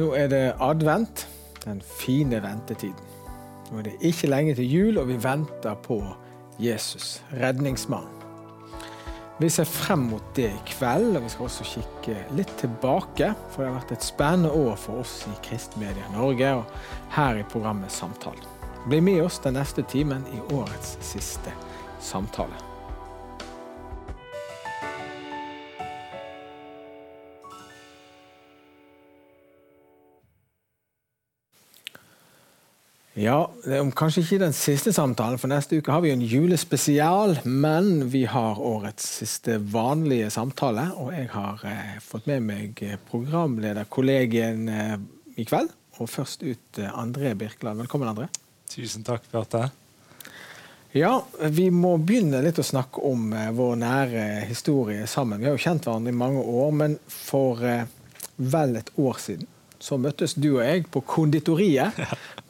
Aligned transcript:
Nå 0.00 0.14
er 0.16 0.30
det 0.32 0.54
advent, 0.64 1.26
den 1.64 1.82
fine 1.84 2.38
ventetiden. 2.40 3.08
Nå 3.68 3.78
er 3.78 3.82
det 3.90 3.98
ikke 4.00 4.30
lenge 4.30 4.54
til 4.56 4.70
jul, 4.72 4.98
og 4.98 5.10
vi 5.10 5.18
venter 5.20 5.74
på 5.84 5.98
Jesus, 6.58 7.18
redningsmannen. 7.36 8.16
Vi 9.40 9.48
ser 9.48 9.68
frem 9.68 10.06
mot 10.08 10.24
det 10.36 10.48
i 10.48 10.62
kveld, 10.72 11.16
og 11.16 11.24
vi 11.24 11.32
skal 11.32 11.48
også 11.50 11.66
kikke 11.68 12.16
litt 12.36 12.54
tilbake. 12.60 13.34
For 13.52 13.62
det 13.62 13.68
har 13.70 13.76
vært 13.76 13.94
et 13.98 14.08
spennende 14.08 14.54
år 14.56 14.80
for 14.80 15.04
oss 15.04 15.18
i 15.28 15.36
Kristmedia 15.44 16.08
Norge 16.16 16.54
og 16.62 16.74
her 17.16 17.40
i 17.40 17.46
programmet 17.52 17.92
Samtalen. 17.92 18.48
Bli 18.88 19.04
med 19.04 19.20
oss 19.26 19.40
den 19.44 19.58
neste 19.60 19.84
timen 19.84 20.24
i 20.32 20.40
årets 20.56 20.96
siste 21.04 21.52
samtale. 22.00 22.69
Ja, 33.18 33.48
er 33.66 33.88
kanskje 33.98 34.22
ikke 34.22 34.36
den 34.44 34.52
siste 34.54 34.92
samtalen, 34.94 35.38
for 35.42 35.50
neste 35.50 35.80
uke 35.80 35.90
har 35.90 36.04
vi 36.04 36.12
en 36.14 36.22
julespesial. 36.22 37.40
Men 37.44 38.06
vi 38.12 38.22
har 38.30 38.60
årets 38.62 39.08
siste 39.18 39.58
vanlige 39.72 40.28
samtale, 40.30 40.86
og 40.94 41.10
jeg 41.16 41.26
har 41.32 41.64
eh, 41.66 41.98
fått 42.04 42.30
med 42.30 42.46
meg 42.46 42.84
programlederkollegien 43.10 44.62
eh, 44.70 44.94
i 45.42 45.48
kveld. 45.48 45.74
Og 45.98 46.06
først 46.08 46.46
ut 46.46 46.78
eh, 46.78 46.94
André 46.94 47.34
Birkeland. 47.34 47.82
Velkommen, 47.82 48.12
André. 48.12 48.30
Tusen 48.70 49.02
takk, 49.02 49.26
Bjarte. 49.32 49.66
Ja, 50.94 51.16
vi 51.50 51.68
må 51.70 51.96
begynne 51.98 52.40
litt 52.46 52.62
å 52.62 52.66
snakke 52.66 53.02
om 53.10 53.32
eh, 53.34 53.50
vår 53.54 53.76
nære 53.82 54.26
historie 54.46 55.10
sammen. 55.10 55.42
Vi 55.42 55.50
har 55.50 55.58
jo 55.58 55.66
kjent 55.66 55.90
hverandre 55.90 56.14
i 56.14 56.22
mange 56.22 56.46
år, 56.46 56.70
men 56.78 57.00
for 57.10 57.66
eh, 57.66 57.90
vel 58.38 58.78
et 58.78 58.94
år 59.02 59.18
siden 59.18 59.50
så 59.80 59.96
møttes 59.96 60.34
du 60.36 60.50
og 60.58 60.64
jeg 60.64 60.84
på 60.92 61.00
konditoriet 61.08 61.96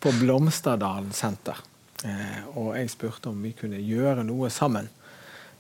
på 0.01 0.13
Blomsterdalen 0.21 1.13
senter. 1.17 1.59
Eh, 2.05 2.41
og 2.57 2.73
jeg 2.79 2.89
spurte 2.95 3.29
om 3.33 3.43
vi 3.45 3.53
kunne 3.57 3.81
gjøre 3.85 4.25
noe 4.25 4.49
sammen. 4.53 4.89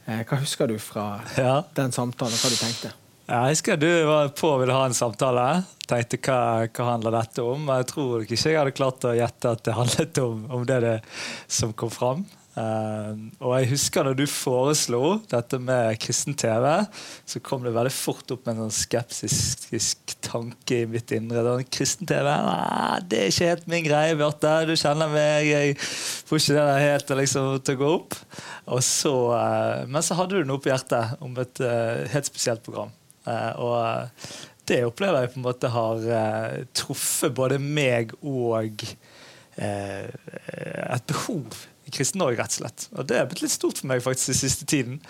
Eh, 0.06 0.22
hva 0.24 0.38
husker 0.41 0.66
du 0.70 0.78
fra 0.80 1.20
Ja. 1.36 1.62
den 1.77 1.92
samtalen, 1.92 2.32
og 2.32 2.41
hva 2.41 2.50
du 2.50 2.56
tenkte? 2.56 2.92
Jeg 3.30 3.52
husker 3.55 3.77
du 3.78 3.86
var 4.08 4.28
på 4.34 4.48
og 4.50 4.60
ville 4.64 4.74
ha 4.74 4.86
en 4.88 4.97
samtale. 4.97 5.64
Tenkte 5.86 6.19
hva, 6.19 6.66
hva 6.66 6.84
handler 6.88 7.14
dette 7.14 7.44
om? 7.47 7.69
Jeg 7.69 7.86
tror 7.92 8.24
ikke 8.24 8.36
jeg 8.50 8.58
hadde 8.58 8.72
klart 8.74 9.05
å 9.06 9.12
gjette 9.14 9.52
at 9.52 9.62
det 9.69 9.74
handlet 9.77 10.19
om, 10.24 10.47
om 10.50 10.64
det, 10.66 10.80
det 10.82 10.97
som 11.47 11.72
kom 11.72 11.91
fram. 11.94 12.25
Eh, 12.61 13.11
og 13.44 13.55
jeg 13.55 13.69
husker 13.72 14.06
når 14.06 14.16
du 14.19 14.25
foreslo 14.30 15.03
dette 15.30 15.61
med 15.62 15.98
kristen 16.03 16.34
TV, 16.39 16.66
så 17.28 17.42
kom 17.44 17.64
det 17.64 17.72
veldig 17.77 17.92
fort 17.94 18.33
opp 18.34 18.47
med 18.47 18.56
en 18.56 18.66
sånn 18.66 18.78
skepsisk 18.80 20.14
tanke 20.26 20.82
i 20.82 20.88
mitt 20.91 21.12
indre. 21.15 21.44
Den 21.47 21.69
kristen 21.72 22.10
TV 22.10 22.26
nei, 22.26 23.00
det 23.10 23.22
er 23.22 23.32
ikke 23.32 23.50
helt 23.53 23.70
min 23.70 23.87
greie, 23.87 24.19
Bjarte. 24.19 24.54
Du 24.69 24.75
kjenner 24.75 25.12
meg. 25.12 25.49
Jeg 25.49 25.78
får 25.81 26.43
ikke 26.43 26.59
det 26.59 26.69
der 26.70 26.87
helt 26.87 27.16
liksom, 27.22 27.50
til 27.65 27.78
å 27.78 27.82
gå 27.82 27.91
opp. 28.00 28.20
Så, 28.84 29.15
eh, 29.37 29.87
men 29.91 30.06
så 30.06 30.19
hadde 30.19 30.41
du 30.41 30.49
noe 30.49 30.62
på 30.62 30.72
hjertet 30.72 31.20
om 31.25 31.37
et 31.41 31.65
eh, 31.65 32.06
helt 32.12 32.31
spesielt 32.31 32.65
program. 32.66 32.94
Og 33.60 33.76
det 34.66 34.81
opplever 34.87 35.22
jeg 35.22 35.31
på 35.34 35.38
en 35.38 35.44
måte 35.44 35.69
har 35.70 36.06
truffet 36.75 37.34
både 37.37 37.59
meg 37.60 38.15
og 38.26 38.72
et 39.60 41.04
behov 41.10 41.59
i 41.90 41.94
Kristen-Norge, 41.94 42.38
rett 42.38 42.54
og 42.54 42.60
slett. 42.62 42.86
Og 42.94 43.08
det 43.10 43.18
er 43.18 43.26
blitt 43.30 43.42
litt 43.44 43.54
stort 43.54 43.82
for 43.82 43.90
meg 43.90 44.04
faktisk 44.04 44.32
den 44.32 44.40
siste 44.40 44.68
tiden. 44.70 45.00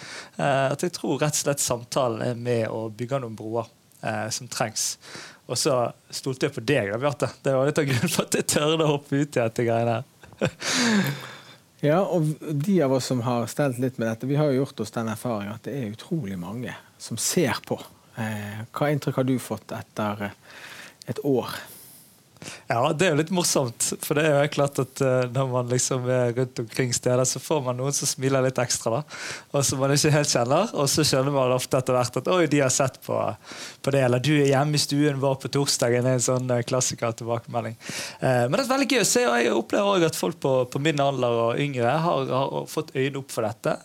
Eh, 0.41 0.66
at 0.72 0.84
jeg 0.86 0.96
tror 0.96 1.20
rett 1.20 1.36
og 1.36 1.42
slett 1.44 1.62
samtalen 1.62 2.24
er 2.24 2.41
med 2.41 2.66
å 2.72 2.86
bygge 2.88 3.20
noen 3.20 3.36
broer 3.38 3.68
eh, 4.00 4.28
som 4.34 4.48
trengs. 4.50 4.94
Og 5.50 5.58
så 5.58 5.76
stolte 6.14 6.48
jeg 6.48 6.56
på 6.56 6.64
deg, 6.64 6.92
da, 6.92 7.00
Bjarte. 7.02 7.28
Det 7.42 7.52
var 7.56 7.68
litt 7.68 7.82
av 7.82 7.91
grunnen 7.91 8.14
for 8.14 8.24
at 8.24 8.38
jeg 8.38 8.48
tørde 8.54 8.86
å 8.86 8.94
hoppe 8.94 9.20
ut 9.20 9.28
i 9.28 9.42
dette 9.42 9.66
greiene 9.68 10.00
her. 10.00 10.08
Ja, 11.80 12.02
og 12.04 12.34
de 12.52 12.74
av 12.84 12.92
oss 12.92 13.06
som 13.08 13.22
har 13.24 13.47
stelt 13.48 13.78
litt 13.80 13.97
med 13.97 14.10
dette, 14.10 14.28
vi 14.28 14.36
har 14.36 14.50
jo 14.50 14.58
gjort 14.58 14.82
oss 14.84 14.92
den 14.92 15.08
erfaringen 15.08 15.54
at 15.54 15.64
det 15.64 15.78
er 15.78 15.94
utrolig 15.94 16.36
mange 16.36 16.74
som 17.00 17.16
ser 17.16 17.56
på. 17.64 17.78
Eh, 18.20 18.58
hva 18.76 18.91
inntrykk 18.92 19.22
har 19.22 19.24
du 19.24 19.38
fått 19.41 19.72
etter 19.72 20.26
eh, 20.26 20.34
et 21.08 21.22
år? 21.24 21.54
Ja, 22.71 22.81
det 22.97 23.06
er 23.06 23.12
jo 23.12 23.19
litt 23.21 23.33
morsomt. 23.34 23.91
For 24.05 24.17
det 24.17 24.25
er 24.28 24.39
jo 24.39 24.53
klart 24.55 24.78
at 24.81 25.03
uh, 25.05 25.27
når 25.33 25.51
man 25.51 25.71
liksom 25.71 26.06
er 26.11 26.33
rundt 26.37 26.62
omkring 26.62 26.95
steder, 26.97 27.25
så 27.28 27.43
får 27.43 27.65
man 27.67 27.78
noen 27.81 27.95
som 27.97 28.09
smiler 28.09 28.45
litt 28.47 28.61
ekstra. 28.62 29.01
da, 29.01 29.19
Og 29.53 29.67
som 29.67 29.83
man 29.83 29.93
ikke 29.95 30.12
helt 30.15 30.33
kjenner. 30.33 30.73
Og 30.75 30.89
så 30.93 31.05
skjønner 31.06 31.34
man 31.34 31.55
ofte 31.56 31.81
etter 31.81 31.97
hvert 31.97 32.21
at 32.23 32.33
oi, 32.33 32.45
de 32.51 32.62
har 32.65 32.73
sett 32.75 33.01
på, 33.05 33.19
på 33.83 33.95
det. 33.95 34.05
Eller 34.06 34.25
du 34.25 34.33
er 34.39 34.53
hjemme 34.53 34.78
i 34.78 34.83
stuen 34.83 35.21
vår 35.23 35.37
på 35.43 35.53
torsdagen. 35.59 36.09
er 36.09 36.19
en 36.19 36.27
sånn 36.31 36.51
uh, 36.51 36.62
klassiker 36.67 37.17
tilbakemelding. 37.19 37.77
Uh, 38.23 38.47
men 38.47 38.57
det 38.57 38.65
er 38.65 38.72
veldig 38.72 38.91
gøy 38.95 39.05
å 39.05 39.11
se, 39.12 39.27
og 39.28 39.39
jeg 39.41 39.55
opplever 39.57 39.95
også 39.99 40.12
at 40.15 40.22
folk 40.25 40.41
på, 40.41 40.57
på 40.72 40.83
min 40.83 41.05
alder 41.05 41.45
og 41.45 41.61
yngre 41.61 41.99
har, 42.07 42.34
har 42.34 42.69
fått 42.71 42.95
øynene 42.97 43.25
opp 43.25 43.34
for 43.34 43.47
dette. 43.47 43.77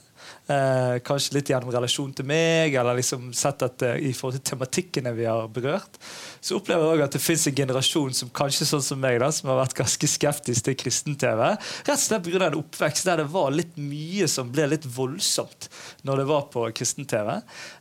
Eh, 0.46 1.00
kanskje 1.02 1.40
litt 1.40 1.50
gjennom 1.50 1.72
relasjon 1.74 2.12
til 2.14 2.28
meg, 2.30 2.76
eller 2.78 3.00
liksom 3.00 3.32
sett 3.34 3.64
at 3.66 3.82
eh, 3.82 3.96
i 4.06 4.12
forhold 4.14 4.38
til 4.38 4.52
tematikkene 4.52 5.14
vi 5.18 5.26
har 5.26 5.48
berørt. 5.50 5.98
Så 6.38 6.60
opplever 6.60 6.86
jeg 6.86 7.00
også 7.00 7.08
at 7.08 7.16
det 7.18 7.22
fins 7.24 7.46
en 7.50 7.56
generasjon 7.58 8.18
som 8.20 8.30
kanskje 8.30 8.68
sånn 8.70 8.84
som 8.86 9.02
meg 9.02 9.18
da, 9.24 9.32
som 9.34 9.50
har 9.50 9.58
vært 9.64 9.74
ganske 9.80 10.10
skeptisk 10.12 10.68
til 10.68 10.78
kristen-TV. 10.84 11.42
Rett 11.88 11.96
og 11.96 12.04
slett 12.04 12.28
pga. 12.28 12.44
en 12.46 12.60
oppvekst 12.60 13.10
der 13.10 13.24
det 13.24 13.28
var 13.34 13.50
litt 13.58 13.74
mye 13.82 14.30
som 14.30 14.52
ble 14.54 14.68
litt 14.70 14.86
voldsomt 14.86 15.70
når 16.06 16.22
det 16.22 16.28
var 16.30 16.46
på 16.54 16.68
kristen-TV. 16.78 17.34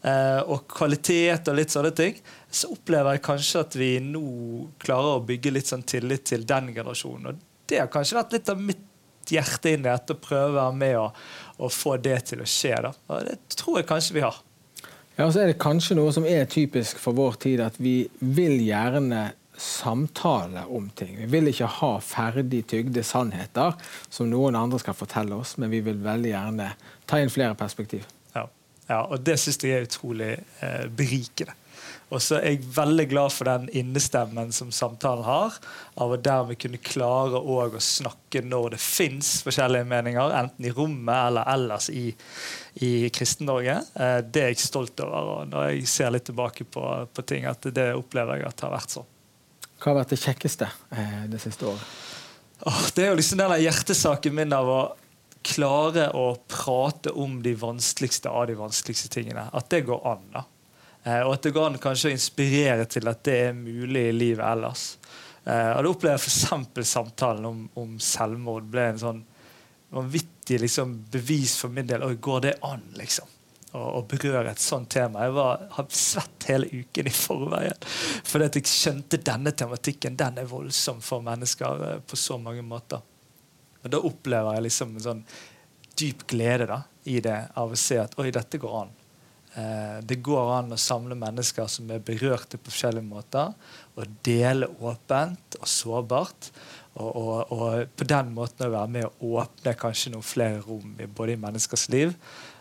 Eh, 0.09 0.41
og 0.49 0.65
kvalitet 0.73 1.53
og 1.53 1.61
litt 1.61 1.77
sånne 1.77 1.93
ting. 1.93 2.17
Så 2.49 2.73
opplever 2.73 3.19
jeg 3.19 3.27
kanskje 3.29 3.67
at 3.67 3.77
vi 3.77 3.93
nå 4.01 4.25
klarer 4.81 5.19
å 5.19 5.27
bygge 5.29 5.53
litt 5.53 5.69
sånn 5.69 5.85
tillit 5.85 6.25
til 6.33 6.49
den 6.49 6.73
generasjonen. 6.73 7.29
Og 7.35 7.69
det 7.69 7.85
har 7.85 7.93
kanskje 7.93 8.23
vært 8.23 8.39
litt 8.39 8.49
av 8.49 8.67
mitt 8.73 8.89
hjerte 9.33 9.75
inn 9.75 9.85
i 9.85 9.89
dette 9.89 10.17
og 10.17 10.25
prøve 10.25 10.51
å 10.51 10.59
være 10.59 10.81
med 10.81 10.99
og, 11.01 11.23
og 11.59 11.73
få 11.73 11.97
det 12.03 12.19
til 12.31 12.43
å 12.45 12.49
skje. 12.49 12.75
Da. 12.89 12.93
Og 13.09 13.25
det 13.29 13.39
tror 13.57 13.81
jeg 13.81 13.89
kanskje 13.89 14.19
vi 14.19 14.27
har. 14.27 14.43
Ja, 15.15 15.29
så 15.31 15.45
er 15.45 15.53
det 15.53 15.61
kanskje 15.63 15.95
noe 15.97 16.13
som 16.15 16.27
er 16.27 16.49
typisk 16.51 16.99
for 16.99 17.15
vår 17.15 17.39
tid, 17.45 17.63
at 17.63 17.79
vi 17.79 18.03
vil 18.19 18.59
gjerne 18.65 19.29
samtale 19.57 20.65
om 20.75 20.89
ting. 20.99 21.17
Vi 21.21 21.27
vil 21.31 21.53
ikke 21.53 21.69
ha 21.79 21.93
ferdig 22.03 22.65
tygde 22.71 23.05
sannheter 23.07 23.77
som 24.11 24.27
noen 24.31 24.59
andre 24.59 24.81
skal 24.83 24.97
fortelle 24.99 25.39
oss, 25.39 25.55
men 25.63 25.71
vi 25.71 25.85
vil 25.87 26.01
veldig 26.03 26.33
gjerne 26.33 26.71
ta 27.07 27.21
inn 27.23 27.31
flere 27.31 27.55
perspektiv. 27.59 28.07
Ja, 28.35 28.49
ja 28.89 29.05
og 29.05 29.23
det 29.27 29.39
syns 29.39 29.63
jeg 29.63 29.77
er 29.79 29.87
utrolig 29.87 30.33
eh, 30.35 30.89
berikende. 30.91 31.55
Og 32.15 32.23
så 32.23 32.39
er 32.39 32.55
jeg 32.55 32.69
veldig 32.77 33.07
glad 33.11 33.33
for 33.35 33.49
den 33.49 33.67
innestemmen 33.75 34.53
som 34.55 34.71
samtalen 34.75 35.25
har, 35.27 35.57
av 35.99 36.15
å 36.15 36.19
dermed 36.21 36.61
kunne 36.63 36.79
klare 36.79 37.41
å 37.41 37.59
snakke 37.83 38.45
når 38.47 38.77
det 38.77 38.81
fins 38.83 39.41
forskjellige 39.47 39.89
meninger, 39.91 40.35
enten 40.39 40.69
i 40.69 40.73
rommet 40.75 41.17
eller 41.17 41.51
ellers 41.55 41.91
i, 41.91 42.07
i 42.87 42.93
Kristen-Norge. 43.15 43.81
Eh, 43.95 44.19
det 44.23 44.45
er 44.45 44.55
jeg 44.55 44.63
stolt 44.63 45.03
over. 45.03 45.33
og 45.35 45.53
Når 45.53 45.69
jeg 45.73 45.91
ser 45.91 46.15
litt 46.15 46.29
tilbake 46.31 46.69
på, 46.71 46.87
på 47.11 47.27
ting, 47.27 47.49
at 47.51 47.67
det 47.75 47.91
opplever 47.99 48.41
jeg 48.41 48.51
at 48.53 48.67
har 48.67 48.75
vært 48.77 48.99
sånn. 48.99 49.11
Hva 49.75 49.91
har 49.91 50.03
vært 50.05 50.15
det 50.15 50.23
kjekkeste 50.23 50.71
eh, 50.95 51.25
det 51.33 51.43
siste 51.43 51.67
året? 51.69 51.95
Oh, 52.65 52.85
det 52.95 53.03
er 53.05 53.11
jo 53.11 53.19
liksom 53.19 53.41
den 53.43 53.59
hjertesaken 53.61 54.37
min 54.39 54.55
av 54.55 54.71
å 54.71 54.83
klare 55.45 56.09
å 56.17 56.31
prate 56.49 57.13
om 57.21 57.43
de 57.45 57.53
vanskeligste 57.59 58.31
av 58.31 58.47
de 58.49 58.57
vanskeligste 58.57 59.11
tingene. 59.13 59.49
At 59.53 59.69
det 59.75 59.85
går 59.91 60.07
an. 60.09 60.23
da. 60.33 60.45
Eh, 61.05 61.21
og 61.21 61.35
at 61.37 61.45
det 61.45 61.53
går 61.53 61.69
an 61.69 61.83
kanskje 61.83 62.11
å 62.11 62.15
inspirere 62.15 62.89
til 62.89 63.09
at 63.11 63.21
det 63.29 63.37
er 63.51 63.57
mulig 63.57 64.09
i 64.09 64.17
livet 64.17 64.45
ellers. 64.49 64.87
Eh, 65.45 65.71
og 65.77 65.85
Det 65.85 65.93
opplever 65.93 66.17
jeg 66.17 66.33
f.eks. 66.33 66.89
samtalen 66.89 67.49
om, 67.49 67.63
om, 67.77 67.95
selvmord 68.01 68.69
ble 68.73 68.89
en 68.95 69.01
sånn 69.03 69.23
vanvittig 69.95 70.63
liksom, 70.63 70.97
bevis 71.13 71.59
for 71.61 71.73
min 71.75 71.87
del. 71.91 72.07
Oi, 72.07 72.17
går 72.17 72.41
det 72.49 72.55
an, 72.65 72.83
liksom? 72.97 73.29
Å 73.75 74.05
berøre 74.07 74.53
et 74.53 74.63
sånt 74.63 74.87
tema. 74.95 75.27
Jeg 75.27 75.35
var, 75.35 75.65
har 75.75 75.87
svett 75.91 76.47
hele 76.47 76.69
uken 76.71 77.09
i 77.11 77.13
forveien. 77.15 77.87
Fordi 78.23 78.47
at 78.47 78.59
jeg 78.61 78.71
skjønte 78.71 79.19
denne 79.19 79.51
tematikken. 79.51 80.15
Den 80.17 80.39
er 80.39 80.47
voldsom 80.49 81.03
for 81.03 81.25
mennesker 81.27 81.89
eh, 81.89 81.99
på 82.07 82.19
så 82.19 82.39
mange 82.41 82.63
måter. 82.65 83.03
Og 83.83 83.91
Da 83.93 84.01
opplever 84.01 84.57
jeg 84.57 84.71
liksom 84.71 84.95
en 84.95 85.09
sånn 85.11 85.25
dyp 85.99 86.25
glede 86.31 86.71
da, 86.71 86.81
i 87.05 87.21
det 87.23 87.37
av 87.61 87.75
å 87.75 87.79
se 87.79 87.99
at 88.01 88.15
oi, 88.19 88.31
dette 88.35 88.59
går 88.63 88.79
an. 88.81 88.95
Eh, 89.55 89.99
det 90.03 90.19
går 90.27 90.49
an 90.57 90.75
å 90.75 90.81
samle 90.81 91.17
mennesker 91.19 91.69
som 91.71 91.91
er 91.95 92.03
berørte 92.03 92.59
på 92.59 92.73
forskjellige 92.73 93.07
måter, 93.07 93.53
og 93.95 94.17
dele 94.27 94.71
åpent 94.83 95.59
og 95.61 95.69
sårbart. 95.71 96.51
Og, 96.95 97.11
og, 97.11 97.53
og 97.55 97.95
på 97.99 98.07
den 98.07 98.35
måten 98.35 98.67
å 98.67 98.75
være 98.75 98.93
med 98.97 99.07
å 99.07 99.39
åpne 99.41 99.75
kanskje 99.79 100.13
noen 100.15 100.27
flere 100.27 100.61
rom 100.63 100.93
både 101.17 101.35
i 101.35 101.41
menneskers 101.43 101.89
liv 101.91 102.13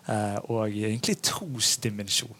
eh, 0.09 0.39
og 0.49 0.73
egentlig 0.73 1.19
trosdimensjon. 1.21 2.39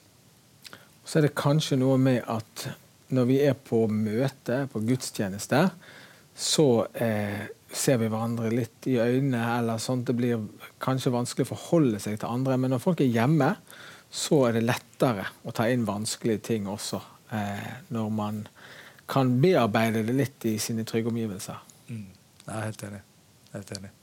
Så 1.04 1.20
er 1.20 1.28
det 1.28 1.36
kanskje 1.38 1.78
noe 1.78 2.00
med 2.02 2.24
at 2.32 2.70
når 3.14 3.28
vi 3.30 3.42
er 3.46 3.58
på 3.58 3.84
møte, 3.92 4.64
på 4.74 4.82
gudstjeneste, 4.88 5.68
så 6.34 6.68
eh, 6.98 7.46
ser 7.74 8.00
vi 8.02 8.10
hverandre 8.10 8.50
litt 8.54 8.88
i 8.90 8.98
øynene, 9.02 9.42
eller 9.60 9.82
sånt. 9.82 10.08
Det 10.08 10.16
blir 10.18 10.46
kanskje 10.82 11.14
vanskelig 11.14 11.46
å 11.46 11.52
forholde 11.54 12.02
seg 12.02 12.20
til 12.22 12.30
andre. 12.30 12.58
Men 12.58 12.74
når 12.74 12.82
folk 12.82 13.04
er 13.04 13.12
hjemme, 13.14 13.52
så 14.14 14.44
er 14.48 14.58
det 14.58 14.68
lettere 14.68 15.26
å 15.42 15.54
ta 15.56 15.66
inn 15.72 15.88
vanskelige 15.88 16.44
ting 16.52 16.68
også. 16.70 17.02
Eh, 17.34 17.70
når 17.96 18.12
man 18.14 18.44
kan 19.10 19.32
bearbeide 19.42 20.04
det 20.06 20.16
litt 20.16 20.46
i 20.46 20.58
sine 20.62 20.86
trygge 20.88 21.10
omgivelser. 21.10 21.58
Mm. 21.90 22.06
Jeg 22.46 22.54
er 22.54 22.68
helt 22.68 22.84
enig. 22.88 23.02
Helt 23.54 23.72
enig. 23.78 23.94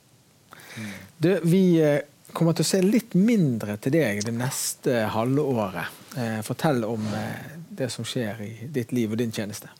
Mm. 0.51 0.91
Du, 1.19 1.31
vi 1.47 1.63
eh, 1.83 2.01
kommer 2.35 2.57
til 2.57 2.67
å 2.67 2.71
se 2.71 2.81
litt 2.85 3.15
mindre 3.19 3.77
til 3.83 3.95
deg 3.95 4.25
det 4.27 4.35
neste 4.35 5.05
halve 5.15 5.45
året. 5.55 6.01
Eh, 6.19 6.41
fortell 6.47 6.83
om 6.89 7.07
eh, 7.15 7.59
det 7.81 7.91
som 7.95 8.07
skjer 8.07 8.43
i 8.45 8.53
ditt 8.73 8.95
liv 8.97 9.15
og 9.15 9.21
din 9.21 9.35
tjeneste. 9.35 9.71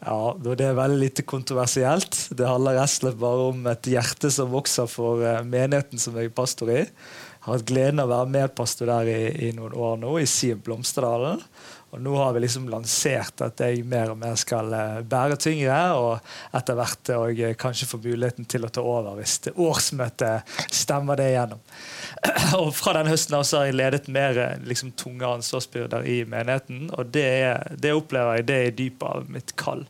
Ja, 0.00 0.36
Det 0.40 0.64
er 0.64 0.78
veldig 0.78 1.00
lite 1.02 1.22
kontroversielt. 1.28 2.30
Det 2.32 2.46
handler 2.48 2.78
rett 2.78 2.88
og 2.88 2.94
slett 2.94 3.18
bare 3.20 3.48
om 3.50 3.66
et 3.68 3.90
hjerte 3.90 4.30
som 4.32 4.52
vokser 4.54 4.88
for 4.88 5.20
eh, 5.20 5.42
menigheten 5.44 6.00
som 6.00 6.16
jeg 6.16 6.30
er 6.30 6.36
pastor 6.36 6.72
i. 6.72 6.86
Har 7.40 7.56
hatt 7.56 7.68
gleden 7.68 8.02
av 8.02 8.10
å 8.10 8.14
være 8.18 8.32
medpastor 8.34 8.90
der 8.90 9.08
i, 9.08 9.20
i 9.48 9.52
noen 9.56 9.76
år 9.76 10.00
nå, 10.02 10.16
i 10.20 10.28
Siem 10.28 10.60
Blomsterdalen. 10.64 11.40
Og 11.90 11.98
nå 11.98 12.12
har 12.14 12.34
vi 12.36 12.44
liksom 12.44 12.68
lansert 12.70 13.42
at 13.42 13.58
jeg 13.64 13.82
mer 13.88 14.12
og 14.12 14.18
mer 14.20 14.36
skal 14.38 14.70
eh, 14.76 15.00
bære 15.10 15.38
tyngre, 15.42 15.78
og 15.98 16.54
etter 16.54 16.78
hvert 16.78 17.10
og 17.16 17.40
kanskje 17.58 17.88
få 17.90 17.98
muligheten 18.04 18.46
til 18.46 18.66
å 18.66 18.70
ta 18.70 18.84
over 18.84 19.18
hvis 19.18 19.40
det 19.46 19.56
årsmøtet 19.58 20.54
stemmer 20.70 21.18
det 21.18 21.32
igjennom. 21.32 21.64
Og 22.60 22.70
fra 22.76 22.94
den 22.98 23.10
høsten 23.10 23.34
av 23.38 23.42
så 23.48 23.60
har 23.60 23.70
jeg 23.70 23.78
ledet 23.80 24.12
mer 24.12 24.38
eh, 24.38 24.62
liksom, 24.70 24.94
tunge 24.98 25.26
ansvarsbyrder 25.40 26.06
i 26.06 26.20
menigheten, 26.30 26.88
og 26.94 27.10
det, 27.14 27.30
det 27.82 27.96
opplever 27.96 28.38
jeg 28.38 28.46
det 28.50 28.58
er 28.60 28.70
i 28.70 28.76
dypet 28.84 29.06
av 29.10 29.30
mitt 29.32 29.56
kall. 29.58 29.82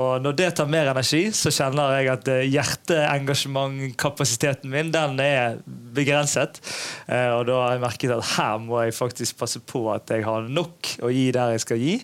Og 0.00 0.22
når 0.24 0.32
det 0.38 0.46
tar 0.56 0.70
mer 0.72 0.88
energi, 0.88 1.26
så 1.36 1.50
kjenner 1.52 1.98
jeg 1.98 2.08
at 2.14 2.28
eh, 2.32 2.46
hjerteengasjementkapasiteten 2.48 4.70
min 4.72 4.88
den 4.94 5.20
er 5.20 5.58
begrenset. 5.66 6.60
Eh, 7.04 7.28
og 7.34 7.44
da 7.50 7.58
har 7.60 7.72
jeg 7.74 7.82
merket 7.84 8.14
at 8.14 8.24
her 8.38 8.56
må 8.62 8.80
jeg 8.86 8.94
faktisk 8.96 9.36
passe 9.42 9.60
på 9.60 9.92
at 9.92 10.08
jeg 10.14 10.24
har 10.24 10.48
nok 10.48 10.88
å 11.04 11.08
gi 11.12 11.26
der 11.36 11.52
jeg 11.52 11.60
skal 11.66 11.78
gi, 11.82 11.94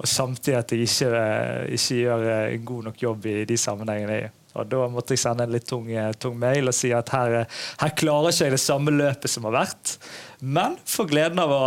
og 0.00 0.06
samtidig 0.10 0.58
at 0.58 0.72
jeg 0.74 0.82
ikke, 0.88 1.10
eh, 1.20 1.70
ikke 1.78 2.00
gjør 2.00 2.26
en 2.32 2.66
god 2.72 2.82
nok 2.90 2.98
jobb 3.06 3.20
i 3.30 3.46
de 3.46 3.56
sammenhengene 3.60 4.18
jeg 4.18 4.26
er 4.30 4.34
og 4.56 4.64
Da 4.72 4.88
måtte 4.88 5.12
jeg 5.12 5.20
sende 5.20 5.44
en 5.44 5.52
litt 5.52 5.68
tung, 5.68 5.84
tung 6.16 6.32
mail 6.40 6.64
og 6.70 6.72
si 6.72 6.88
at 6.96 7.10
her, 7.12 7.44
her, 7.44 7.90
klarer 7.92 8.32
ikke 8.32 8.46
jeg 8.46 8.54
det 8.54 8.60
samme 8.62 8.88
løpet 8.88 9.28
som 9.28 9.44
har 9.44 9.52
vært. 9.52 10.00
Men 10.40 10.80
får 10.88 11.10
gleden 11.10 11.36
av 11.42 11.50
å, 11.52 11.58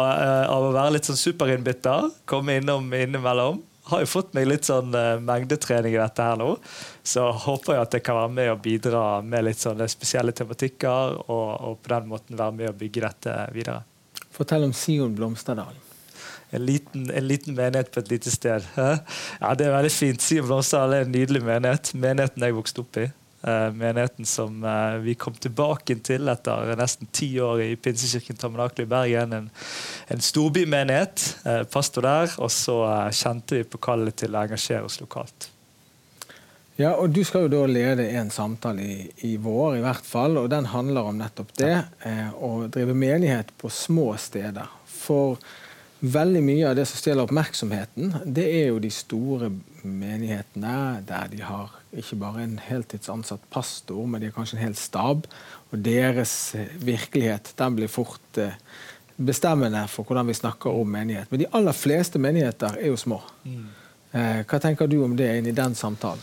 av 0.49 0.65
å 0.65 0.71
være 0.73 0.95
litt 0.95 1.05
sånn 1.05 1.21
superinnbytter, 1.21 2.09
komme 2.25 2.57
innom 2.57 2.89
innimellom 2.97 3.61
har 3.91 4.03
jo 4.03 4.09
fått 4.09 4.33
meg 4.37 4.47
litt 4.49 4.67
sånn 4.67 4.93
uh, 4.95 5.19
mengdetrening 5.23 5.95
i 5.95 6.01
dette 6.01 6.25
her 6.25 6.39
nå. 6.39 6.53
Så 7.03 7.25
håper 7.45 7.75
jeg 7.75 7.87
at 7.87 7.97
jeg 7.97 8.05
kan 8.05 8.19
være 8.21 8.33
med 8.37 8.53
og 8.53 8.63
bidra 8.63 9.03
med 9.25 9.47
litt 9.49 9.61
sånne 9.61 9.89
spesielle 9.91 10.33
tematikker, 10.35 11.19
og, 11.27 11.47
og 11.67 11.77
på 11.83 11.93
den 11.95 12.09
måten 12.13 12.39
være 12.39 12.57
med 12.61 12.71
og 12.71 12.79
bygge 12.79 13.05
dette 13.05 13.37
videre. 13.55 13.83
Fortell 14.35 14.67
om 14.67 14.73
Sion 14.75 15.15
Blomsterdalen. 15.17 15.85
En 16.49 16.63
liten, 16.65 17.11
en 17.13 17.27
liten, 17.27 17.53
menighet 17.53 17.91
på 17.93 18.01
et 18.01 18.11
lite 18.15 18.31
sted. 18.33 18.65
Ja, 19.41 19.53
Det 19.53 19.67
er 19.67 19.75
veldig 19.75 19.93
fint. 19.93 20.23
Sion 20.23 20.47
Blomsterdal 20.47 20.95
er 20.97 21.05
en 21.05 21.13
nydelig 21.13 21.43
menighet. 21.45 21.93
Menigheten 21.93 22.45
jeg 22.45 22.57
vokste 22.57 22.85
opp 22.85 22.97
i. 22.97 23.09
Uh, 23.39 23.73
menigheten 23.73 24.25
som 24.25 24.63
uh, 24.63 24.97
vi 24.99 25.13
kom 25.15 25.33
tilbake 25.33 25.95
til 26.03 26.27
etter 26.27 26.73
nesten 26.75 27.07
ti 27.15 27.29
år 27.39 27.61
i 27.63 27.75
Pinsekirken 27.79 28.35
Tabernakel 28.35 28.83
i 28.83 28.89
Bergen. 28.91 29.35
En, 29.37 29.47
en 30.11 30.23
storbymenighet. 30.23 31.23
Uh, 31.45 31.63
pastor 31.71 32.03
der. 32.03 32.33
Og 32.43 32.51
så 32.51 32.75
kjente 33.15 33.61
vi 33.61 33.63
på 33.63 33.79
kallet 33.79 34.17
til 34.19 34.35
å 34.35 34.41
engasjere 34.43 34.83
oss 34.89 34.99
lokalt. 34.99 35.47
Ja, 36.79 36.93
og 36.95 37.15
Du 37.15 37.21
skal 37.27 37.47
jo 37.47 37.53
da 37.53 37.63
lede 37.67 38.09
en 38.19 38.31
samtale 38.31 38.83
i, 38.83 38.99
i 39.27 39.33
vår, 39.39 39.79
i 39.79 39.81
hvert 39.83 40.05
fall, 40.07 40.35
og 40.39 40.51
den 40.51 40.67
handler 40.71 41.07
om 41.07 41.17
nettopp 41.19 41.55
det. 41.59 41.73
å 42.39 42.69
drive 42.71 42.95
menighet 42.95 43.51
på 43.59 43.71
små 43.71 44.13
steder. 44.19 44.67
For 44.87 45.35
Veldig 45.99 46.39
mye 46.39 46.69
av 46.69 46.77
det 46.79 46.85
som 46.87 46.95
stjeler 46.95 47.27
oppmerksomheten, 47.27 48.13
det 48.23 48.45
er 48.47 48.69
jo 48.69 48.79
de 48.79 48.91
store 48.93 49.49
menighetene 49.83 51.01
der 51.03 51.27
de 51.27 51.41
har 51.43 51.73
ikke 51.97 52.19
bare 52.21 52.43
en 52.45 52.59
heltidsansatt 52.61 53.45
pastor, 53.49 54.05
men 54.05 54.21
de 54.21 54.29
har 54.29 54.35
kanskje 54.35 54.59
en 54.59 54.65
hel 54.67 54.77
stab. 54.77 55.25
Og 55.71 55.83
deres 55.85 56.33
eh, 56.57 56.71
virkelighet 56.85 57.53
den 57.57 57.77
blir 57.77 57.91
fort 57.91 58.37
eh, 58.41 58.57
bestemmende 59.17 59.83
for 59.91 60.07
hvordan 60.07 60.29
vi 60.29 60.37
snakker 60.37 60.69
om 60.69 60.91
menighet. 60.93 61.31
Men 61.31 61.43
de 61.43 61.49
aller 61.57 61.75
fleste 61.75 62.21
menigheter 62.21 62.77
er 62.79 62.91
jo 62.91 62.99
små. 62.99 63.21
Mm. 63.43 63.65
Eh, 64.11 64.43
hva 64.45 64.61
tenker 64.61 64.89
du 64.89 65.01
om 65.03 65.17
det 65.17 65.31
inn 65.37 65.49
i 65.49 65.55
den 65.55 65.75
samtalen? 65.77 66.21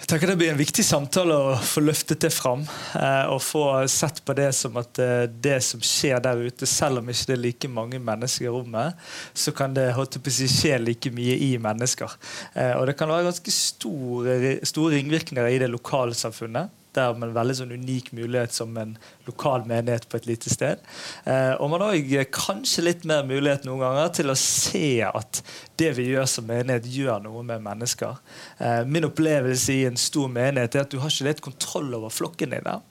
Jeg 0.00 0.08
tenker 0.08 0.30
Det 0.30 0.36
blir 0.40 0.50
en 0.50 0.58
viktig 0.58 0.82
samtale 0.84 1.34
å 1.36 1.56
få 1.60 1.82
løftet 1.84 2.22
det 2.24 2.30
fram. 2.32 2.62
Eh, 2.96 3.26
og 3.28 3.42
få 3.44 3.64
sett 3.92 4.22
på 4.24 4.34
det 4.38 4.48
som 4.56 4.78
at 4.80 4.98
eh, 5.02 5.26
det 5.28 5.58
som 5.66 5.82
skjer 5.84 6.22
der 6.24 6.40
ute, 6.40 6.66
selv 6.66 7.02
om 7.02 7.12
ikke 7.12 7.28
det 7.28 7.36
er 7.36 7.42
like 7.44 7.70
mange 7.70 8.00
mennesker 8.00 8.48
i 8.48 8.54
rommet, 8.54 8.96
så 9.36 9.52
kan 9.52 9.76
det 9.76 9.90
skje 9.92 10.78
like 10.80 11.12
mye 11.12 11.36
i 11.44 11.52
mennesker. 11.60 12.16
Eh, 12.54 12.72
og 12.78 12.88
det 12.88 12.96
kan 12.96 13.12
være 13.12 13.28
ganske 13.28 13.54
store, 13.54 14.56
store 14.64 14.96
ringvirkninger 14.96 15.52
i 15.52 15.60
det 15.60 15.68
lokalsamfunnet 15.70 16.79
der 16.96 17.14
med 17.16 17.30
en 17.30 17.36
veldig 17.36 17.56
sånn 17.60 17.74
unik 17.74 18.10
mulighet 18.16 18.54
som 18.54 18.76
en 18.80 18.96
lokal 19.28 19.66
menighet 19.68 20.08
på 20.10 20.18
et 20.20 20.28
lite 20.28 20.52
sted. 20.52 20.82
Eh, 21.24 21.54
og 21.56 21.70
man 21.72 21.84
har 21.84 21.96
òg 21.96 22.12
kanskje 22.34 22.86
litt 22.86 23.06
mer 23.08 23.26
mulighet 23.28 23.66
noen 23.68 23.84
ganger 23.84 24.12
til 24.20 24.32
å 24.32 24.38
se 24.38 25.00
at 25.06 25.42
det 25.80 25.92
vi 25.96 26.10
gjør 26.10 26.28
som 26.30 26.48
menighet, 26.50 26.88
gjør 26.90 27.22
noe 27.24 27.44
med 27.46 27.64
mennesker. 27.64 28.20
Eh, 28.58 28.82
min 28.86 29.08
opplevelse 29.08 29.76
i 29.76 29.86
en 29.88 30.00
stor 30.00 30.30
menighet 30.32 30.76
er 30.76 30.86
at 30.86 30.92
du 30.92 31.00
har 31.02 31.12
ikke 31.12 31.28
litt 31.30 31.44
kontroll 31.44 31.94
over 31.98 32.12
flokken 32.12 32.56
din. 32.56 32.66
der. 32.66 32.82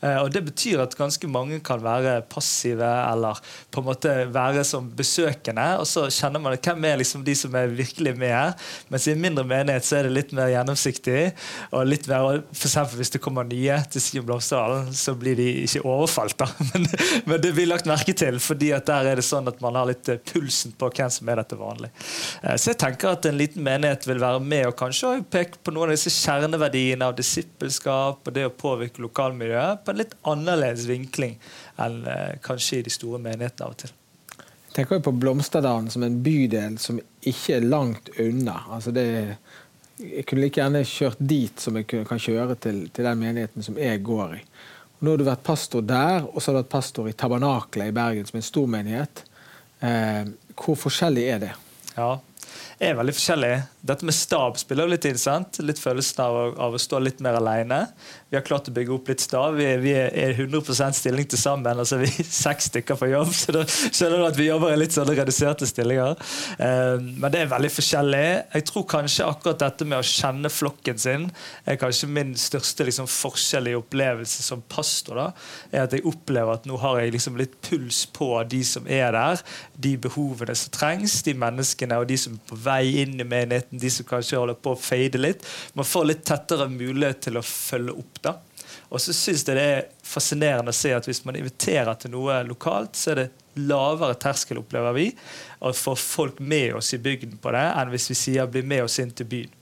Eh, 0.00 0.18
og 0.22 0.32
Det 0.34 0.44
betyr 0.48 0.82
at 0.84 0.96
ganske 0.98 1.30
mange 1.30 1.60
kan 1.64 1.82
være 1.82 2.20
passive 2.30 2.86
eller 2.86 3.38
på 3.70 3.82
en 3.82 3.88
måte 3.88 4.14
være 4.32 4.64
som 4.66 4.88
besøkende. 4.98 5.66
Og 5.80 5.86
så 5.88 6.06
kjenner 6.12 6.42
man 6.42 6.56
hvem 6.58 6.84
er 6.88 7.00
liksom 7.02 7.24
de 7.26 7.34
som 7.38 7.54
er 7.58 7.72
virkelig 7.72 8.14
med 8.18 8.32
her. 8.34 8.54
Mens 8.92 9.08
i 9.08 9.14
en 9.14 9.22
mindre 9.22 9.44
menighet 9.48 9.86
så 9.86 9.98
er 9.98 10.08
det 10.08 10.14
litt 10.16 10.34
mer 10.36 10.50
gjennomsiktig. 10.52 11.32
og 11.72 11.86
litt 11.86 12.08
mer, 12.08 12.42
for 12.52 12.96
Hvis 12.98 13.10
det 13.10 13.20
kommer 13.20 13.44
nye 13.44 13.76
til 13.90 14.00
Sion 14.00 14.26
Blomsterdalen, 14.26 14.92
så 14.94 15.14
blir 15.14 15.36
de 15.36 15.48
ikke 15.64 15.84
overfalt. 15.84 16.38
da, 16.38 16.46
men, 16.72 16.86
men, 17.24 17.40
det 17.40 17.52
blir 17.54 17.68
lagt 17.68 17.86
merke 17.86 18.12
til, 18.12 18.38
fordi 18.40 18.72
at 18.72 18.86
der 18.86 19.12
er 19.12 19.16
det 19.16 19.24
sånn 19.26 19.48
at 19.48 19.60
man 19.60 19.76
har 19.78 19.88
litt 19.90 20.08
eh, 20.08 20.20
pulsen 20.32 20.74
på 20.78 20.90
hvem 20.90 21.10
som 21.12 21.28
er 21.28 21.42
dette 21.42 21.58
vanlig. 21.58 21.90
Eh, 22.42 22.56
så 22.56 22.72
jeg 22.72 22.80
tenker 22.80 23.12
at 23.12 23.28
en 23.28 23.38
liten 23.38 23.64
menighet 23.64 24.06
vil 24.08 24.20
være 24.22 24.40
med 24.40 24.66
og 24.68 24.76
kanskje 24.78 25.18
peke 25.30 25.60
på 25.62 25.74
noen 25.74 25.90
av 25.92 25.96
disse 25.96 26.12
kjerneverdiene 26.14 27.08
av 27.08 27.16
disippelskap 27.18 28.26
og 28.26 28.34
det 28.34 28.46
å 28.48 28.54
påvirke 28.54 29.02
lokalmiljøet 29.04 29.67
på 29.76 29.92
en 29.92 30.00
litt 30.00 30.16
annerledes 30.28 30.86
vinkling 30.88 31.36
enn 31.82 32.02
eh, 32.08 32.36
kanskje 32.44 32.80
i 32.80 32.84
de 32.86 32.92
store 32.92 33.20
menighetene 33.22 33.66
av 33.66 33.76
og 33.76 33.80
til. 33.84 33.94
Jeg 34.68 34.74
tenker 34.76 35.00
på 35.02 35.14
Blomsterdalen 35.16 35.88
som 35.90 36.04
en 36.06 36.20
bydel 36.22 36.76
som 36.78 37.00
ikke 37.26 37.56
er 37.56 37.66
langt 37.66 38.10
unna. 38.20 38.60
Altså 38.76 38.92
det, 38.94 39.06
jeg 39.98 40.26
kunne 40.28 40.44
like 40.44 40.60
gjerne 40.60 40.84
kjørt 40.86 41.22
dit 41.30 41.62
som 41.62 41.78
jeg 41.78 41.88
kan 41.90 42.20
kjøre 42.22 42.58
til, 42.62 42.84
til 42.94 43.08
den 43.08 43.22
menigheten 43.22 43.64
som 43.66 43.80
jeg 43.80 44.04
går 44.06 44.36
i. 44.38 44.42
Og 44.98 45.06
nå 45.06 45.14
har 45.14 45.20
du 45.20 45.26
vært 45.26 45.46
pastor 45.46 45.82
der, 45.86 46.24
og 46.26 46.38
så 46.38 46.50
har 46.50 46.58
du 46.58 46.60
vært 46.62 46.74
pastor 46.74 47.08
i 47.10 47.16
Tabernaklet 47.18 47.90
i 47.90 47.94
Bergen, 47.94 48.26
som 48.26 48.38
er 48.38 48.42
en 48.42 48.48
stor 48.48 48.70
menighet. 48.70 49.24
Eh, 49.80 50.30
hvor 50.58 50.78
forskjellig 50.78 51.26
er 51.34 51.42
det? 51.42 51.52
Ja, 51.94 52.16
er 52.78 52.94
veldig 52.94 53.14
forskjellig. 53.16 53.54
Dette 53.88 54.06
med 54.06 54.14
stab 54.14 54.58
spiller 54.60 54.86
jo 54.86 54.92
litt 54.92 55.06
inn. 55.08 55.18
sant? 55.18 55.58
Litt 55.64 55.80
følelsen 55.82 56.20
av, 56.22 56.36
av, 56.60 56.74
å 56.74 56.80
stå 56.82 57.00
litt 57.02 57.22
mer 57.24 57.38
alene. 57.38 57.80
Vi 58.30 58.36
har 58.36 58.44
klart 58.46 58.68
å 58.70 58.74
bygge 58.74 58.92
opp 58.94 59.08
litt 59.10 59.22
stab. 59.24 59.56
Vi, 59.58 59.66
vi 59.82 59.94
er 59.96 60.34
100 60.34 60.92
stilling 60.94 61.26
til 61.26 61.40
sammen. 61.40 61.78
altså 61.78 61.98
Vi 61.98 62.10
er 62.10 62.28
seks 62.28 62.68
stykker 62.70 62.98
på 63.00 63.08
jobb, 63.10 63.32
så 63.34 63.54
da 63.56 63.64
skjønner 63.66 64.22
du 64.22 64.26
at 64.28 64.38
vi 64.38 64.48
jobber 64.50 64.74
i 64.74 64.78
litt 64.78 64.94
sånne 64.94 65.16
reduserte 65.18 65.66
stillinger. 65.66 66.14
Uh, 66.60 67.00
men 67.00 67.26
det 67.34 67.42
er 67.42 67.50
veldig 67.50 67.72
forskjellig. 67.72 68.24
Jeg 68.54 68.68
tror 68.70 68.86
kanskje 68.94 69.26
akkurat 69.26 69.64
dette 69.64 69.88
med 69.88 69.98
å 69.98 70.06
kjenne 70.06 70.52
flokken 70.52 71.02
sin 71.02 71.26
er 71.66 71.80
kanskje 71.80 72.10
min 72.12 72.34
største 72.38 72.86
liksom, 72.86 73.10
forskjell 73.10 73.72
i 73.72 73.76
opplevelse 73.78 74.44
som 74.46 74.62
pastor. 74.70 75.18
da, 75.18 75.26
er 75.72 75.86
At 75.88 75.96
jeg 75.96 76.06
opplever 76.06 76.54
at 76.54 76.68
nå 76.68 76.78
har 76.82 77.00
jeg 77.02 77.16
liksom 77.16 77.40
litt 77.40 77.58
puls 77.64 78.04
på 78.14 78.30
de 78.48 78.62
som 78.66 78.86
er 78.86 79.10
der, 79.16 79.42
de 79.74 79.96
behovene 79.98 80.54
som 80.58 80.74
trengs, 80.74 81.20
de 81.26 81.34
menneskene 81.38 81.98
og 81.98 82.06
de 82.10 82.18
som 82.20 82.36
er 82.38 82.46
på 82.48 82.58
vei 82.67 82.67
inn 82.76 83.20
i 83.20 83.24
menigheten, 83.24 83.78
de 83.78 83.90
som 83.90 84.06
kanskje 84.08 84.38
holder 84.38 84.58
på 84.60 84.74
å 84.74 84.80
fade 84.80 85.20
litt. 85.20 85.46
Man 85.78 85.88
får 85.88 86.10
litt 86.10 86.24
tettere 86.28 86.68
mulighet 86.72 87.26
til 87.28 87.40
å 87.40 87.44
følge 87.44 87.96
opp. 87.98 88.22
da. 88.22 88.36
Og 88.88 89.00
så 89.00 89.12
syns 89.12 89.44
jeg 89.44 89.56
det 89.58 89.64
er 89.64 89.88
fascinerende 90.04 90.72
å 90.72 90.76
se 90.76 90.94
at 90.96 91.06
hvis 91.08 91.24
man 91.26 91.36
inviterer 91.36 91.94
til 92.00 92.14
noe 92.14 92.40
lokalt, 92.48 92.96
så 92.96 93.12
er 93.12 93.22
det 93.22 93.28
lavere 93.68 94.16
terskel, 94.20 94.62
opplever 94.62 94.94
vi, 94.96 95.10
å 95.60 95.72
få 95.74 95.96
folk 95.98 96.38
med 96.40 96.78
oss 96.78 96.94
i 96.94 97.02
bygden 97.02 97.40
på 97.42 97.52
det, 97.52 97.66
enn 97.74 97.92
hvis 97.92 98.10
vi 98.12 98.16
sier 98.22 98.46
'bli 98.46 98.62
med 98.62 98.84
oss 98.84 98.98
inn 99.02 99.10
til 99.10 99.26
byen'. 99.26 99.57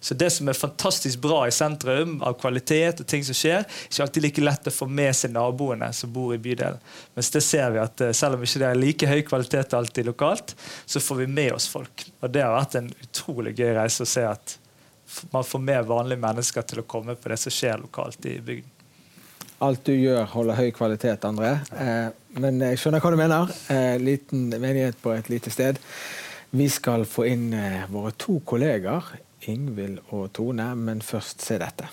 Så 0.00 0.14
det 0.14 0.30
som 0.30 0.48
er 0.48 0.52
fantastisk 0.52 1.18
bra 1.18 1.40
i 1.48 1.52
sentrum, 1.54 2.18
av 2.22 2.36
kvalitet 2.38 3.02
og 3.02 3.08
ting 3.10 3.24
som 3.26 3.36
skjer, 3.36 3.64
er 3.64 3.88
ikke 3.90 4.04
alltid 4.04 4.26
like 4.26 4.44
lett 4.44 4.70
å 4.70 4.74
få 4.74 4.86
med 4.86 5.16
seg 5.16 5.34
naboene 5.34 5.90
som 5.96 6.12
bor 6.14 6.34
i 6.34 6.40
bydelen. 6.42 6.78
Mens 7.18 7.32
det 7.34 7.42
ser 7.46 7.74
vi 7.74 7.82
at 7.82 8.04
eh, 8.04 8.14
selv 8.16 8.38
om 8.38 8.46
ikke 8.46 8.62
det 8.62 8.70
er 8.70 8.78
like 8.78 9.10
høy 9.10 9.20
kvalitet 9.26 9.74
alltid 9.74 10.06
lokalt, 10.06 10.54
så 10.86 11.02
får 11.02 11.22
vi 11.24 11.28
med 11.40 11.52
oss 11.56 11.68
folk. 11.72 12.06
Og 12.22 12.32
det 12.34 12.46
har 12.46 12.54
vært 12.54 12.78
en 12.78 12.90
utrolig 13.02 13.56
gøy 13.58 13.74
reise 13.80 14.06
å 14.06 14.10
se 14.10 14.24
at 14.28 14.56
man 15.32 15.46
får 15.46 15.62
med 15.64 15.86
vanlige 15.88 16.22
mennesker 16.22 16.66
til 16.68 16.82
å 16.82 16.88
komme 16.88 17.16
på 17.18 17.32
det 17.32 17.40
som 17.40 17.54
skjer 17.54 17.82
lokalt 17.82 18.28
i 18.28 18.38
bygden. 18.38 18.74
Alt 19.64 19.88
du 19.88 19.94
gjør, 19.96 20.22
holder 20.30 20.54
høy 20.60 20.68
kvalitet, 20.70 21.24
André. 21.26 21.56
Eh, 21.74 22.08
men 22.38 22.62
jeg 22.62 22.78
skjønner 22.78 23.02
hva 23.02 23.10
du 23.10 23.18
mener. 23.18 23.54
Eh, 23.74 23.96
liten 23.98 24.52
menighet 24.54 25.00
på 25.02 25.10
et 25.16 25.30
lite 25.32 25.50
sted. 25.50 25.80
Vi 26.54 26.68
skal 26.70 27.02
få 27.04 27.26
inn 27.28 27.50
våre 27.92 28.14
to 28.16 28.38
kolleger 28.46 29.04
Ingvild 29.46 29.98
og 30.10 30.32
Tone, 30.32 30.74
men 30.76 31.02
først 31.02 31.42
se 31.42 31.58
dette. 31.60 31.88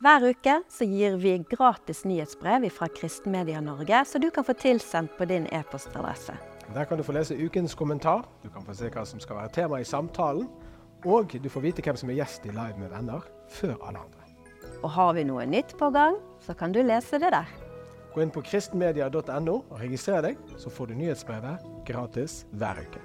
Hver 0.00 0.24
uke 0.30 0.54
så 0.72 0.86
gir 0.88 1.18
vi 1.20 1.34
gratis 1.44 2.06
nyhetsbrev 2.08 2.64
fra 2.72 2.86
Kristenmedia 2.88 3.60
Norge, 3.60 3.98
så 4.08 4.18
du 4.18 4.30
kan 4.32 4.46
få 4.48 4.54
tilsendt 4.56 5.12
på 5.18 5.26
din 5.28 5.44
e-postadresse. 5.52 6.32
Der 6.74 6.84
kan 6.88 6.96
du 6.96 7.04
få 7.04 7.12
lese 7.12 7.36
ukens 7.36 7.74
kommentar, 7.74 8.24
du 8.42 8.48
kan 8.48 8.64
få 8.64 8.72
se 8.74 8.88
hva 8.88 9.04
som 9.04 9.20
skal 9.20 9.36
være 9.36 9.52
tema 9.52 9.80
i 9.80 9.84
samtalen, 9.84 10.48
og 11.04 11.36
du 11.36 11.48
får 11.52 11.60
vite 11.60 11.84
hvem 11.84 12.00
som 12.00 12.08
er 12.08 12.16
gjest 12.16 12.48
i 12.48 12.54
Live 12.54 12.80
med 12.80 12.88
venner 12.88 13.28
før 13.52 13.76
alle 13.76 14.00
andre. 14.06 14.24
Og 14.80 14.90
har 14.90 15.12
vi 15.18 15.26
noe 15.28 15.44
nytt 15.44 15.76
på 15.76 15.90
gang, 15.92 16.16
så 16.46 16.54
kan 16.54 16.72
du 16.72 16.82
lese 16.82 17.20
det 17.20 17.32
der. 17.34 17.48
Gå 18.14 18.24
inn 18.24 18.32
på 18.34 18.42
kristenmedia.no 18.42 19.56
og 19.60 19.76
registrer 19.78 20.24
deg, 20.30 20.40
så 20.58 20.72
får 20.72 20.90
du 20.90 20.98
nyhetsbrevet 20.98 21.66
gratis 21.86 22.44
hver 22.58 22.82
uke. 22.82 23.02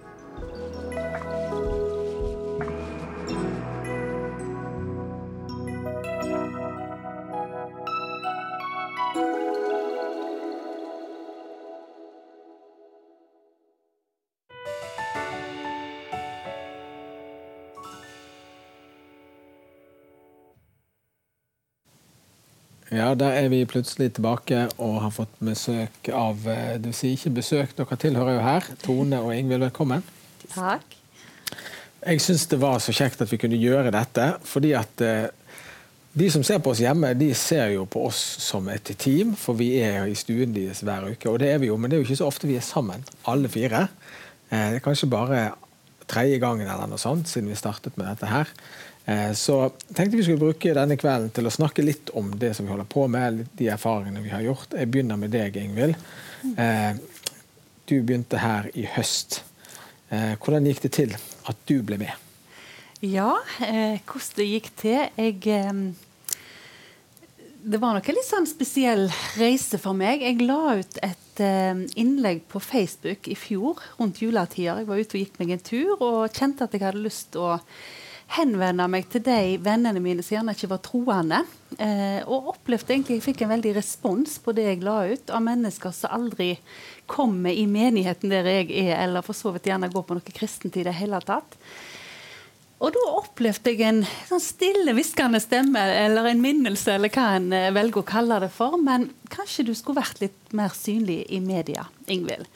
Ja, 23.05 23.12
der 23.13 23.35
er 23.38 23.51
vi 23.53 23.59
plutselig 23.69 24.15
tilbake 24.17 24.63
og 24.81 24.95
har 25.03 25.12
fått 25.13 25.33
besøk 25.38 26.07
av 26.09 26.39
Du 26.81 26.88
sier 26.89 27.13
ikke 27.13 27.35
besøk, 27.38 27.75
dere 27.77 27.97
tilhører 28.01 28.33
jo 28.33 28.41
her. 28.41 28.69
Tone 28.81 29.19
og 29.21 29.29
Ingvild, 29.35 29.62
velkommen. 29.62 30.01
Takk. 30.50 30.95
Jeg 32.01 32.24
syns 32.25 32.47
det 32.50 32.57
var 32.63 32.79
så 32.81 32.95
kjekt 32.97 33.21
at 33.21 33.29
vi 33.29 33.38
kunne 33.38 33.59
gjøre 33.62 33.91
dette, 33.93 34.25
fordi 34.50 34.71
at 34.79 35.03
eh, 35.05 35.27
de 36.17 36.31
som 36.33 36.41
ser 36.47 36.63
på 36.65 36.74
oss 36.74 36.81
hjemme, 36.81 37.13
de 37.19 37.29
ser 37.38 37.75
jo 37.75 37.85
på 37.85 38.07
oss 38.07 38.24
som 38.41 38.71
et 38.74 38.89
team, 38.97 39.35
for 39.38 39.53
vi 39.59 39.75
er 39.85 40.09
i 40.09 40.17
stuen 40.17 40.57
deres 40.57 40.81
hver 40.81 41.05
uke. 41.12 41.29
Og 41.29 41.38
det 41.43 41.51
er 41.53 41.62
vi 41.62 41.69
jo, 41.69 41.77
men 41.77 41.93
det 41.93 42.00
er 42.00 42.01
jo 42.01 42.07
ikke 42.09 42.21
så 42.24 42.31
ofte 42.31 42.50
vi 42.50 42.57
er 42.57 42.65
sammen, 42.65 43.05
alle 43.29 43.53
fire. 43.53 43.85
Eh, 44.50 44.71
det 44.74 44.81
er 44.81 44.88
kanskje 44.88 45.13
bare 45.13 45.43
tredje 46.09 46.41
gangen 46.41 46.65
eller 46.65 46.89
noe 46.89 47.01
sånt 47.01 47.29
siden 47.29 47.53
vi 47.53 47.62
startet 47.62 48.01
med 48.01 48.09
dette 48.09 48.33
her. 48.33 48.50
Eh, 49.05 49.33
så 49.33 49.69
tenkte 49.93 50.17
vi 50.17 50.24
skulle 50.24 50.41
bruke 50.41 50.74
denne 50.74 50.97
kvelden 50.97 51.29
til 51.33 51.45
å 51.45 51.53
snakke 51.53 51.85
litt 51.85 52.09
om 52.17 52.31
det 52.41 52.55
som 52.57 52.65
vi 52.65 52.74
holder 52.74 52.89
på 52.89 53.05
med, 53.12 53.43
de 53.53 53.69
erfaringene 53.69 54.24
vi 54.24 54.33
har 54.33 54.45
gjort. 54.45 54.74
Jeg 54.74 54.89
begynner 54.89 55.19
med 55.21 55.33
deg, 55.35 55.57
Ingvild. 55.62 56.00
Eh, 56.57 56.97
du 57.85 58.00
begynte 58.01 58.41
her 58.41 58.71
i 58.74 58.88
høst. 58.95 59.43
Eh, 60.09 60.33
hvordan 60.41 60.65
gikk 60.65 60.81
det 60.88 60.93
til 60.97 61.13
at 61.13 61.62
du 61.69 61.77
ble 61.85 62.00
med? 62.01 62.13
Ja, 63.05 63.35
hvordan 63.59 64.38
det 64.39 64.45
gikk 64.47 64.69
til 64.79 65.09
Jeg 65.19 65.41
Det 67.62 67.79
var 67.81 67.93
nok 67.93 68.07
en 68.09 68.15
litt 68.15 68.25
sånn 68.25 68.47
spesiell 68.50 69.09
reise 69.38 69.77
for 69.81 69.93
meg. 69.97 70.24
Jeg 70.24 70.41
la 70.41 70.77
ut 70.79 70.97
et 71.05 71.41
innlegg 72.00 72.45
på 72.50 72.62
Facebook 72.63 73.27
i 73.27 73.35
fjor 73.38 73.81
rundt 74.00 74.21
juletider. 74.21 74.81
Jeg 74.81 74.89
var 74.89 74.97
ute 75.01 75.17
og 75.17 75.21
gikk 75.21 75.38
meg 75.41 75.53
en 75.53 75.65
tur 75.65 75.93
og 76.00 76.33
kjente 76.33 76.65
at 76.65 76.74
jeg 76.74 76.85
hadde 76.85 77.05
lyst 77.05 77.33
til 77.35 77.45
å 77.45 77.59
henvende 78.34 78.88
meg 78.89 79.08
til 79.12 79.24
de 79.25 79.55
vennene 79.63 80.01
mine 80.03 80.24
som 80.25 80.38
gjerne 80.38 80.55
ikke 80.55 80.72
var 80.72 80.82
troende. 80.86 81.41
Eh, 81.77 82.22
og 82.25 82.53
opplevde 82.55 82.96
egentlig 82.96 83.20
jeg 83.20 83.25
fikk 83.27 83.44
en 83.46 83.53
veldig 83.53 83.74
respons 83.77 84.38
på 84.44 84.53
det 84.55 84.67
jeg 84.70 84.86
la 84.86 85.01
ut, 85.12 85.29
av 85.29 85.44
mennesker 85.46 85.94
som 85.96 86.15
aldri 86.17 86.53
kommer 87.12 87.53
i 87.53 87.65
menigheten 87.70 88.32
der 88.32 88.48
jeg 88.50 88.72
er, 88.86 88.96
eller 89.03 89.25
for 89.25 89.38
så 89.38 89.53
vidt 89.55 89.70
gjerne 89.70 89.91
går 89.94 90.08
på 90.08 90.17
noe 90.17 90.38
kristent 90.38 90.79
i 90.79 90.86
det 90.88 90.96
hele 90.98 91.22
tatt. 91.25 91.60
Og 92.84 92.91
da 92.91 93.03
opplevde 93.15 93.72
jeg 93.72 93.86
en 93.88 94.01
sånn 94.27 94.44
stille, 94.44 94.94
hviskende 94.98 95.39
stemme, 95.39 95.79
eller 95.79 96.27
en 96.27 96.41
minnelse, 96.44 96.98
eller 96.98 97.13
hva 97.13 97.29
en 97.38 97.53
eh, 97.55 97.72
velger 97.75 98.03
å 98.03 98.10
kalle 98.10 98.41
det 98.44 98.51
for. 98.55 98.75
Men 98.82 99.10
kanskje 99.32 99.70
du 99.70 99.74
skulle 99.77 100.01
vært 100.01 100.20
litt 100.24 100.55
mer 100.55 100.75
synlig 100.75 101.24
i 101.32 101.39
media, 101.44 101.88
Ingvild. 102.12 102.50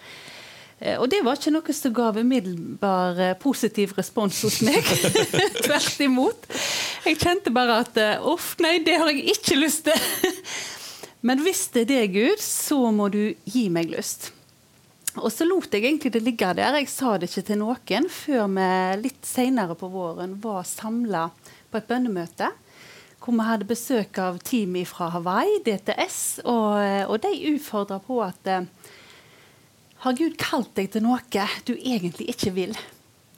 Eh, 0.80 0.96
og 0.96 1.10
det 1.12 1.22
var 1.26 1.40
ikke 1.40 1.54
noe 1.54 1.76
som 1.76 1.94
ga 1.96 2.10
umiddelbar 2.16 3.20
eh, 3.20 3.38
positiv 3.40 3.94
respons 4.00 4.42
hos 4.48 4.62
meg. 4.66 4.84
Tvert 5.66 6.02
imot. 6.06 6.50
Jeg 7.06 7.20
kjente 7.20 7.54
bare 7.56 7.82
at 7.84 8.02
uff, 8.28 8.56
nei, 8.64 8.80
det 8.86 8.98
har 9.00 9.12
jeg 9.12 9.36
ikke 9.36 9.60
lyst 9.60 9.88
til. 9.88 10.34
Men 11.28 11.42
hvis 11.44 11.68
det 11.76 11.84
er 11.84 11.90
det, 11.94 12.04
Gud, 12.16 12.44
så 12.44 12.80
må 12.96 13.10
du 13.12 13.24
gi 13.44 13.68
meg 13.74 13.92
lyst. 13.92 14.32
Og 15.18 15.32
så 15.34 15.44
lot 15.48 15.74
jeg 15.74 15.84
egentlig 15.84 16.14
det 16.14 16.22
ligge 16.24 16.54
der. 16.56 16.78
Jeg 16.80 16.90
sa 16.92 17.18
det 17.18 17.30
ikke 17.30 17.48
til 17.50 17.60
noen 17.60 18.08
før 18.14 18.48
vi 18.54 18.70
litt 19.02 19.28
senere 19.28 19.76
på 19.76 19.90
våren 19.92 20.38
var 20.40 20.68
samla 20.68 21.28
på 21.70 21.80
et 21.80 21.90
bønnemøte. 21.90 22.52
Hvor 23.20 23.36
vi 23.36 23.48
hadde 23.50 23.68
besøk 23.68 24.20
av 24.22 24.38
teamet 24.48 24.88
fra 24.88 25.10
Hawaii, 25.12 25.60
DTS, 25.66 26.20
og, 26.48 26.78
og 27.12 27.18
de 27.26 27.34
utfordra 27.52 28.00
på 28.00 28.22
at 28.24 28.48
eh, 28.48 28.70
Har 30.00 30.16
Gud 30.16 30.38
kalt 30.40 30.72
deg 30.80 30.94
til 30.94 31.04
noe 31.04 31.20
du 31.68 31.74
egentlig 31.76 32.30
ikke 32.32 32.54
vil? 32.56 32.78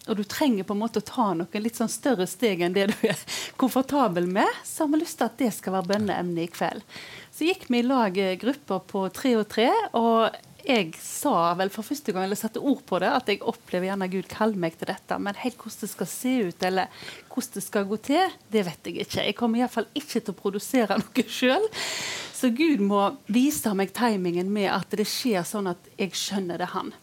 Og 0.10 0.18
du 0.18 0.24
trenger 0.26 0.66
på 0.66 0.74
en 0.74 0.82
måte 0.82 1.02
å 1.02 1.06
ta 1.06 1.28
noen 1.38 1.64
litt 1.64 1.78
sånn 1.78 1.90
større 1.90 2.26
steg 2.30 2.62
enn 2.66 2.74
det 2.74 2.88
du 2.92 2.96
er 3.10 3.18
komfortabel 3.62 4.28
med, 4.30 4.50
så 4.66 4.86
har 4.86 4.92
vi 4.94 5.02
lyst 5.02 5.20
til 5.20 5.30
at 5.30 5.38
det 5.42 5.52
skal 5.54 5.76
være 5.78 5.90
bønneemne 5.94 6.46
i 6.46 6.50
kveld. 6.50 6.86
Så 7.34 7.48
gikk 7.48 7.68
vi 7.70 7.82
i 7.82 7.86
lag 7.86 8.18
eh, 8.18 8.38
grupper 8.42 8.82
på 8.90 9.06
tre 9.14 9.36
og 9.40 9.48
tre. 9.50 9.70
og 9.98 10.38
jeg 10.68 10.94
sa 11.02 11.52
vel 11.60 11.72
for 11.74 11.86
første 11.86 12.14
gang, 12.14 12.26
eller 12.28 12.40
satte 12.40 12.62
ord 12.62 12.82
på 12.88 13.00
det, 13.04 13.10
at 13.12 13.30
jeg 13.32 13.42
opplever 13.48 13.90
gjerne 13.90 14.10
Gud 14.12 14.30
kaller 14.32 14.62
meg 14.62 14.78
til 14.80 14.92
dette. 14.92 15.18
Men 15.20 15.38
helt 15.42 15.60
hvordan 15.60 15.84
det 15.84 15.92
skal 15.94 16.10
se 16.12 16.34
ut, 16.50 16.66
eller 16.70 17.06
hvordan 17.32 17.56
det 17.58 17.66
skal 17.66 17.88
gå 17.90 18.00
til, 18.10 18.40
det 18.54 18.66
vet 18.68 18.90
jeg 18.90 19.06
ikke. 19.06 19.28
Jeg 19.28 19.38
kommer 19.38 19.62
iallfall 19.62 19.90
ikke 19.94 20.20
til 20.20 20.34
å 20.34 20.40
produsere 20.42 21.00
noe 21.02 21.28
sjøl. 21.28 21.70
Så 22.42 22.50
Gud 22.58 22.82
må 22.82 23.06
vise 23.30 23.74
meg 23.78 23.94
timingen 23.94 24.50
med 24.54 24.72
at 24.74 24.94
det 24.98 25.06
skjer 25.10 25.46
sånn 25.46 25.70
at 25.74 25.92
jeg 26.00 26.16
skjønner 26.18 26.62
det 26.62 26.72
han. 26.74 26.94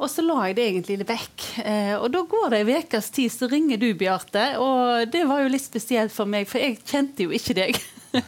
Og 0.00 0.08
så 0.08 0.24
la 0.24 0.46
jeg 0.48 0.56
det 0.56 0.66
egentlig 0.66 1.06
vekk. 1.08 1.46
Eh, 1.60 1.94
og 1.98 2.08
da 2.14 2.22
går 2.28 2.52
det 2.54 2.60
ei 2.64 2.78
ukes 2.80 3.10
tid, 3.12 3.32
så 3.32 3.48
ringer 3.52 3.80
du, 3.80 3.90
Bjarte. 4.00 4.44
Og 4.60 5.10
det 5.12 5.26
var 5.28 5.42
jo 5.44 5.52
litt 5.52 5.66
spesielt 5.66 6.14
for 6.14 6.28
meg, 6.28 6.48
for 6.48 6.62
jeg 6.62 6.80
kjente 6.88 7.26
jo 7.26 7.34
ikke 7.36 7.56
deg. 7.58 7.80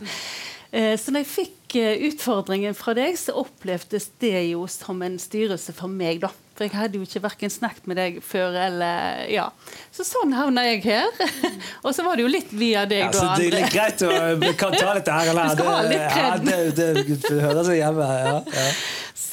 Eh, 0.73 0.95
så 0.97 1.13
når 1.13 1.27
jeg 1.27 1.29
fikk 1.29 1.75
eh, 1.81 2.07
utfordringen 2.09 2.77
fra 2.77 2.95
deg, 2.97 3.19
så 3.21 3.35
opplevdes 3.43 4.09
det 4.23 4.39
jo 4.49 4.65
som 4.73 5.03
en 5.05 5.19
styrelse 5.21 5.75
for 5.77 5.93
meg, 5.93 6.23
da. 6.25 6.31
For 6.57 6.65
jeg 6.67 6.77
hadde 6.77 6.99
jo 7.01 7.05
ikke 7.07 7.23
verken 7.25 7.53
snakket 7.53 7.87
med 7.89 7.97
deg 8.01 8.17
før 8.25 8.57
eller 8.67 9.23
Ja. 9.33 9.47
Så 9.93 10.05
sånn 10.09 10.33
havna 10.37 10.65
jeg 10.69 10.83
her. 10.85 11.09
og 11.85 11.93
så 11.97 12.05
var 12.05 12.17
det 12.17 12.25
jo 12.25 12.33
litt 12.33 12.53
via 12.57 12.87
deg, 12.89 13.05
ja, 13.05 13.13
da, 13.13 13.29
André. 13.35 13.51
Det 13.51 13.53
er 13.53 13.57
litt 13.61 13.77
greit 13.77 14.05
å 14.09 14.57
kan 14.61 14.77
ta 14.77 14.97
litt 14.97 15.13
ære 15.13 15.37
her. 15.37 15.45
Du 15.53 15.61
skal 15.61 15.71
ha 15.73 15.79
litt 15.89 16.09
kred. 16.09 16.29
Ja, 16.29 16.35
det, 16.49 16.59
det, 16.81 17.21
det 17.29 17.39
hører 17.45 17.69
seg 17.69 17.81
hjemme. 17.83 18.11
Ja, 18.17 18.35
ja. 18.49 18.67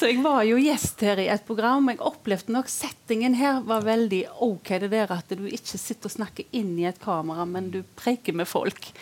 Så 0.00 0.08
jeg 0.08 0.20
var 0.24 0.44
jo 0.48 0.56
gjest 0.60 1.02
her 1.04 1.20
i 1.20 1.26
et 1.32 1.42
program. 1.48 1.88
Jeg 1.92 2.00
opplevde 2.04 2.52
nok 2.54 2.68
settingen 2.72 3.34
her 3.36 3.58
var 3.68 3.84
veldig 3.84 4.22
OK. 4.44 4.74
Det 4.80 4.88
der 4.92 5.12
at 5.12 5.32
du 5.36 5.44
ikke 5.48 5.80
sitter 5.80 6.08
og 6.08 6.14
snakker 6.14 6.48
inn 6.56 6.72
i 6.80 6.86
et 6.88 7.00
kamera, 7.00 7.44
men 7.48 7.68
du 7.72 7.82
preiker 8.00 8.36
med 8.36 8.48
folk. 8.48 8.92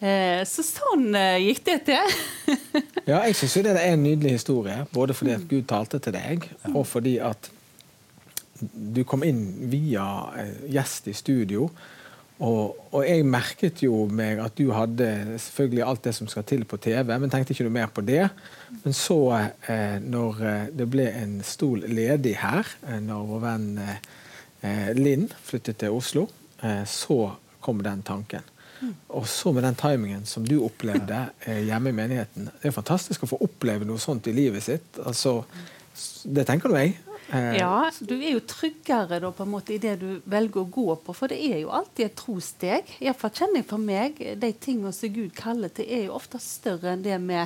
Eh, 0.00 0.42
så 0.48 0.64
sånn 0.66 1.14
eh, 1.16 1.40
gikk 1.48 1.64
det 1.68 1.78
til. 1.88 2.14
ja, 3.10 3.22
jeg 3.26 3.36
syns 3.38 3.58
det 3.66 3.74
er 3.74 3.92
en 3.92 4.04
nydelig 4.04 4.38
historie. 4.38 4.84
Både 4.94 5.16
fordi 5.16 5.36
at 5.36 5.44
Gud 5.50 5.66
talte 5.70 6.00
til 6.02 6.16
deg, 6.16 6.48
og 6.74 6.84
fordi 6.88 7.18
at 7.22 7.50
du 8.60 9.02
kom 9.08 9.24
inn 9.26 9.44
via 9.70 10.06
eh, 10.40 10.56
gjest 10.76 11.10
i 11.10 11.16
studio. 11.16 11.68
Og, 12.44 12.74
og, 12.90 13.04
jeg 13.06 13.22
merket 13.30 13.84
jo 13.84 14.08
meg 14.10 14.40
at 14.42 14.56
du 14.58 14.72
hadde 14.74 15.38
selvfølgelig 15.38 15.84
alt 15.86 16.02
det 16.08 16.14
som 16.16 16.28
skal 16.28 16.44
til 16.48 16.64
på 16.66 16.80
TV, 16.82 17.14
men 17.14 17.30
tenkte 17.30 17.54
ikke 17.54 17.68
noe 17.68 17.76
mer 17.76 17.92
på 17.94 18.02
det. 18.04 18.24
Men 18.82 18.96
så, 18.98 19.20
eh, 19.70 19.96
når 20.02 20.42
det 20.74 20.88
ble 20.90 21.06
en 21.14 21.38
stol 21.46 21.86
ledig 21.86 22.34
her, 22.42 22.74
når 23.06 23.30
vår 23.30 23.44
venn 23.46 23.70
eh, 24.64 24.90
Linn 24.96 25.28
flyttet 25.44 25.78
til 25.82 25.94
Oslo, 25.94 26.26
eh, 26.62 26.82
så 26.88 27.34
kom 27.64 27.82
den 27.84 28.02
tanken. 28.06 28.44
Og 29.14 29.26
så 29.30 29.52
med 29.54 29.64
den 29.66 29.78
timingen 29.78 30.26
som 30.28 30.46
du 30.46 30.56
opplevde 30.64 31.26
eh, 31.46 31.64
hjemme 31.68 31.92
i 31.92 31.96
menigheten. 31.96 32.50
Det 32.60 32.70
er 32.70 32.76
fantastisk 32.76 33.24
å 33.24 33.30
få 33.34 33.40
oppleve 33.46 33.88
noe 33.88 34.02
sånt 34.02 34.28
i 34.30 34.36
livet 34.36 34.66
sitt. 34.66 35.00
Altså, 35.04 35.40
det 36.24 36.46
tenker 36.48 36.72
du 36.72 36.78
jeg. 36.78 36.96
Eh, 37.32 37.56
ja, 37.58 37.90
du 38.00 38.14
er 38.18 38.34
jo 38.34 38.44
tryggere 38.48 39.20
da, 39.22 39.30
på 39.32 39.46
en 39.46 39.52
måte 39.54 39.74
i 39.74 39.80
det 39.82 39.96
du 40.02 40.08
velger 40.30 40.62
å 40.62 40.70
gå 40.76 40.98
på, 41.06 41.16
for 41.16 41.32
det 41.32 41.40
er 41.40 41.62
jo 41.62 41.72
alltid 41.74 42.06
et 42.08 42.18
trossteg. 42.20 42.94
Iallfall 43.00 43.32
kjenner 43.34 43.62
jeg 43.62 43.70
for 43.70 43.88
meg, 43.90 44.20
de 44.42 44.52
tingene 44.52 44.92
som 44.94 45.14
Gud 45.14 45.32
kaller 45.38 45.72
til, 45.74 45.88
er 45.88 46.06
jo 46.08 46.18
ofte 46.18 46.42
større 46.42 46.92
enn 46.94 47.04
det 47.04 47.18
vi 47.24 47.42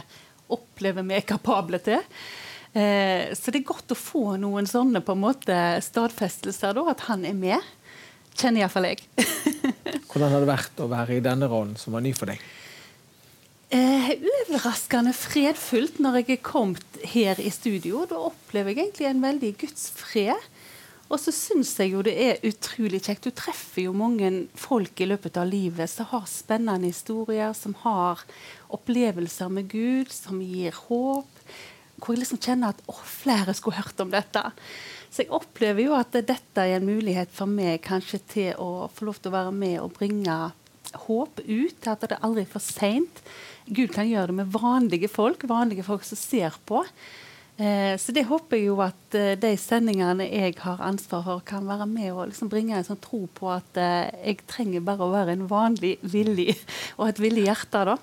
opplever 0.59 1.05
vi 1.07 1.19
er 1.19 1.27
kapable 1.29 1.81
til. 1.85 2.05
Eh, 2.73 3.31
så 3.37 3.53
det 3.53 3.63
er 3.63 3.71
godt 3.71 3.95
å 3.95 3.99
få 3.99 4.25
noen 4.41 4.69
sånne 4.69 5.01
på 5.05 5.15
en 5.17 5.23
måte 5.23 5.59
stadfestelser, 5.85 6.77
da, 6.77 6.85
at 6.93 7.07
han 7.09 7.25
er 7.29 7.37
med. 7.39 7.75
Kjenner 8.39 8.63
iallfall 8.63 8.87
jeg. 8.93 9.03
Hvordan 10.09 10.31
har 10.31 10.45
det 10.45 10.51
vært 10.51 10.81
å 10.81 10.89
være 10.91 11.19
i 11.19 11.25
denne 11.25 11.49
rollen 11.51 11.75
som 11.81 11.97
var 11.97 12.05
ny 12.05 12.13
for 12.17 12.31
deg? 12.31 12.43
Eh, 13.75 14.13
overraskende 14.17 15.13
fredfullt 15.13 15.99
når 16.01 16.23
jeg 16.23 16.39
er 16.39 16.45
kommet 16.47 17.01
her 17.11 17.41
i 17.43 17.51
studio. 17.53 18.07
Da 18.09 18.21
opplever 18.31 18.73
jeg 18.73 18.87
egentlig 18.87 19.09
en 19.11 19.25
veldig 19.27 19.51
Guds 19.61 19.89
fred. 19.97 20.47
Og 21.09 21.17
så 21.21 21.33
syns 21.33 21.73
jeg 21.81 21.95
jo 21.95 22.03
det 22.05 22.15
er 22.21 22.47
utrolig 22.49 23.01
kjekt. 23.05 23.27
Du 23.27 23.33
treffer 23.37 23.87
jo 23.87 23.97
mange 23.97 24.31
folk 24.57 25.01
i 25.01 25.09
løpet 25.09 25.41
av 25.41 25.49
livet 25.49 25.89
som 25.91 26.09
har 26.11 26.29
spennende 26.29 26.91
historier, 26.93 27.55
som 27.57 27.75
har 27.83 28.25
opplevelser 28.73 29.53
med 29.53 29.71
Gud, 29.73 30.13
som 30.13 30.41
gir 30.45 30.77
håp. 30.89 31.49
Hvor 31.99 32.15
jeg 32.15 32.23
liksom 32.23 32.41
kjenner 32.45 32.77
at 32.77 32.83
å, 32.87 32.95
flere 32.95 33.57
skulle 33.57 33.81
hørt 33.81 34.05
om 34.05 34.13
dette. 34.13 34.45
Så 35.09 35.25
jeg 35.25 35.33
opplever 35.35 35.87
jo 35.87 35.97
at 35.97 36.13
dette 36.15 36.65
er 36.65 36.77
en 36.77 36.89
mulighet 36.89 37.31
for 37.35 37.51
meg 37.51 37.81
kanskje 37.87 38.21
til 38.29 38.51
å 38.61 38.89
få 38.93 39.09
lov 39.09 39.21
til 39.21 39.33
å 39.33 39.39
være 39.39 39.55
med 39.57 39.79
og 39.83 39.95
bringe 39.97 40.41
håp 41.07 41.41
ut. 41.45 41.89
At 41.89 42.05
det 42.09 42.21
aldri 42.21 42.45
er 42.45 42.53
for 42.53 42.65
seint. 42.65 43.23
Gud 43.69 43.93
kan 43.95 44.09
gjøre 44.09 44.33
det 44.33 44.41
med 44.43 44.53
vanlige 44.53 45.11
folk, 45.13 45.49
vanlige 45.49 45.87
folk 45.87 46.05
som 46.07 46.21
ser 46.21 46.57
på. 46.69 46.85
Eh, 47.59 47.97
så 47.99 48.13
det 48.15 48.29
håper 48.29 48.55
jeg 48.55 48.69
jo 48.69 48.77
at 48.85 49.17
eh, 49.19 49.33
de 49.41 49.51
sendingene 49.59 50.29
jeg 50.29 50.55
har 50.63 50.83
ansvar 50.87 51.25
for, 51.27 51.41
kan 51.43 51.67
være 51.67 51.89
med 51.91 52.13
og 52.13 52.29
liksom 52.31 52.51
bringe 52.53 52.77
en 52.79 52.87
sånn 52.87 53.01
tro 53.03 53.25
på 53.35 53.49
at 53.51 53.81
eh, 53.83 54.13
jeg 54.31 54.45
trenger 54.47 54.85
bare 54.87 55.03
å 55.03 55.11
være 55.11 55.35
en 55.35 55.49
vanlig 55.51 55.97
villig 56.07 56.53
og 57.01 57.09
et 57.09 57.23
villig 57.23 57.49
hjerte. 57.49 57.83
da. 57.91 57.99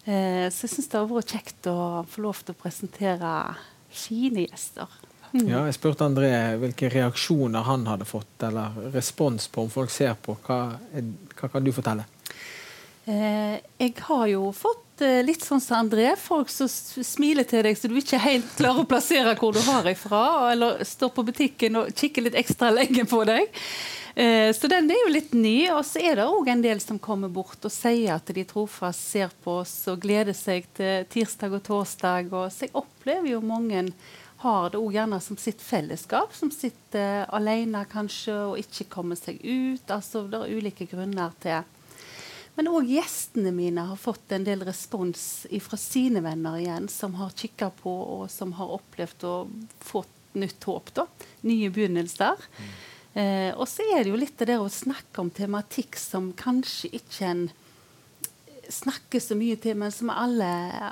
Så 0.00 0.64
jeg 0.64 0.72
syns 0.72 0.88
det 0.90 0.96
har 0.96 1.06
vært 1.06 1.32
kjekt 1.36 1.66
å 1.70 1.76
få 2.08 2.22
lov 2.24 2.38
til 2.42 2.56
å 2.56 2.58
presentere 2.58 3.30
fine 3.94 4.46
gjester. 4.48 4.88
Mm. 5.32 5.46
Ja, 5.46 5.64
jeg 5.68 5.76
spurte 5.76 6.06
André 6.08 6.30
hvilke 6.58 6.90
reaksjoner 6.90 7.66
han 7.66 7.86
hadde 7.86 8.08
fått, 8.08 8.32
eller 8.46 8.74
respons 8.94 9.46
på 9.48 9.66
om 9.66 9.70
folk 9.70 9.92
ser 9.94 10.16
på. 10.18 10.36
Hva, 10.46 10.62
hva 11.38 11.52
kan 11.52 11.66
du 11.66 11.70
fortelle? 11.74 12.06
Eh, 13.10 13.60
jeg 13.80 13.94
har 14.06 14.26
jo 14.28 14.50
fått 14.54 15.04
eh, 15.06 15.22
litt 15.24 15.44
sånn 15.46 15.62
som 15.62 15.78
André, 15.84 16.12
folk 16.20 16.50
som 16.52 16.68
smiler 16.68 17.46
til 17.48 17.64
deg 17.64 17.78
så 17.78 17.88
du 17.88 17.96
ikke 17.98 18.20
helt 18.20 18.50
klarer 18.58 18.82
å 18.82 18.90
plassere 18.90 19.36
hvor 19.38 19.56
du 19.56 19.62
har 19.64 19.88
ifra, 19.88 20.24
eller 20.52 20.84
står 20.86 21.14
på 21.16 21.24
butikken 21.30 21.80
og 21.80 21.94
kikker 21.96 22.26
litt 22.28 22.38
ekstra 22.38 22.70
lenge 22.74 23.06
på 23.08 23.22
deg. 23.28 23.48
Eh, 24.14 24.52
så 24.52 24.68
den 24.68 24.90
er 24.90 25.00
jo 25.04 25.12
litt 25.14 25.34
ny. 25.34 25.70
Og 25.72 25.84
så 25.86 26.02
er 26.02 26.18
det 26.18 26.28
òg 26.28 26.50
en 26.52 26.64
del 26.64 26.82
som 26.82 27.00
kommer 27.02 27.30
bort 27.32 27.64
og 27.64 27.72
sier 27.72 28.16
at 28.16 28.30
de 28.34 28.44
trofast 28.48 29.12
ser 29.12 29.32
på 29.44 29.60
oss 29.62 29.74
og 29.90 30.02
gleder 30.02 30.36
seg 30.36 30.66
til 30.76 31.06
tirsdag 31.12 31.56
og 31.56 31.64
torsdag. 31.66 32.32
Og 32.34 32.50
så 32.52 32.66
jeg 32.66 32.76
opplever 32.78 33.32
jo 33.32 33.42
mange 33.44 33.86
har 34.40 34.70
det 34.72 34.80
òg 34.80 34.94
gjerne 34.96 35.18
som 35.20 35.36
sitt 35.40 35.60
fellesskap, 35.60 36.32
som 36.36 36.52
sitter 36.54 37.26
alene 37.36 37.82
kanskje 37.90 38.36
og 38.52 38.62
ikke 38.62 38.88
kommer 38.92 39.18
seg 39.18 39.42
ut. 39.44 39.84
Altså 39.90 40.24
Det 40.30 40.40
er 40.40 40.56
ulike 40.56 40.88
grunner 40.88 41.36
til 41.42 41.60
men 42.58 42.68
òg 42.68 42.90
gjestene 42.90 43.52
mine 43.56 43.86
har 43.88 43.96
fått 43.96 44.34
en 44.34 44.44
del 44.44 44.60
respons 44.66 45.46
fra 45.64 45.78
sine 45.80 46.20
venner 46.20 46.58
igjen, 46.60 46.90
som 46.92 47.14
har 47.16 47.30
kikka 47.32 47.70
på 47.78 47.92
og 48.18 48.26
som 48.28 48.52
har 48.58 48.74
opplevd 48.74 49.24
og 49.24 49.54
fått 49.80 50.34
nytt 50.36 50.66
håp. 50.68 50.90
da, 50.94 51.06
Nye 51.48 51.70
begynnelser. 51.72 52.36
Mm. 52.58 52.74
Eh, 53.22 53.50
og 53.56 53.64
så 53.64 53.86
er 53.94 54.04
det 54.04 54.12
jo 54.12 54.20
litt 54.20 54.36
det 54.38 54.50
der 54.52 54.62
å 54.62 54.68
snakke 54.68 55.22
om 55.22 55.32
tematikk 55.34 55.96
som 55.96 56.34
kanskje 56.36 56.92
ikke 57.00 57.30
en 57.30 57.46
snakker 58.70 59.24
så 59.24 59.34
mye 59.34 59.56
til, 59.58 59.78
men 59.80 59.90
som 59.90 60.12
alle, 60.12 60.50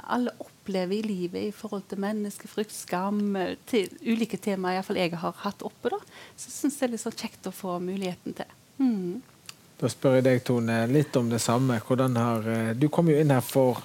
alle 0.09 0.33
opplever 0.41 0.58
i 0.77 1.03
livet 1.03 1.49
i 1.49 1.55
forhold 1.55 1.89
til 1.89 2.01
menneskefrykt, 2.03 2.75
skam, 2.75 3.37
til 3.67 3.89
ulike 4.05 4.37
temaer 4.37 4.79
iallfall 4.79 5.01
jeg 5.01 5.17
har 5.17 5.35
hatt 5.45 5.63
oppe. 5.63 5.91
da, 5.91 5.99
Så 6.37 6.51
syns 6.51 6.81
jeg 6.81 6.81
det 6.81 6.89
er 6.89 6.95
litt 6.97 7.07
så 7.07 7.15
kjekt 7.15 7.49
å 7.49 7.55
få 7.55 7.79
muligheten 7.81 8.37
til. 8.37 8.57
Mm. 8.79 9.23
Da 9.79 9.87
spør 9.91 10.19
jeg 10.19 10.25
deg, 10.27 10.41
Tone, 10.47 10.79
litt 10.91 11.17
om 11.17 11.29
det 11.31 11.39
samme. 11.43 11.79
Har, 11.79 12.49
eh, 12.51 12.75
du 12.75 12.89
kom 12.89 13.09
jo 13.09 13.19
inn 13.19 13.31
her 13.31 13.41
for, 13.41 13.83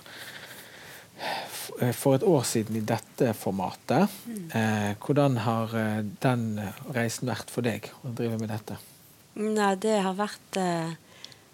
eh, 1.80 1.92
for 1.92 2.16
et 2.16 2.24
år 2.24 2.42
siden 2.44 2.78
i 2.78 2.82
dette 2.82 3.34
formatet. 3.34 4.10
Mm. 4.26 4.56
Eh, 4.56 4.96
hvordan 4.96 5.38
har 5.38 5.68
den 6.20 6.60
reisen 6.94 7.28
vært 7.28 7.50
for 7.50 7.62
deg 7.62 7.92
å 8.04 8.14
drive 8.14 8.40
med 8.40 8.50
dette? 8.50 8.78
Nei, 9.36 9.76
det 9.76 10.02
har 10.02 10.14
vært 10.14 10.98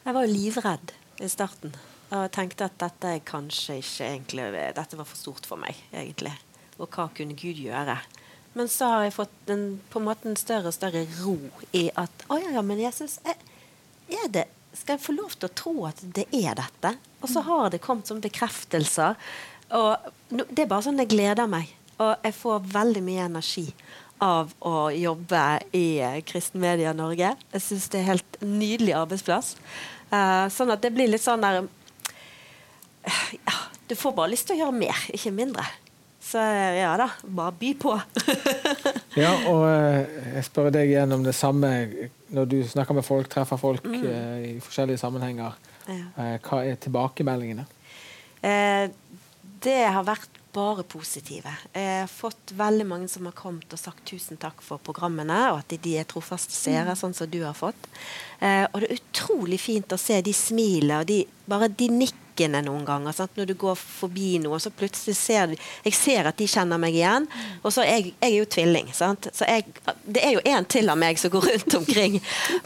Jeg 0.06 0.14
var 0.16 0.26
jo 0.26 0.34
livredd 0.34 0.92
i 1.20 1.28
starten. 1.28 1.74
Og 2.10 2.30
tenkte 2.34 2.66
at 2.66 2.78
dette 2.82 3.20
kanskje 3.30 3.80
ikke 3.84 4.08
egentlig 4.08 4.48
Dette 4.78 4.98
var 4.98 5.06
for 5.06 5.20
stort 5.20 5.46
for 5.46 5.62
meg, 5.62 5.78
egentlig. 5.94 6.34
Og 6.80 6.90
hva 6.90 7.10
kunne 7.14 7.38
Gud 7.38 7.60
gjøre? 7.62 8.00
Men 8.58 8.70
så 8.72 8.90
har 8.90 9.04
jeg 9.06 9.18
fått 9.20 9.52
en, 9.54 9.66
på 9.92 10.00
en 10.02 10.08
måte 10.08 10.30
en 10.30 10.40
større 10.40 10.72
og 10.72 10.76
større 10.76 11.04
ro 11.20 11.38
i 11.78 11.86
at 11.94 12.26
Å 12.28 12.40
ja, 12.42 12.56
ja, 12.56 12.64
men 12.66 12.82
Jesus, 12.82 13.20
er, 13.30 13.38
er 14.10 14.32
det 14.34 14.48
skal 14.74 14.96
jeg 14.96 15.04
få 15.04 15.16
lov 15.18 15.34
til 15.36 15.50
å 15.50 15.56
tro 15.58 15.74
at 15.90 16.02
det 16.16 16.26
er 16.36 16.58
dette? 16.58 16.94
Og 17.22 17.32
så 17.32 17.42
har 17.46 17.72
det 17.74 17.82
kommet 17.84 18.10
som 18.10 18.22
bekreftelser. 18.22 19.18
Og 19.76 20.12
det 20.30 20.64
er 20.64 20.70
bare 20.70 20.86
sånn 20.86 21.02
jeg 21.02 21.12
gleder 21.12 21.50
meg. 21.50 21.72
Og 22.00 22.14
jeg 22.24 22.38
får 22.38 22.70
veldig 22.74 23.02
mye 23.06 23.26
energi 23.26 23.66
av 24.24 24.52
å 24.66 24.90
jobbe 24.94 25.44
i 25.76 26.00
eh, 26.04 26.20
Kristen 26.28 26.62
Media 26.64 26.94
Norge. 26.96 27.34
Jeg 27.54 27.64
syns 27.66 27.90
det 27.92 28.02
er 28.02 28.12
helt 28.12 28.40
nydelig 28.44 28.96
arbeidsplass. 29.00 29.56
Uh, 30.10 30.48
sånn 30.52 30.74
at 30.74 30.82
det 30.84 30.94
blir 30.96 31.12
litt 31.12 31.24
sånn 31.24 31.44
der 31.44 31.68
ja, 33.38 33.60
Du 33.90 33.96
får 33.98 34.16
bare 34.18 34.34
lyst 34.34 34.50
til 34.50 34.58
å 34.58 34.66
gjøre 34.66 34.78
mer, 34.78 35.06
ikke 35.14 35.34
mindre. 35.34 35.66
Så 36.30 36.42
ja 36.76 36.92
da, 37.00 37.08
bare 37.24 37.56
by 37.58 37.70
på. 37.80 37.94
ja, 39.24 39.32
og 39.50 39.64
jeg 39.66 40.44
spør 40.46 40.70
deg 40.76 40.92
igjen 40.92 41.16
om 41.16 41.24
det 41.26 41.34
samme 41.34 41.72
når 42.36 42.50
du 42.52 42.58
snakker 42.68 42.98
med 42.98 43.08
folk, 43.08 43.30
treffer 43.32 43.58
folk 43.58 43.88
mm. 43.88 44.02
eh, 44.06 44.36
i 44.52 44.52
forskjellige 44.62 45.02
sammenhenger, 45.02 45.56
ja. 45.88 46.04
eh, 46.22 46.36
hva 46.46 46.62
er 46.68 46.78
tilbakemeldingene? 46.84 47.66
Eh, 48.46 48.92
det 49.64 49.80
har 49.90 50.06
vært 50.08 50.38
bare 50.54 50.84
positive. 50.84 51.52
Jeg 51.74 52.04
har 52.04 52.10
fått 52.10 52.54
veldig 52.58 52.86
mange 52.90 53.10
som 53.12 53.28
har 53.30 53.36
kommet 53.38 53.74
og 53.74 53.82
sagt 53.82 54.06
tusen 54.10 54.40
takk 54.42 54.64
for 54.66 54.82
programmene, 54.82 55.40
og 55.54 55.62
at 55.62 55.76
de 55.84 55.96
er 56.00 56.08
trofaste 56.10 56.56
seere, 56.56 56.94
mm. 56.94 57.00
sånn 57.00 57.16
som 57.18 57.30
du 57.30 57.42
har 57.46 57.58
fått. 57.58 57.90
Eh, 58.40 58.66
og 58.72 58.82
det 58.82 58.90
er 58.90 59.02
utrolig 59.02 59.60
fint 59.62 59.94
å 59.94 60.00
se 60.00 60.20
de 60.26 60.34
smilene 60.36 61.02
og 61.02 61.10
de, 61.10 61.22
bare 61.50 61.70
de 61.70 61.90
nikker 61.94 62.29
butikkene 62.40 62.62
noen 62.64 62.86
ganger. 62.86 63.14
Sant? 63.14 63.36
Når 63.38 63.46
du 63.46 63.54
går 63.58 63.76
forbi 63.76 64.40
noe, 64.40 64.60
så 64.60 64.70
plutselig 64.72 65.16
ser 65.18 65.48
du 65.48 65.56
Jeg 65.84 65.94
ser 65.94 66.28
at 66.28 66.38
de 66.38 66.48
kjenner 66.48 66.78
meg 66.78 66.96
igjen. 66.96 67.28
Og 67.64 67.74
så 67.74 67.84
jeg, 67.84 68.14
jeg 68.20 68.32
er 68.32 68.38
jo 68.38 68.46
tvilling, 68.46 68.92
sant? 68.94 69.28
så 69.34 69.46
jeg, 69.46 69.66
det 70.06 70.24
er 70.24 70.34
jo 70.34 70.42
en 70.46 70.66
til 70.66 70.90
av 70.90 70.98
meg 70.98 71.20
som 71.20 71.32
går 71.32 71.48
rundt 71.50 71.76
omkring. 71.76 72.20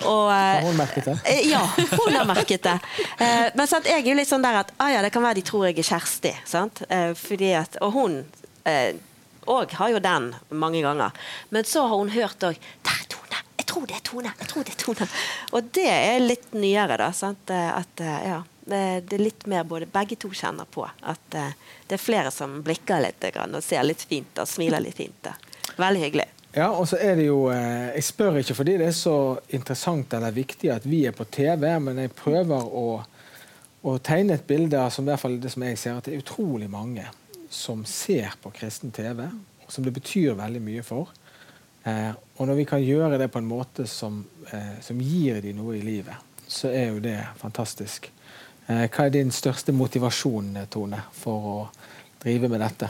Og, 0.06 0.30
har 0.32 0.62
hun 0.64 0.78
merket 0.78 1.06
det? 1.06 1.18
Eh, 1.26 1.50
ja, 1.50 1.64
hun 1.76 2.16
har 2.16 2.26
merket 2.26 2.64
det. 2.64 2.78
Eh, 3.18 3.50
men 3.56 3.68
sant? 3.68 3.88
jeg 3.88 4.02
er 4.02 4.10
jo 4.10 4.18
litt 4.18 4.30
sånn 4.30 4.44
der 4.44 4.62
at 4.64 4.74
ah, 4.78 4.92
ja, 4.94 5.02
det 5.02 5.14
kan 5.14 5.24
være 5.24 5.40
de 5.42 5.48
tror 5.48 5.68
jeg 5.68 5.80
er 5.80 5.90
Kjersti. 5.94 6.36
Sant? 6.46 6.84
Eh, 6.90 7.12
fordi 7.18 7.54
at, 7.58 7.80
og 7.82 7.98
hun 7.98 8.22
òg 8.64 9.74
har 9.76 9.90
jo 9.92 10.00
den 10.00 10.30
mange 10.56 10.80
ganger. 10.84 11.12
Men 11.52 11.68
så 11.68 11.84
har 11.90 12.00
hun 12.00 12.14
hørt 12.14 12.46
òg! 12.48 12.60
Jeg 13.60 13.68
tror 13.68 13.88
det 13.90 13.98
er 13.98 14.06
Tone! 14.06 14.32
Jeg 14.40 14.48
tror 14.52 14.64
det 14.64 14.74
er 14.76 14.80
Tone! 14.80 15.08
Og 15.58 15.70
det 15.76 15.90
er 15.90 16.24
litt 16.24 16.54
nyere, 16.56 16.96
da. 17.02 17.10
Sant? 17.16 17.52
At, 17.52 18.04
ja 18.24 18.44
det, 18.65 19.02
det, 19.10 19.15
er 19.15 19.23
litt 19.23 19.45
mer 19.49 19.63
både 19.67 19.88
begge 19.91 20.17
to 20.19 20.32
kjenner 20.34 20.67
på. 20.69 20.86
At 21.02 21.38
uh, 21.38 21.52
det 21.88 21.97
er 21.97 22.02
flere 22.02 22.32
som 22.32 22.62
blikker 22.63 23.04
litt 23.04 23.26
og 23.34 23.60
ser 23.63 23.84
litt 23.88 24.04
fint 24.08 24.39
og 24.39 24.49
smiler 24.49 24.84
litt 24.84 24.99
fint. 24.99 25.32
Veldig 25.78 26.04
hyggelig. 26.06 26.30
Ja, 26.54 26.67
og 26.69 26.86
så 26.86 26.99
er 27.02 27.15
det 27.17 27.26
jo, 27.26 27.47
Jeg 27.49 28.04
spør 28.06 28.36
ikke 28.38 28.54
fordi 28.54 28.76
det 28.78 28.91
er 28.91 28.93
så 28.93 29.39
interessant 29.58 30.13
eller 30.13 30.36
viktig 30.36 30.69
at 30.69 30.86
vi 30.86 30.99
er 31.10 31.15
på 31.17 31.26
TV, 31.26 31.65
men 31.82 31.97
jeg 31.97 32.13
prøver 32.13 32.67
å, 32.69 33.02
å 33.82 33.95
tegne 33.97 34.38
et 34.38 34.45
bilde 34.45 34.84
som 34.93 35.08
i 35.08 35.10
hvert 35.10 35.23
fall 35.23 35.39
det 35.41 35.49
som 35.49 35.65
jeg 35.65 35.80
ser, 35.82 35.97
at 35.97 36.06
det 36.06 36.13
er 36.13 36.21
utrolig 36.21 36.69
mange 36.69 37.08
som 37.49 37.82
ser 37.89 38.38
på 38.41 38.54
kristen 38.54 38.93
TV, 38.93 39.26
som 39.65 39.86
det 39.86 39.95
betyr 39.97 40.38
veldig 40.38 40.62
mye 40.62 40.86
for. 40.86 41.10
Uh, 41.88 42.13
og 42.38 42.45
når 42.45 42.62
vi 42.62 42.69
kan 42.69 42.86
gjøre 42.86 43.17
det 43.17 43.32
på 43.34 43.41
en 43.41 43.49
måte 43.49 43.88
som, 43.89 44.21
som 44.82 45.02
gir 45.02 45.41
dem 45.41 45.58
noe 45.58 45.80
i 45.80 45.84
livet, 45.86 46.21
så 46.45 46.69
er 46.69 46.93
jo 46.93 47.02
det 47.02 47.17
fantastisk. 47.41 48.12
Eh, 48.67 48.86
hva 48.88 49.08
er 49.08 49.12
din 49.12 49.32
største 49.34 49.73
motivasjon 49.76 50.56
Tone, 50.71 51.02
for 51.12 51.47
å 51.54 51.56
drive 52.23 52.47
med 52.52 52.63
dette? 52.63 52.88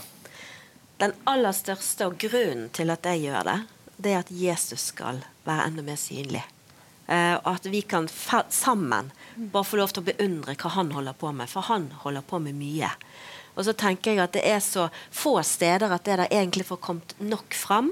Den 1.01 1.15
aller 1.29 1.55
største 1.55 2.05
og 2.07 2.19
grunnen 2.21 2.67
til 2.75 2.93
at 2.93 3.07
jeg 3.09 3.25
gjør 3.25 3.47
det, 3.49 3.59
det 3.97 4.11
er 4.13 4.21
at 4.21 4.33
Jesus 4.33 4.89
skal 4.91 5.23
være 5.47 5.69
enda 5.69 5.85
mer 5.85 5.97
synlig. 5.97 6.43
Uh, 7.03 7.35
og 7.41 7.49
at 7.57 7.65
vi 7.67 7.81
kan 7.83 8.05
sammen 8.07 9.09
bare 9.35 9.67
få 9.67 9.75
lov 9.75 9.91
til 9.91 10.05
å 10.05 10.07
beundre 10.07 10.55
hva 10.55 10.69
han 10.77 10.93
holder 10.95 11.17
på 11.19 11.33
med. 11.35 11.51
For 11.51 11.65
han 11.67 11.89
holder 12.05 12.23
på 12.23 12.39
med 12.39 12.55
mye. 12.55 12.93
Og 13.57 13.67
så 13.67 13.73
tenker 13.75 14.13
jeg 14.13 14.23
at 14.23 14.37
det 14.37 14.45
er 14.47 14.61
så 14.63 14.87
få 15.11 15.35
steder 15.45 15.91
at 15.91 16.05
det 16.07 16.15
der 16.21 16.31
egentlig 16.31 16.69
får 16.69 16.79
kommet 16.85 17.15
nok 17.19 17.57
fram. 17.57 17.91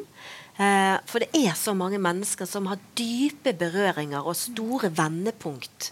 Uh, 0.55 0.95
for 1.09 1.25
det 1.25 1.33
er 1.35 1.57
så 1.59 1.75
mange 1.75 1.99
mennesker 2.01 2.47
som 2.47 2.69
har 2.71 2.79
dype 2.95 3.51
berøringer 3.57 4.23
og 4.23 4.39
store 4.39 4.93
vendepunkt 4.95 5.91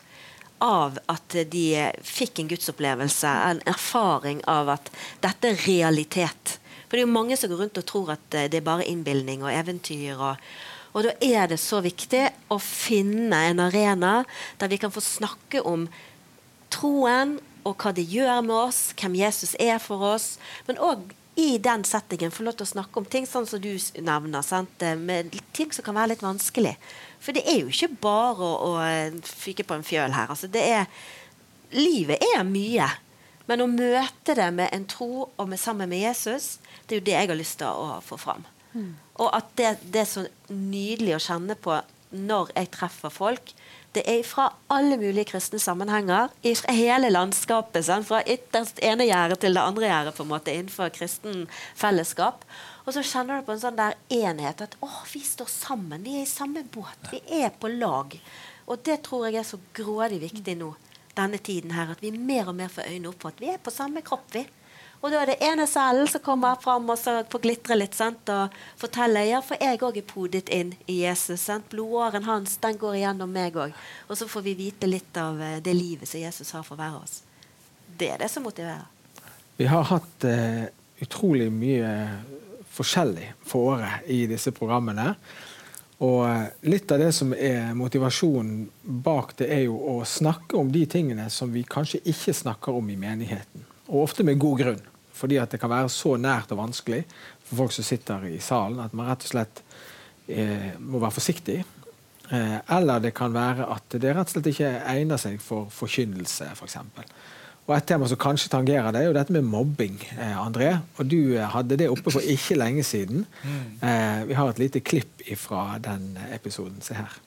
av 0.64 0.98
at 1.12 1.36
de 1.52 1.66
fikk 2.06 2.42
en 2.42 2.50
gudsopplevelse, 2.52 3.28
en 3.28 3.62
erfaring 3.70 4.42
av 4.50 4.72
at 4.76 4.92
dette 5.24 5.54
er 5.54 5.62
realitet. 5.68 6.58
For 6.90 6.98
det 6.98 7.04
er 7.04 7.08
jo 7.08 7.14
mange 7.14 7.38
som 7.38 7.52
går 7.52 7.64
rundt 7.64 7.80
og 7.80 7.88
tror 7.90 8.14
at 8.16 8.36
eh, 8.36 8.50
det 8.50 8.62
er 8.62 8.66
bare 8.66 8.88
innbilning 8.90 9.44
og 9.46 9.54
eventyr. 9.54 10.18
Og, 10.18 10.42
og 10.98 11.06
da 11.06 11.14
er 11.22 11.52
det 11.52 11.60
så 11.62 11.84
viktig 11.86 12.24
å 12.50 12.58
finne 12.64 13.44
en 13.52 13.62
arena 13.62 14.24
der 14.58 14.72
vi 14.72 14.82
kan 14.82 14.94
få 14.94 15.04
snakke 15.06 15.62
om 15.62 15.86
troen 16.74 17.38
og 17.68 17.76
hva 17.78 17.94
det 17.94 18.08
gjør 18.10 18.42
med 18.46 18.56
oss, 18.56 18.82
hvem 18.98 19.20
Jesus 19.20 19.54
er 19.62 19.78
for 19.84 20.02
oss. 20.16 20.38
Men 20.66 20.82
òg 20.82 21.12
i 21.40 21.58
den 21.62 21.86
settingen 21.88 22.34
få 22.34 22.44
lov 22.44 22.58
til 22.58 22.66
å 22.66 22.74
snakke 22.74 23.00
om 23.00 23.06
ting 23.08 23.28
sånn 23.30 23.48
som 23.48 23.62
du 23.64 23.72
nevner, 24.02 24.42
sant? 24.44 24.82
med 25.00 25.36
ting 25.56 25.72
som 25.76 25.86
kan 25.86 25.96
være 25.96 26.16
litt 26.16 26.26
vanskelig. 26.26 26.74
For 27.20 27.36
det 27.36 27.44
er 27.48 27.62
jo 27.62 27.72
ikke 27.72 27.92
bare 28.02 28.46
å, 28.46 28.54
å 28.70 28.74
eh, 28.86 29.20
fyke 29.24 29.66
på 29.68 29.76
en 29.76 29.86
fjøl 29.86 30.16
her. 30.16 30.32
Altså, 30.32 30.48
det 30.52 30.64
er, 30.64 30.88
livet 31.76 32.24
er 32.32 32.46
mye. 32.48 32.88
Men 33.50 33.64
å 33.66 33.70
møte 33.72 34.36
det 34.38 34.48
med 34.56 34.70
en 34.76 34.86
tro 34.90 35.26
og 35.26 35.46
med, 35.50 35.60
sammen 35.60 35.90
med 35.90 36.04
Jesus, 36.04 36.58
det 36.86 36.96
er 36.96 37.02
jo 37.02 37.08
det 37.08 37.16
jeg 37.18 37.32
har 37.32 37.40
lyst 37.40 37.60
til 37.62 37.70
å 37.70 38.00
få 38.06 38.20
fram. 38.22 38.46
Mm. 38.74 38.92
Og 39.20 39.32
at 39.34 39.50
det, 39.58 39.72
det, 39.90 40.04
er 40.04 40.10
så 40.10 40.26
nydelig 40.54 41.18
å 41.18 41.24
kjenne 41.24 41.58
på 41.58 41.80
når 42.14 42.54
jeg 42.56 42.72
treffer 42.74 43.14
folk, 43.14 43.54
det 43.98 44.04
er 44.06 44.22
fra 44.26 44.52
alle 44.70 45.00
mulige 45.02 45.32
kristne 45.32 45.60
sammenhenger. 45.62 46.30
Fra 46.62 46.74
hele 46.78 47.10
landskapet. 47.10 47.88
Sant? 47.88 48.06
Fra 48.06 48.22
ytterst 48.22 48.82
ene 48.86 49.08
gjerdet 49.10 49.42
til 49.42 49.58
det 49.58 49.66
andre 49.66 49.90
gjerdet 49.90 50.18
på 50.18 50.26
en 50.26 50.30
måte, 50.30 50.54
innenfor 50.54 50.94
kristen 50.94 51.48
fellesskap. 51.78 52.46
Og 52.90 52.94
så 52.96 53.04
kjenner 53.06 53.38
du 53.38 53.46
på 53.46 53.54
en 53.54 53.60
sånn 53.62 53.78
der 53.78 53.94
enhet. 54.10 54.64
At 54.66 54.72
å, 54.82 54.88
vi 55.12 55.20
står 55.22 55.50
sammen. 55.54 56.02
Vi 56.02 56.16
er 56.18 56.24
i 56.26 56.30
samme 56.30 56.64
båt. 56.74 57.12
Vi 57.12 57.20
er 57.38 57.52
på 57.54 57.70
lag. 57.70 58.16
Og 58.66 58.80
det 58.86 59.04
tror 59.06 59.28
jeg 59.28 59.38
er 59.38 59.46
så 59.46 59.60
grådig 59.78 60.18
viktig 60.24 60.56
nå 60.58 60.72
denne 61.14 61.38
tiden 61.38 61.76
her. 61.78 61.92
At 61.94 62.02
vi 62.02 62.10
mer 62.18 62.50
og 62.50 62.58
mer 62.58 62.72
får 62.74 62.90
øynene 62.90 63.12
opp 63.12 63.22
for 63.22 63.36
at 63.36 63.44
vi 63.44 63.52
er 63.54 63.62
på 63.62 63.74
samme 63.76 64.02
kropp. 64.02 64.26
vi. 64.34 64.42
Og 65.04 65.14
da 65.14 65.22
er 65.22 65.30
det 65.30 65.38
ene 65.46 65.68
cellen 65.70 66.10
som 66.10 66.24
kommer 66.26 66.58
fram 66.60 66.90
og 66.90 66.98
så 67.00 67.20
får 67.30 67.44
glitre 67.46 67.78
litt 67.78 67.94
sant? 67.96 68.26
og 68.34 68.58
forteller 68.82 69.30
ja, 69.30 69.44
for 69.46 69.62
jeg 69.62 69.80
òg 69.86 70.02
er 70.02 70.08
podet 70.10 70.50
inn 70.50 70.74
i 70.90 71.04
Jesus. 71.04 71.46
Sant? 71.46 71.70
Blodåren 71.70 72.26
hans 72.26 72.58
den 72.58 72.82
går 72.82 72.98
igjennom 73.04 73.32
meg 73.32 73.54
òg. 73.54 73.78
Og 74.10 74.18
så 74.18 74.26
får 74.28 74.48
vi 74.50 74.58
vite 74.66 74.90
litt 74.90 75.22
av 75.22 75.38
eh, 75.38 75.62
det 75.62 75.78
livet 75.78 76.10
som 76.10 76.26
Jesus 76.26 76.58
har 76.58 76.66
for 76.66 76.74
hver 76.74 76.98
av 76.98 77.06
oss. 77.06 77.22
Det 78.02 78.10
er 78.16 78.26
det 78.26 78.34
som 78.34 78.50
motiverer. 78.50 78.90
Vi 79.62 79.70
har 79.70 79.88
hatt 79.94 80.26
eh, 80.26 80.68
utrolig 81.06 81.52
mye 81.54 81.94
forskjellig 82.80 83.34
for 83.46 83.76
året 83.76 84.10
i 84.12 84.24
disse 84.30 84.54
programmene. 84.56 85.14
Og 86.00 86.22
uh, 86.24 86.46
litt 86.72 86.92
av 86.96 87.02
det 87.04 87.12
som 87.16 87.34
er 87.36 87.74
motivasjonen 87.76 88.70
bak 89.04 89.36
det, 89.42 89.50
er 89.52 89.66
jo 89.68 89.76
å 89.76 89.98
snakke 90.08 90.56
om 90.60 90.72
de 90.72 90.86
tingene 90.88 91.28
som 91.34 91.52
vi 91.52 91.66
kanskje 91.68 92.00
ikke 92.08 92.36
snakker 92.36 92.78
om 92.80 92.88
i 92.92 93.00
menigheten. 93.00 93.66
Og 93.90 94.06
ofte 94.06 94.24
med 94.24 94.40
god 94.40 94.64
grunn. 94.64 94.86
Fordi 95.20 95.40
at 95.42 95.52
det 95.52 95.60
kan 95.60 95.72
være 95.72 95.92
så 95.92 96.14
nært 96.16 96.54
og 96.56 96.62
vanskelig 96.62 97.02
for 97.50 97.64
folk 97.64 97.76
som 97.76 97.84
sitter 97.84 98.30
i 98.30 98.38
salen, 98.44 98.80
at 98.80 98.96
man 98.96 99.10
rett 99.10 99.26
og 99.26 99.34
slett 99.34 99.60
eh, 100.32 100.70
må 100.80 101.02
være 101.02 101.18
forsiktig. 101.18 101.58
Eh, 102.30 102.56
eller 102.78 103.02
det 103.04 103.12
kan 103.18 103.34
være 103.36 103.68
at 103.74 103.98
det 103.98 104.14
rett 104.14 104.30
og 104.30 104.36
slett 104.36 104.52
ikke 104.54 104.72
egner 104.94 105.20
seg 105.20 105.42
for 105.44 105.68
forkynnelse, 105.74 106.48
f.eks. 106.54 106.78
For. 106.96 107.12
Og 107.70 107.76
Et 107.78 107.86
tema 107.86 108.08
som 108.10 108.18
kanskje 108.18 108.50
tangerer 108.50 108.90
det, 108.92 109.04
er 109.04 109.12
jo 109.12 109.14
dette 109.14 109.34
med 109.36 109.46
mobbing. 109.46 110.00
Eh, 110.18 110.38
André, 110.42 110.72
og 110.98 111.06
Du 111.06 111.36
eh, 111.36 111.46
hadde 111.54 111.78
det 111.78 111.90
oppe 111.94 112.10
for 112.10 112.26
ikke 112.26 112.58
lenge 112.58 112.84
siden. 112.84 113.28
Mm. 113.44 113.86
Eh, 113.86 114.22
vi 114.32 114.38
har 114.40 114.50
et 114.50 114.60
lite 114.60 114.82
klipp 114.82 115.22
fra 115.38 115.78
den 115.78 116.18
episoden. 116.34 116.82
Se 116.82 116.98
her. 116.98 117.20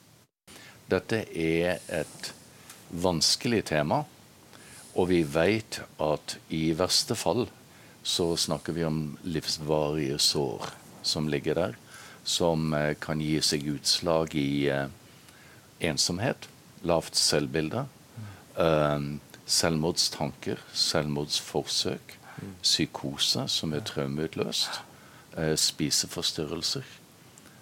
Dette 0.91 1.23
er 1.31 1.79
et 1.87 2.33
vanskelig 2.91 3.63
tema. 3.71 4.03
Og 4.99 5.09
vi 5.09 5.23
vet 5.23 5.79
at 6.03 6.37
i 6.53 6.73
verste 6.77 7.15
fall 7.17 7.47
så 8.03 8.33
snakker 8.37 8.75
vi 8.75 8.83
om 8.85 9.17
livsvarige 9.23 10.19
sår 10.19 10.67
som 11.07 11.27
ligger 11.31 11.55
der, 11.55 11.77
som 12.23 12.73
eh, 12.75 12.93
kan 12.99 13.23
gi 13.23 13.39
seg 13.43 13.65
utslag 13.71 14.35
i 14.35 14.67
eh, 14.71 14.91
ensomhet, 15.83 16.49
lavt 16.83 17.15
selvbilde, 17.15 17.87
eh, 18.59 19.07
selvmordstanker, 19.45 20.61
selvmordsforsøk, 20.73 22.17
psykose 22.61 23.47
som 23.47 23.73
er 23.73 23.83
traumeutløst, 23.87 24.81
eh, 25.37 25.55
spiseforstyrrelser. 25.55 26.83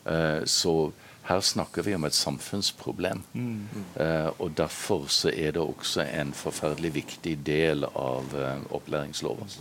Eh, 0.06 0.46
så 0.46 0.92
her 1.24 1.42
snakker 1.42 1.86
vi 1.86 1.96
om 1.96 2.04
et 2.04 2.14
samfunnsproblem. 2.14 3.22
Mm. 3.34 3.68
Eh, 3.96 4.30
og 4.40 4.58
Derfor 4.58 5.06
så 5.08 5.30
er 5.30 5.52
det 5.52 5.62
også 5.62 6.02
en 6.02 6.34
forferdelig 6.34 6.94
viktig 6.96 7.38
del 7.46 7.86
av 7.86 8.34
eh, 8.36 8.66
opplæringsloven. 8.74 9.54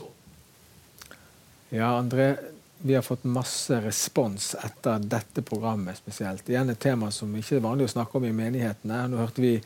Ja, 1.70 1.92
André, 2.00 2.36
vi 2.82 2.94
har 2.94 3.04
fått 3.04 3.24
masse 3.28 3.76
respons 3.84 4.54
etter 4.64 5.02
dette 5.04 5.44
programmet 5.44 6.00
spesielt. 6.00 6.48
Igjen 6.48 6.72
et 6.72 6.80
tema 6.80 7.10
som 7.12 7.34
ikke 7.36 7.58
er 7.58 7.66
vanlig 7.66 7.90
å 7.90 7.94
snakke 7.94 8.18
om 8.18 8.24
i 8.24 8.32
menighetene. 8.34 9.04
Nå 9.10 9.20
hørte 9.20 9.44
vi 9.44 9.58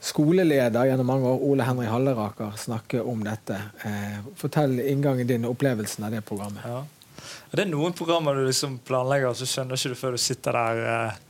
skoleleder 0.00 0.86
gjennom 0.86 1.06
mange 1.06 1.28
år, 1.28 1.42
Ole 1.42 1.66
Henry 1.66 1.86
Halleraker, 1.86 2.52
snakke 2.56 3.02
om 3.02 3.24
dette. 3.24 3.58
Eh, 3.82 4.20
fortell 4.38 4.78
inngangen 4.80 5.26
din 5.26 5.46
og 5.48 5.56
opplevelsen 5.56 6.06
av 6.06 6.14
det 6.14 6.22
programmet. 6.26 6.64
Ja. 6.64 6.84
Det 7.50 7.64
er 7.64 7.70
noen 7.70 7.96
programmer 7.96 8.36
du 8.36 8.46
liksom 8.46 8.78
planlegger, 8.86 9.32
og 9.32 9.38
så 9.38 9.48
skjønner 9.48 9.78
ikke 9.78 9.94
du 9.94 9.98
før 9.98 10.14
du 10.14 10.22
sitter 10.22 10.58
der 10.58 10.82
eh, 10.92 11.24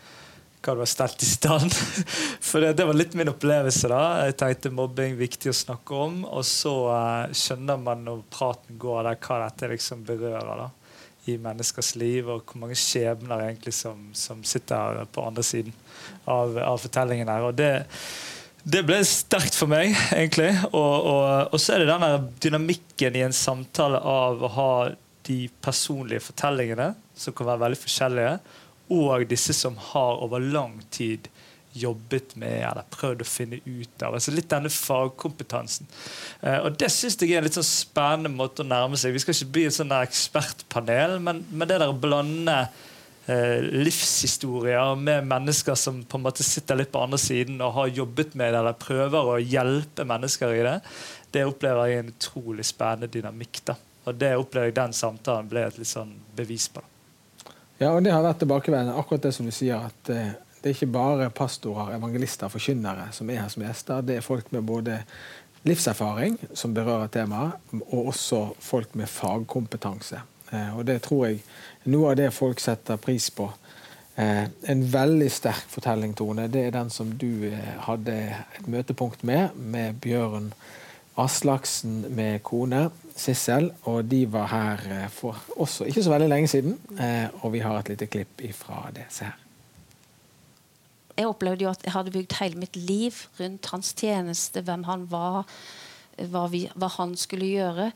hva 0.59 0.75
du 0.75 0.83
har 0.83 0.91
stelt 0.91 1.23
i 1.23 1.29
stand. 1.29 1.75
For 2.49 2.61
det, 2.61 2.75
det, 2.79 2.87
var 2.89 2.99
litt 2.99 3.15
min 3.19 3.31
opplevelse. 3.33 3.89
da. 3.91 4.03
Jeg 4.27 4.37
tenkte 4.41 4.75
mobbing 4.75 5.17
viktig 5.19 5.53
å 5.53 5.57
snakke 5.57 6.01
om. 6.07 6.25
Og 6.27 6.45
så 6.47 6.75
eh, 6.93 7.37
skjønner 7.39 7.81
man 7.81 8.05
når 8.07 8.25
praten 8.35 8.81
går 8.81 9.07
der, 9.07 9.21
hva 9.25 9.45
dette 9.47 9.71
liksom 9.73 10.03
berører 10.09 10.65
da, 10.65 10.69
i 11.31 11.37
menneskers 11.41 11.95
liv, 12.01 12.29
og 12.29 12.45
hvor 12.45 12.65
mange 12.65 12.79
skjebner 12.79 13.47
egentlig 13.47 13.77
som, 13.77 14.09
som 14.17 14.43
sitter 14.45 15.05
på 15.13 15.25
andre 15.25 15.45
siden 15.47 15.77
av, 16.27 16.59
av 16.59 16.83
fortellingen 16.83 17.31
her. 17.31 17.47
Og 17.49 17.57
det, 17.57 17.73
det 18.62 18.85
ble 18.87 18.99
sterkt 19.07 19.57
for 19.57 19.71
meg, 19.71 19.94
egentlig. 20.12 20.51
Og, 20.73 20.94
og, 21.11 21.53
og 21.55 21.61
så 21.62 21.75
er 21.75 21.85
det 21.85 21.92
den 21.94 22.31
dynamikken 22.42 23.18
i 23.18 23.27
en 23.27 23.37
samtale 23.37 24.01
av 24.01 24.42
å 24.42 24.55
ha 24.57 24.73
de 25.29 25.42
personlige 25.62 26.25
fortellingene, 26.31 26.92
som 27.18 27.35
kan 27.37 27.51
være 27.51 27.66
veldig 27.66 27.81
forskjellige 27.83 28.38
og 28.88 29.27
disse 29.29 29.53
som 29.53 29.77
har 29.90 30.23
over 30.25 30.40
lang 30.40 30.79
tid 30.90 31.29
jobbet 31.79 32.35
med 32.40 32.62
eller 32.64 32.87
prøvd 32.90 33.23
å 33.23 33.29
finne 33.29 33.59
ut 33.62 34.03
av. 34.03 34.16
altså 34.16 34.33
Litt 34.35 34.49
denne 34.51 34.71
fagkompetansen. 34.73 35.87
Eh, 36.40 36.59
og 36.64 36.79
Det 36.81 36.88
syns 36.90 37.18
jeg 37.21 37.35
er 37.35 37.42
en 37.42 37.47
litt 37.47 37.59
sånn 37.59 37.66
spennende 37.66 38.33
måte 38.33 38.64
å 38.64 38.68
nærme 38.68 38.99
seg. 38.99 39.12
Vi 39.14 39.23
skal 39.23 39.37
ikke 39.37 39.53
bli 39.55 39.66
et 39.68 39.77
sånn 39.77 39.94
ekspertpanel, 39.94 41.18
men, 41.23 41.44
men 41.53 41.68
det 41.68 41.79
der 41.79 41.92
å 41.92 42.01
blande 42.01 42.57
livshistorier 43.29 44.95
med 44.97 45.27
mennesker 45.29 45.77
som 45.77 45.99
på 46.09 46.17
en 46.17 46.25
måte 46.25 46.47
sitter 46.47 46.79
litt 46.81 46.93
på 46.95 47.03
andre 47.05 47.19
siden 47.21 47.59
og 47.61 47.75
har 47.77 47.91
jobbet 47.99 48.33
med 48.38 48.55
det, 48.55 48.61
eller 48.62 48.79
prøver 48.81 49.33
å 49.35 49.41
hjelpe 49.43 50.07
mennesker 50.09 50.55
i 50.57 50.62
det, 50.64 50.77
det 51.37 51.45
opplever 51.45 51.91
jeg 51.91 52.03
en 52.03 52.12
utrolig 52.14 52.64
spennende 52.64 53.11
dynamikk. 53.12 53.61
da. 53.69 53.77
Og 54.09 54.17
det 54.17 54.33
opplever 54.41 54.71
jeg 54.71 54.79
den 54.79 54.97
samtalen 54.97 55.51
ble 55.51 55.67
et 55.69 55.77
litt 55.81 55.91
sånn 55.91 56.14
bevis 56.37 56.71
på. 56.73 56.81
da. 56.81 56.95
Ja, 57.79 57.93
og 57.93 58.03
det 58.03 58.11
har 58.11 58.25
vært 58.25 58.41
tilbakevendende. 58.43 58.97
Akkurat 58.99 59.29
det 59.29 59.35
som 59.37 59.47
du 59.47 59.55
sier, 59.55 59.85
at 59.87 60.11
eh, 60.11 60.33
det 60.59 60.71
er 60.71 60.75
ikke 60.75 60.91
bare 60.91 61.29
pastorer, 61.31 61.93
evangelister, 61.95 62.51
forkynnere 62.51 63.11
som 63.14 63.29
er 63.31 63.45
her 63.45 63.53
som 63.53 63.62
gjester. 63.62 64.03
Det 64.03 64.17
er 64.19 64.25
folk 64.25 64.49
med 64.55 64.67
både 64.67 64.99
livserfaring, 65.69 66.38
som 66.59 66.75
berører 66.75 67.12
temaet, 67.12 67.61
og 67.79 68.11
også 68.11 68.41
folk 68.64 68.97
med 68.99 69.11
fagkompetanse. 69.12 70.25
Eh, 70.51 70.73
og 70.75 70.88
det 70.88 70.99
tror 71.07 71.29
jeg 71.29 71.45
noe 71.88 72.12
av 72.12 72.20
det 72.20 72.31
folk 72.37 72.61
setter 72.62 73.01
pris 73.01 73.31
på. 73.35 73.48
Eh, 74.18 74.44
en 74.72 74.85
veldig 74.92 75.31
sterk 75.31 75.68
fortelling, 75.72 76.14
Tone, 76.18 76.48
det 76.53 76.66
er 76.66 76.77
den 76.77 76.90
som 76.90 77.11
du 77.20 77.48
hadde 77.87 78.16
et 78.59 78.68
møtepunkt 78.70 79.24
med, 79.27 79.57
med 79.57 80.01
Bjørn 80.03 80.53
Aslaksen 81.18 82.05
med 82.14 82.42
kone 82.46 82.88
Sissel. 83.18 83.72
Og 83.90 84.07
de 84.07 84.22
var 84.31 84.48
her 84.53 84.87
eh, 84.94 85.11
for 85.11 85.38
også 85.59 85.88
ikke 85.90 86.05
så 86.07 86.14
veldig 86.14 86.31
lenge 86.31 86.51
siden. 86.51 86.79
Eh, 86.94 87.27
og 87.42 87.53
vi 87.53 87.62
har 87.64 87.79
et 87.79 87.92
lite 87.92 88.07
klipp 88.07 88.42
ifra 88.46 88.87
det. 88.94 89.09
Se 89.11 89.27
her. 89.27 89.44
Jeg 91.18 91.27
opplevde 91.27 91.64
jo 91.64 91.70
at 91.72 91.83
jeg 91.83 91.92
hadde 91.92 92.14
bygd 92.14 92.37
hele 92.38 92.61
mitt 92.61 92.77
liv 92.77 93.16
rundt 93.40 93.66
hans 93.72 93.90
tjeneste, 93.98 94.62
hvem 94.62 94.85
han 94.87 95.09
var, 95.11 95.48
hva, 96.31 96.44
vi, 96.53 96.68
hva 96.79 96.92
han 96.94 97.16
skulle 97.18 97.48
gjøre. 97.51 97.88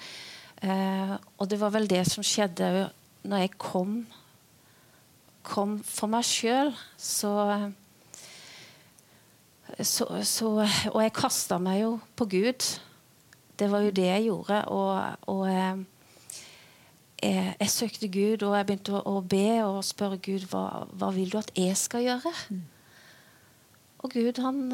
Eh, 0.62 1.14
og 1.38 1.50
det 1.50 1.60
var 1.60 1.70
vel 1.76 1.86
det 1.90 2.02
som 2.10 2.26
skjedde 2.26 2.90
når 3.22 3.44
jeg 3.44 3.54
kom, 3.60 3.94
kom 5.46 5.78
for 5.86 6.10
meg 6.10 6.26
sjøl. 6.26 6.72
Så, 6.98 7.32
så, 9.78 10.08
så 10.26 10.50
Og 10.92 10.98
jeg 11.04 11.14
kasta 11.16 11.58
meg 11.62 11.82
jo 11.84 11.96
på 12.18 12.28
Gud. 12.34 12.66
Det 13.58 13.70
var 13.70 13.86
jo 13.86 13.94
det 13.94 14.08
jeg 14.08 14.28
gjorde. 14.28 14.64
Og, 14.74 14.92
og 15.30 15.46
eh, 15.50 15.84
jeg, 17.22 17.54
jeg, 17.60 17.70
søkte 17.70 18.10
Gud, 18.10 18.42
og 18.42 18.56
jeg 18.58 18.68
begynte 18.68 18.98
å, 18.98 19.02
å 19.18 19.22
be 19.22 19.48
og 19.62 19.82
spørre 19.86 20.18
Gud 20.22 20.48
hva, 20.50 20.84
hva 20.90 21.12
vil 21.14 21.30
du 21.30 21.38
at 21.38 21.52
jeg 21.58 21.78
skal 21.78 22.06
gjøre. 22.08 22.34
Og 24.02 24.10
Gud 24.10 24.40
han, 24.42 24.64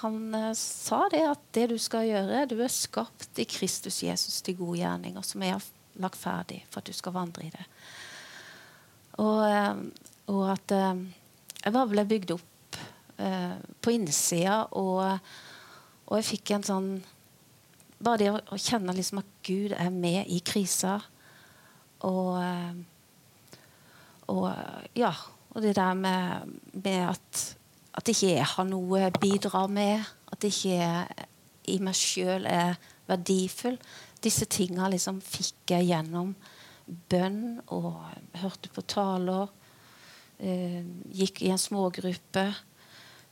han, 0.00 0.18
eh, 0.34 0.50
sa 0.58 1.04
det 1.14 1.22
at 1.30 1.42
det 1.54 1.68
du 1.70 1.76
skal 1.78 2.08
gjøre 2.08 2.46
Du 2.50 2.56
er 2.58 2.72
skapt 2.72 3.38
i 3.38 3.46
Kristus 3.46 4.02
Jesus 4.02 4.42
til 4.42 4.58
gode 4.58 4.80
gjerninger, 4.80 5.22
som 5.22 5.46
jeg 5.46 5.54
har 5.54 5.68
lagt 6.02 6.18
ferdig 6.18 6.62
for 6.70 6.80
at 6.80 6.88
du 6.88 6.96
skal 6.96 7.14
vandre 7.14 7.46
i 7.46 7.52
det. 7.54 7.64
Og, 9.22 9.84
og 10.32 10.44
at 10.50 10.72
jeg 10.74 11.74
bare 11.74 11.90
ble 11.90 12.04
bygd 12.10 12.32
opp 12.34 12.78
på 13.14 13.92
innsida, 13.94 14.64
og, 14.74 15.20
og 16.08 16.16
jeg 16.18 16.26
fikk 16.32 16.56
en 16.56 16.66
sånn 16.66 16.88
bare 18.04 18.20
det 18.20 18.30
å, 18.34 18.58
kjenne 18.60 18.94
liksom 18.96 19.22
at 19.22 19.30
Gud 19.46 19.74
er 19.76 19.92
med 19.92 20.28
i 20.32 20.40
krisa. 20.44 20.98
Og, 22.04 22.32
eh, 22.40 23.60
og 24.32 24.48
ja. 24.98 25.12
Og 25.54 25.62
det 25.62 25.76
der 25.78 25.94
med, 25.94 26.56
med 26.72 27.12
at, 27.12 27.42
at 27.94 28.08
ikke 28.10 28.32
jeg 28.32 28.46
har 28.56 28.66
noe 28.66 29.04
å 29.06 29.12
bidra 29.22 29.68
med, 29.70 30.02
at 30.34 30.46
ikke 30.48 30.72
jeg 30.72 31.28
i 31.70 31.76
meg 31.78 31.94
sjøl 31.94 32.48
er 32.50 32.74
verdifull. 33.06 33.78
Disse 34.24 34.46
tinga 34.50 34.88
liksom 34.92 35.18
fikk 35.24 35.74
jeg 35.76 35.90
gjennom 35.90 36.34
bønn 37.12 37.60
og 37.72 38.00
hørte 38.40 38.70
på 38.72 38.82
taler. 38.88 39.48
Eh, 40.40 40.80
gikk 41.14 41.42
i 41.46 41.50
en 41.54 41.60
smågruppe. 41.60 42.46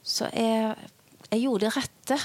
Så 0.02 0.28
jeg, 0.34 0.76
jeg 1.30 1.42
gjorde 1.44 1.66
det 1.68 1.72
rette. 1.76 2.18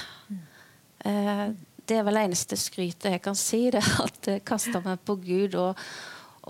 Eh, 1.08 1.46
det 1.88 1.96
er 1.96 2.04
vel 2.04 2.20
eneste 2.20 2.56
skrytet 2.60 3.08
jeg 3.14 3.22
kan 3.24 3.36
si, 3.38 3.62
det 3.72 3.80
at 4.04 4.28
jeg 4.28 4.44
kasta 4.48 4.82
meg 4.84 5.00
på 5.08 5.14
Gud 5.24 5.54
og, 5.56 5.78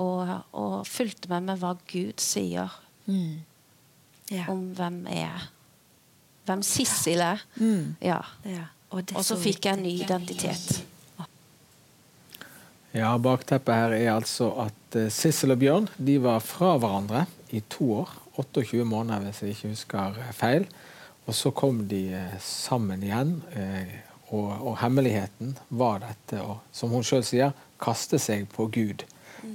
og, 0.02 0.32
og 0.58 0.74
fulgte 0.88 1.30
med 1.30 1.46
med 1.52 1.62
hva 1.62 1.76
Gud 1.90 2.18
sier 2.22 2.74
Mm. 3.08 3.38
Ja. 4.28 4.42
om 4.52 4.66
hvem 4.76 4.96
jeg 5.08 5.22
er. 5.24 5.44
Hvem 6.44 6.60
Sissel 6.66 7.22
er. 7.24 7.40
Mm. 7.56 7.94
Ja. 8.04 8.18
Ja. 8.44 8.66
Og 8.92 9.24
så 9.24 9.36
fikk 9.40 9.64
jeg 9.64 9.78
en 9.78 9.82
ny 9.86 9.94
identitet. 10.02 10.82
Ja, 12.98 13.14
Bakteppet 13.22 13.74
her 13.74 13.94
er 13.96 14.12
altså 14.16 14.50
at 14.66 14.98
uh, 14.98 15.08
Sissel 15.12 15.54
og 15.54 15.60
Bjørn 15.62 15.88
de 15.96 16.18
var 16.24 16.42
fra 16.44 16.74
hverandre 16.80 17.26
i 17.54 17.62
to 17.70 17.92
år. 18.02 18.14
28 18.38 18.84
måneder, 18.86 19.24
hvis 19.24 19.42
jeg 19.42 19.54
ikke 19.56 19.72
husker 19.72 20.18
eh, 20.22 20.34
feil. 20.36 20.66
Og 21.26 21.34
så 21.34 21.50
kom 21.50 21.80
de 21.90 22.04
eh, 22.14 22.36
sammen 22.42 23.02
igjen. 23.02 23.32
eh, 23.58 23.96
og, 24.28 24.50
og 24.60 24.74
hemmeligheten 24.82 25.54
var 25.80 26.02
dette 26.02 26.42
å, 26.44 26.58
som 26.74 26.92
hun 26.92 27.06
sjøl 27.06 27.24
sier, 27.24 27.54
kaste 27.80 28.20
seg 28.20 28.44
på 28.52 28.68
Gud. 28.74 29.04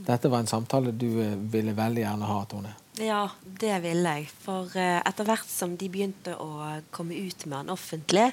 Dette 0.08 0.32
var 0.32 0.44
en 0.44 0.50
samtale 0.50 0.94
du 0.96 1.08
eh, 1.22 1.36
ville 1.54 1.76
veldig 1.78 2.04
gjerne 2.04 2.30
ha, 2.30 2.40
Tone. 2.50 2.74
Ja, 3.02 3.24
det 3.62 3.80
ville 3.86 4.18
jeg. 4.20 4.28
For 4.44 4.74
eh, 4.78 5.00
etter 5.06 5.28
hvert 5.30 5.50
som 5.50 5.78
de 5.80 5.90
begynte 5.94 6.36
å 6.42 6.80
komme 6.94 7.18
ut 7.18 7.46
med 7.48 7.58
han 7.62 7.74
offentlig, 7.74 8.32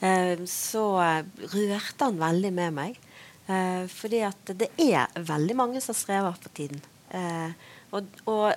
eh, 0.00 0.34
så 0.50 0.84
eh, 1.02 1.46
rørte 1.54 2.10
han 2.10 2.20
veldig 2.22 2.52
med 2.58 2.76
meg. 2.82 3.00
Eh, 3.46 3.84
fordi 3.92 4.22
at 4.26 4.54
det 4.58 4.72
er 4.82 5.10
veldig 5.14 5.56
mange 5.58 5.82
som 5.84 5.96
strever 5.96 6.34
for 6.38 6.54
tiden. 6.56 6.80
Eh, 7.14 7.52
og, 7.94 8.08
og 8.26 8.54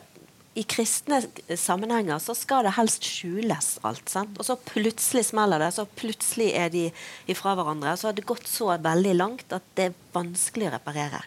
i 0.58 0.64
kristne 0.68 1.22
sammenhenger 1.56 2.20
så 2.24 2.34
skal 2.36 2.66
det 2.66 2.76
helst 2.76 3.06
skjules 3.06 3.76
alt. 3.86 4.06
Sant? 4.10 4.40
Og 4.42 4.48
så 4.48 4.58
plutselig 4.58 5.28
smeller 5.30 5.62
det, 5.62 5.72
så 5.76 5.86
plutselig 5.86 6.50
er 6.58 6.72
de 6.74 6.88
ifra 7.30 7.54
hverandre. 7.58 7.94
Så 7.96 8.10
har 8.10 8.18
det 8.18 8.28
gått 8.28 8.50
så 8.50 8.72
veldig 8.82 9.14
langt 9.20 9.54
at 9.56 9.68
det 9.78 9.90
er 9.90 10.00
vanskelig 10.16 10.72
å 10.72 10.74
reparere. 10.80 11.22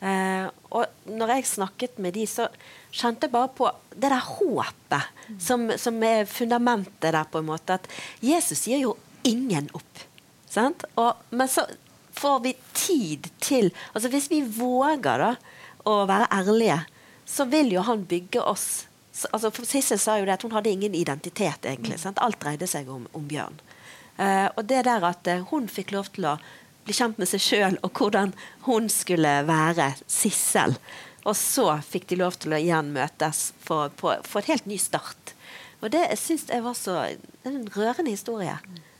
Eh, 0.00 0.48
og 0.76 1.08
når 1.08 1.36
jeg 1.36 1.50
snakket 1.52 2.00
med 2.02 2.16
de, 2.16 2.26
så 2.28 2.48
kjente 2.90 3.28
jeg 3.28 3.36
bare 3.36 3.52
på 3.56 3.70
det 3.92 4.08
der 4.08 4.24
håpet 4.24 5.38
som, 5.42 5.68
som 5.80 6.02
er 6.04 6.28
fundamentet 6.28 7.10
der, 7.12 7.22
på 7.28 7.44
en 7.44 7.50
måte. 7.52 7.76
At 7.76 7.88
Jesus 8.24 8.66
gir 8.68 8.82
jo 8.82 8.96
ingen 9.26 9.68
opp. 9.76 10.06
Sant? 10.50 10.88
Og, 10.96 11.12
men 11.36 11.50
så 11.50 11.66
får 12.16 12.42
vi 12.44 12.52
tid 12.76 13.30
til 13.44 13.70
Altså 13.92 14.10
hvis 14.12 14.30
vi 14.32 14.42
våger 14.42 15.22
da 15.22 15.32
å 15.86 16.02
være 16.08 16.28
ærlige, 16.34 16.80
så 17.26 17.46
vil 17.50 17.70
jo 17.76 17.84
han 17.86 18.04
bygge 18.08 18.42
oss 18.42 18.86
altså 19.32 19.50
Sissel 19.64 20.00
sa 20.00 20.18
jo 20.18 20.26
det 20.28 20.36
at 20.36 20.44
hun 20.44 20.52
hadde 20.52 20.72
ingen 20.72 20.94
identitet, 20.94 21.64
egentlig. 21.64 21.98
Sant? 22.02 22.20
Alt 22.22 22.40
dreide 22.42 22.68
seg 22.68 22.88
om, 22.92 23.06
om 23.16 23.24
Bjørn. 23.28 23.58
Uh, 24.16 24.48
og 24.56 24.64
det 24.68 24.82
der 24.88 25.04
at 25.08 25.28
uh, 25.28 25.44
hun 25.50 25.68
fikk 25.72 25.94
lov 25.94 26.10
til 26.16 26.28
å 26.28 26.36
bli 26.86 26.94
kjent 26.96 27.18
med 27.20 27.28
seg 27.28 27.42
sjøl, 27.42 27.78
og 27.84 27.98
hvordan 27.98 28.34
hun 28.68 28.90
skulle 28.92 29.38
være 29.48 29.92
Sissel. 30.04 30.76
Og 31.26 31.34
så 31.38 31.66
fikk 31.82 32.10
de 32.12 32.20
lov 32.20 32.36
til 32.40 32.54
å 32.54 32.60
igjen 32.60 32.92
møtes 32.94 33.50
for, 33.64 33.90
på, 33.98 34.14
for 34.26 34.42
et 34.42 34.52
helt 34.54 34.68
ny 34.70 34.78
start. 34.80 35.34
Og 35.82 35.90
det 35.92 36.04
syns 36.20 36.46
jeg 36.48 36.64
var 36.64 36.76
så 36.78 37.00
en 37.46 37.64
rørende 37.74 38.14
historie. 38.14 38.54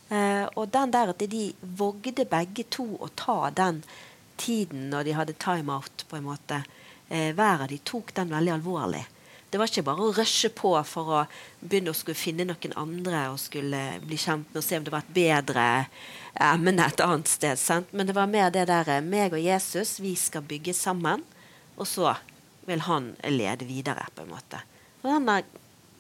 Eh, 0.09 0.45
og 0.55 0.71
den 0.71 0.93
der 0.95 1.11
at 1.11 1.23
de 1.31 1.49
vågde 1.61 2.27
begge 2.31 2.67
to 2.71 2.87
å 3.03 3.11
ta 3.19 3.51
den 3.51 3.83
tiden 4.39 4.91
når 4.93 5.07
de 5.07 5.17
hadde 5.17 5.39
time-out, 5.43 6.07
på 6.09 6.19
en 6.19 6.29
måte. 6.29 6.63
Eh, 7.09 7.33
hver 7.35 7.65
av 7.65 7.71
de 7.71 7.79
tok 7.79 8.15
den 8.15 8.31
veldig 8.35 8.55
alvorlig. 8.59 9.05
Det 9.51 9.61
var 9.61 9.71
ikke 9.71 9.87
bare 9.87 10.03
å 10.03 10.15
rushe 10.15 10.51
på 10.51 10.73
for 10.85 11.11
å 11.15 11.21
begynne 11.61 11.93
å 11.93 11.97
skulle 11.97 12.19
finne 12.19 12.45
noen 12.49 12.75
andre 12.77 13.29
og 13.31 13.39
skulle 13.41 13.83
bli 14.03 14.19
kjent 14.19 14.51
med 14.51 14.59
og 14.59 14.67
se 14.67 14.79
om 14.79 14.87
det 14.87 14.93
var 14.93 15.05
et 15.07 15.15
bedre 15.17 15.67
emne 16.35 16.75
et 16.83 17.03
annet 17.05 17.31
sted. 17.31 17.59
Sant? 17.59 17.93
Men 17.95 18.09
det 18.09 18.17
var 18.19 18.31
mer 18.31 18.51
det 18.55 18.67
der 18.71 18.91
eh, 18.97 19.05
meg 19.05 19.35
og 19.35 19.43
Jesus, 19.43 19.97
vi 20.03 20.17
skal 20.19 20.45
bygge 20.47 20.75
sammen. 20.77 21.25
Og 21.77 21.87
så 21.89 22.15
vil 22.67 22.83
han 22.89 23.13
lede 23.31 23.69
videre, 23.69 24.09
på 24.15 24.25
en 24.25 24.33
måte. 24.35 24.61
Og 25.03 25.11
den 25.13 25.29
der 25.29 25.47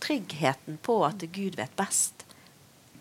tryggheten 0.02 0.78
på 0.82 0.98
at 1.06 1.22
Gud 1.32 1.56
vet 1.56 1.74
best, 1.78 2.25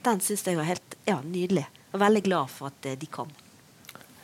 den 0.06 0.22
syns 0.24 0.46
jeg 0.46 0.60
var 0.60 0.70
helt 0.70 0.96
ja, 1.08 1.20
nydelig. 1.24 1.65
Og 1.94 2.02
veldig 2.02 2.24
glad 2.26 2.52
for 2.52 2.72
at 2.72 2.89
eh, 2.89 2.98
de 3.00 3.10
kom. 3.12 3.32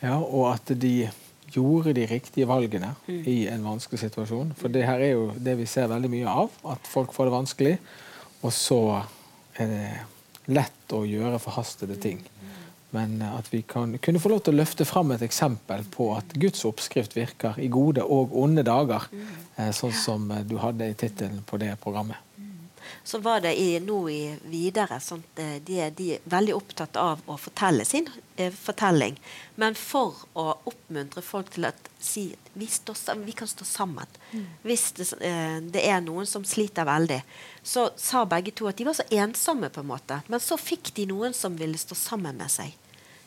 Ja, 0.02 0.18
og 0.18 0.52
at 0.52 0.72
de 0.82 1.10
gjorde 1.52 1.92
de 1.96 2.06
riktige 2.08 2.48
valgene 2.48 2.94
i 3.08 3.44
en 3.52 3.64
vanskelig 3.66 4.00
situasjon. 4.06 4.54
For 4.58 4.72
det 4.72 4.86
her 4.88 5.04
er 5.04 5.12
jo 5.14 5.26
det 5.36 5.56
vi 5.60 5.68
ser 5.68 5.90
veldig 5.92 6.10
mye 6.12 6.36
av, 6.42 6.54
at 6.74 6.88
folk 6.88 7.12
får 7.14 7.28
det 7.28 7.34
vanskelig, 7.34 7.74
og 8.42 8.54
så 8.56 8.80
er 9.60 9.68
det 9.68 10.52
lett 10.52 10.94
å 10.96 11.04
gjøre 11.06 11.40
forhastede 11.42 11.98
ting. 12.02 12.22
Men 12.92 13.22
at 13.24 13.46
vi 13.52 13.62
kan, 13.64 13.94
kunne 14.04 14.20
få 14.20 14.32
lov 14.32 14.42
til 14.44 14.52
å 14.52 14.60
løfte 14.60 14.84
fram 14.84 15.14
et 15.14 15.22
eksempel 15.24 15.84
på 15.94 16.10
at 16.16 16.34
Guds 16.36 16.64
oppskrift 16.68 17.14
virker 17.16 17.56
i 17.60 17.70
gode 17.72 18.04
og 18.04 18.34
onde 18.36 18.64
dager, 18.66 19.06
eh, 19.56 19.70
sånn 19.72 19.94
som 19.96 20.26
eh, 20.32 20.42
du 20.44 20.58
hadde 20.60 20.90
i 20.90 20.96
tittelen 20.98 21.40
på 21.48 21.60
det 21.62 21.72
programmet. 21.80 22.20
Så 23.04 23.18
var 23.18 23.40
det 23.44 23.54
i, 23.60 23.78
nå 23.80 23.98
i 24.10 24.36
videre 24.50 25.00
sånt, 25.00 25.38
eh, 25.38 25.58
de, 25.64 25.78
er- 25.80 25.90
de 25.96 26.10
er 26.14 26.20
veldig 26.24 26.54
opptatt 26.56 26.96
av 26.96 27.20
å 27.26 27.36
fortelle 27.38 27.84
sin 27.84 28.08
eh, 28.36 28.52
fortelling. 28.52 29.16
Men 29.56 29.74
for 29.74 30.14
å 30.34 30.46
oppmuntre 30.70 31.22
folk 31.22 31.50
til 31.54 31.66
å 31.68 31.72
si 32.02 32.26
vi, 32.54 32.66
står, 32.66 33.14
vi 33.24 33.32
kan 33.32 33.48
stå 33.48 33.64
sammen. 33.64 34.06
Hvis 34.62 34.92
det, 34.98 35.08
eh, 35.20 35.58
det 35.60 35.86
er 35.88 36.00
noen 36.04 36.26
som 36.26 36.44
sliter 36.44 36.84
veldig, 36.88 37.22
så 37.62 37.90
sa 37.96 38.24
begge 38.26 38.50
to 38.54 38.66
at 38.68 38.76
de 38.76 38.84
var 38.88 38.94
så 38.98 39.06
ensomme. 39.10 39.68
på 39.70 39.80
en 39.80 39.86
måte. 39.92 40.20
Men 40.28 40.40
så 40.40 40.56
fikk 40.58 40.94
de 40.94 41.06
noen 41.06 41.32
som 41.34 41.56
ville 41.56 41.78
stå 41.78 41.94
sammen 41.94 42.36
med 42.36 42.50
seg. 42.50 42.74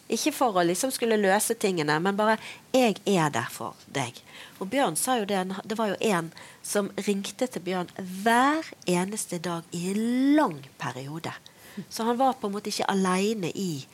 Ikke 0.05 0.31
for 0.35 0.53
å 0.53 0.63
liksom 0.65 0.91
skulle 0.93 1.17
løse 1.17 1.55
tingene, 1.57 1.99
men 1.99 2.17
bare 2.17 2.37
'jeg 2.73 3.01
er 3.05 3.29
der 3.29 3.47
for 3.49 3.75
deg'. 3.91 4.21
Og 4.59 4.69
Bjørn 4.69 4.95
sa 4.95 5.17
jo 5.17 5.25
det, 5.25 5.55
det 5.65 5.77
var 5.77 5.87
jo 5.87 5.95
en 6.01 6.31
som 6.63 6.91
ringte 7.07 7.47
til 7.47 7.61
Bjørn 7.61 7.89
hver 7.97 8.63
eneste 8.85 9.39
dag 9.39 9.63
i 9.71 9.91
en 9.91 10.35
lang 10.35 10.65
periode. 10.77 11.33
Så 11.89 12.03
han 12.03 12.17
var 12.17 12.33
på 12.33 12.47
en 12.47 12.53
måte 12.53 12.69
ikke 12.69 12.89
aleine 12.89 13.51
i 13.55 13.85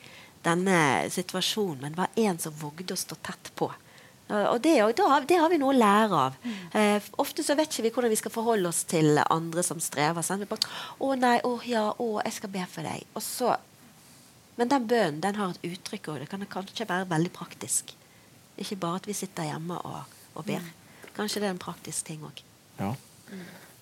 denne 0.44 1.10
situasjonen, 1.10 1.80
men 1.80 1.94
var 1.94 2.08
en 2.16 2.38
som 2.38 2.52
vågde 2.52 2.94
å 2.94 2.96
stå 2.96 3.16
tett 3.22 3.50
på. 3.54 3.72
Og 4.32 4.60
det, 4.64 4.78
og 4.82 4.94
da, 4.96 5.20
det 5.28 5.36
har 5.36 5.50
vi 5.52 5.58
noe 5.60 5.74
å 5.74 5.76
lære 5.76 6.20
av. 6.26 6.36
Eh, 6.72 7.02
ofte 7.20 7.44
så 7.44 7.56
vet 7.58 7.68
ikke 7.68 7.82
vi 7.82 7.90
hvordan 7.90 8.12
vi 8.12 8.16
skal 8.16 8.32
forholde 8.32 8.70
oss 8.70 8.84
til 8.88 9.20
andre 9.26 9.64
som 9.66 9.80
strever. 9.82 10.22
Sant? 10.24 10.40
Vi 10.40 10.48
bare 10.48 10.64
'Å 11.00 11.18
nei, 11.18 11.40
å 11.44 11.60
ja, 11.68 11.92
å, 11.98 12.22
jeg 12.24 12.32
skal 12.32 12.50
be 12.50 12.64
for 12.70 12.82
deg.' 12.82 13.04
Og 13.14 13.22
så 13.22 13.56
men 14.56 14.68
den 14.68 14.86
bønnen 14.88 15.20
den 15.24 15.38
har 15.40 15.54
et 15.54 15.64
uttrykk, 15.72 16.12
og 16.12 16.22
det 16.22 16.28
kan 16.30 16.44
kanskje 16.50 16.88
være 16.88 17.08
veldig 17.10 17.32
praktisk. 17.32 17.94
Ikke 18.60 18.76
bare 18.76 19.00
at 19.00 19.08
vi 19.08 19.16
sitter 19.16 19.48
hjemme 19.48 19.78
og, 19.88 20.16
og 20.34 20.44
ber. 20.46 20.66
Kanskje 21.16 21.40
det 21.40 21.48
er 21.48 21.54
en 21.56 21.62
praktisk 21.62 22.06
ting 22.08 22.24
òg. 22.26 22.42
Ja. 22.78 22.92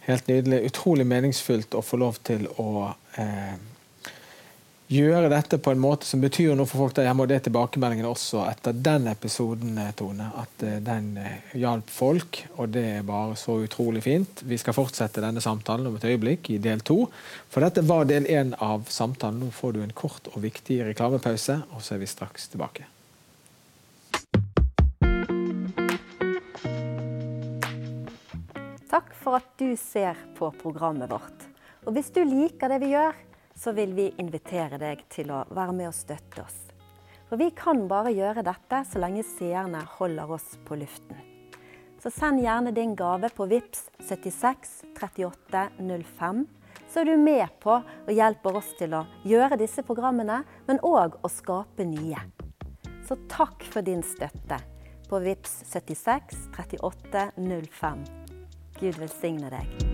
Helt 0.06 0.30
nydelig. 0.30 0.62
Utrolig 0.70 1.06
meningsfullt 1.06 1.74
å 1.76 1.82
få 1.84 1.98
lov 2.00 2.20
til 2.26 2.46
å 2.62 2.92
eh, 3.20 3.58
gjøre 4.90 5.28
dette 5.30 5.58
på 5.62 5.70
en 5.70 5.80
måte 5.80 6.06
som 6.06 6.22
betyr 6.22 6.56
noe 6.58 6.68
for 6.68 6.84
folk 6.84 6.96
der 6.96 7.06
hjemme. 7.06 7.24
Og 7.24 7.30
det 7.30 7.38
er 7.38 7.44
tilbakemeldingen 7.46 8.08
også 8.08 8.42
etter 8.50 8.74
den 8.74 9.06
episoden, 9.10 9.78
eh, 9.78 9.92
Tone. 9.96 10.30
At 10.42 10.64
eh, 10.66 10.78
den 10.82 11.12
eh, 11.20 11.54
hjalp 11.62 11.90
folk, 11.94 12.42
og 12.56 12.72
det 12.74 12.84
er 12.96 13.06
bare 13.06 13.38
så 13.38 13.60
utrolig 13.62 14.02
fint. 14.06 14.42
Vi 14.42 14.58
skal 14.60 14.76
fortsette 14.76 15.22
denne 15.22 15.42
samtalen 15.44 15.86
om 15.86 15.98
et 15.98 16.08
øyeblikk 16.10 16.50
i 16.50 16.58
del 16.62 16.82
to. 16.82 17.04
For 17.50 17.62
dette 17.62 17.86
var 17.86 18.08
del 18.10 18.26
én 18.26 18.54
av 18.58 18.88
samtalen. 18.90 19.44
Nå 19.44 19.54
får 19.54 19.76
du 19.76 19.84
en 19.84 19.94
kort 19.94 20.26
og 20.34 20.42
viktig 20.42 20.82
reklamepause, 20.90 21.62
og 21.70 21.84
så 21.86 21.94
er 21.94 22.02
vi 22.02 22.10
straks 22.10 22.50
tilbake. 22.50 22.88
Takk 28.90 29.14
for 29.14 29.38
at 29.38 29.46
du 29.54 29.70
ser 29.78 30.18
på 30.34 30.50
programmet 30.58 31.12
vårt. 31.12 31.46
Og 31.86 31.94
hvis 31.94 32.10
du 32.10 32.24
liker 32.26 32.72
det 32.72 32.80
vi 32.82 32.90
gjør, 32.90 33.14
så 33.54 33.72
vil 33.76 33.94
vi 33.94 34.10
invitere 34.18 34.78
deg 34.80 35.02
til 35.12 35.32
å 35.34 35.44
være 35.50 35.74
med 35.76 35.90
og 35.90 35.96
støtte 35.96 36.44
oss. 36.44 36.60
For 37.30 37.38
vi 37.38 37.50
kan 37.54 37.84
bare 37.90 38.10
gjøre 38.10 38.42
dette 38.46 38.82
så 38.90 39.02
lenge 39.02 39.22
seerne 39.26 39.84
holder 39.98 40.32
oss 40.34 40.56
på 40.66 40.78
luften. 40.80 41.18
Så 42.02 42.10
send 42.10 42.40
gjerne 42.40 42.72
din 42.74 42.96
gave 42.96 43.28
på 43.36 43.46
VIPS 43.46 43.84
76 44.08 44.72
38 44.96 45.66
05, 45.78 46.46
så 46.90 47.02
er 47.02 47.10
du 47.10 47.16
med 47.22 47.46
på 47.62 47.76
og 47.76 48.10
hjelper 48.10 48.58
oss 48.58 48.72
til 48.78 48.96
å 48.98 49.04
gjøre 49.28 49.60
disse 49.60 49.84
programmene, 49.86 50.40
men 50.66 50.82
òg 50.82 51.20
å 51.22 51.30
skape 51.30 51.86
nye. 51.86 52.24
Så 53.06 53.18
takk 53.30 53.62
for 53.70 53.86
din 53.86 54.02
støtte 54.06 54.58
på 55.10 55.22
VIPS 55.22 55.60
76 55.70 56.48
38 56.58 57.30
05. 57.36 58.04
Gud 58.80 59.00
velsigne 59.02 59.52
deg. 59.52 59.89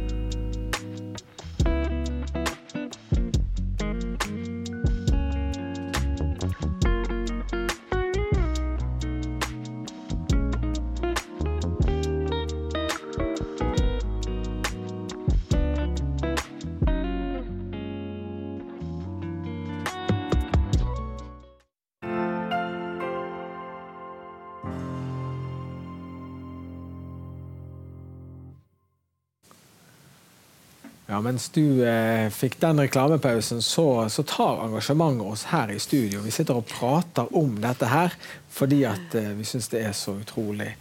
Ja, 31.17 31.21
Mens 31.21 31.49
du 31.49 31.89
eh, 31.89 32.29
fikk 32.29 32.59
den 32.61 32.81
reklamepausen, 32.81 33.63
så, 33.63 34.09
så, 34.09 34.23
tar 34.23 34.59
engasjementet 34.67 35.27
oss 35.27 35.45
her 35.49 35.71
i 35.73 35.79
studio. 35.81 36.21
Vi 36.21 36.31
sitter 36.31 36.59
og 36.59 36.67
prater 36.69 37.31
om 37.41 37.55
dette 37.63 37.89
her 37.89 38.13
fordi 38.53 38.83
at 38.85 39.15
eh, 39.17 39.31
vi 39.39 39.47
syns 39.49 39.71
det 39.73 39.81
er 39.81 39.95
så 39.97 40.13
utrolig 40.21 40.75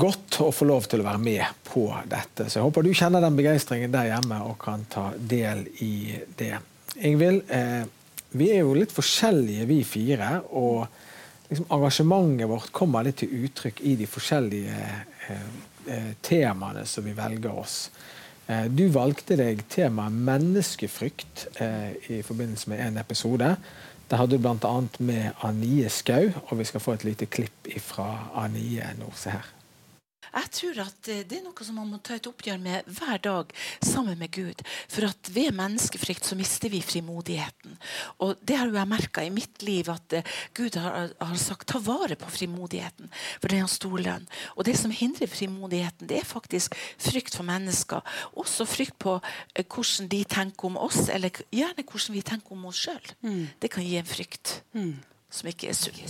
godt 0.00 0.38
å 0.40 0.46
få 0.48 0.64
lov 0.70 0.86
til 0.88 1.02
å 1.02 1.04
være 1.10 1.20
med 1.20 1.60
på 1.66 1.82
dette. 2.08 2.46
Så 2.46 2.56
jeg 2.56 2.64
håper 2.64 2.86
du 2.86 2.94
kjenner 2.96 3.20
den 3.20 3.36
begeistringen 3.36 3.92
der 3.92 4.14
hjemme 4.14 4.38
og 4.46 4.56
kan 4.62 4.86
ta 4.88 5.10
del 5.16 5.60
i 5.84 6.16
det. 6.38 6.54
Ingvild, 7.04 7.42
eh, 7.52 7.84
vi 8.32 8.48
er 8.54 8.62
jo 8.62 8.72
litt 8.78 8.96
forskjellige 8.96 9.66
vi 9.68 9.82
fire. 9.84 10.30
og 10.56 10.86
liksom, 11.50 11.68
engasjementet 11.68 12.48
vårt 12.48 12.72
kommer 12.72 13.04
litt 13.04 13.20
til 13.20 13.44
uttrykk 13.44 13.84
i 13.92 13.94
de 14.00 14.08
forskjellige 14.08 14.88
eh, 15.28 15.44
eh 15.98 16.10
temaene 16.24 16.86
som 16.88 17.04
vi 17.04 17.12
velger 17.12 17.52
oss. 17.52 17.90
Eh, 18.50 18.66
du 18.70 18.88
valgte 18.94 19.36
deg 19.38 19.62
temaet 19.72 20.18
menneskefrykt 20.28 21.46
eh, 21.62 21.94
i 22.18 22.20
forbindelse 22.26 22.72
med 22.72 22.82
en 22.86 23.00
episode. 23.02 23.54
Der 24.10 24.20
hadde 24.20 24.36
du 24.36 24.42
bl.a. 24.44 24.74
med 24.98 25.44
Anie 25.46 25.88
Skau, 25.88 26.30
og 26.48 26.58
vi 26.58 26.68
skal 26.68 26.84
få 26.84 26.98
et 26.98 27.06
lite 27.08 27.30
klipp 27.30 27.70
fra 27.80 28.08
Anie 28.44 28.94
nå. 28.98 29.12
Se 29.16 29.32
her. 29.32 29.61
Jeg 30.32 30.50
tror 30.56 30.80
at 30.86 31.08
eh, 31.12 31.22
det 31.28 31.38
er 31.38 31.44
noe 31.44 31.66
som 31.66 31.76
man 31.76 31.90
må 31.92 31.98
ta 32.04 32.16
et 32.16 32.28
oppgjør 32.28 32.60
med 32.62 32.88
hver 32.96 33.20
dag 33.22 33.52
sammen 33.84 34.16
med 34.20 34.32
Gud. 34.32 34.62
For 34.90 35.06
at 35.08 35.30
ved 35.34 35.52
menneskefrykt 35.56 36.28
så 36.28 36.38
mister 36.38 36.72
vi 36.72 36.80
frimodigheten. 36.84 37.76
Og 38.24 38.40
det 38.40 38.56
har 38.58 38.70
jo 38.70 38.78
jeg 38.78 38.90
merka 38.90 39.24
i 39.24 39.32
mitt 39.34 39.62
liv, 39.66 39.90
at 39.92 40.16
uh, 40.16 40.32
Gud 40.56 40.78
har, 40.80 41.12
har, 41.20 41.36
sagt 41.40 41.68
ta 41.68 41.80
vare 41.82 42.16
på 42.16 42.30
frimodigheten. 42.32 43.12
For 43.40 43.50
det 43.50 43.58
er 43.58 43.66
en 43.66 43.72
stor 43.72 43.98
lønn. 44.00 44.26
Og 44.56 44.64
det 44.68 44.76
som 44.80 44.94
hindrer 44.94 45.30
frimodigheten, 45.30 46.08
det 46.08 46.22
er 46.22 46.28
faktisk 46.28 46.76
frykt 46.96 47.36
for 47.36 47.46
mennesker. 47.48 48.00
Også 48.38 48.66
frykt 48.68 48.98
på 49.02 49.18
uh, 49.20 49.62
hvordan 49.62 50.08
de 50.12 50.24
tenker 50.24 50.70
om 50.70 50.80
oss, 50.80 51.06
eller 51.12 51.44
gjerne 51.52 51.84
hvordan 51.84 52.16
vi 52.16 52.26
tenker 52.32 52.56
om 52.56 52.68
oss 52.72 52.86
sjøl. 52.86 53.14
Mm. 53.20 53.46
Det 53.60 53.72
kan 53.72 53.84
gi 53.84 53.98
en 54.00 54.08
frykt 54.08 54.58
mm. 54.72 54.92
som 55.30 55.52
ikke 55.52 55.72
er 55.72 55.78
sunn. 55.78 56.00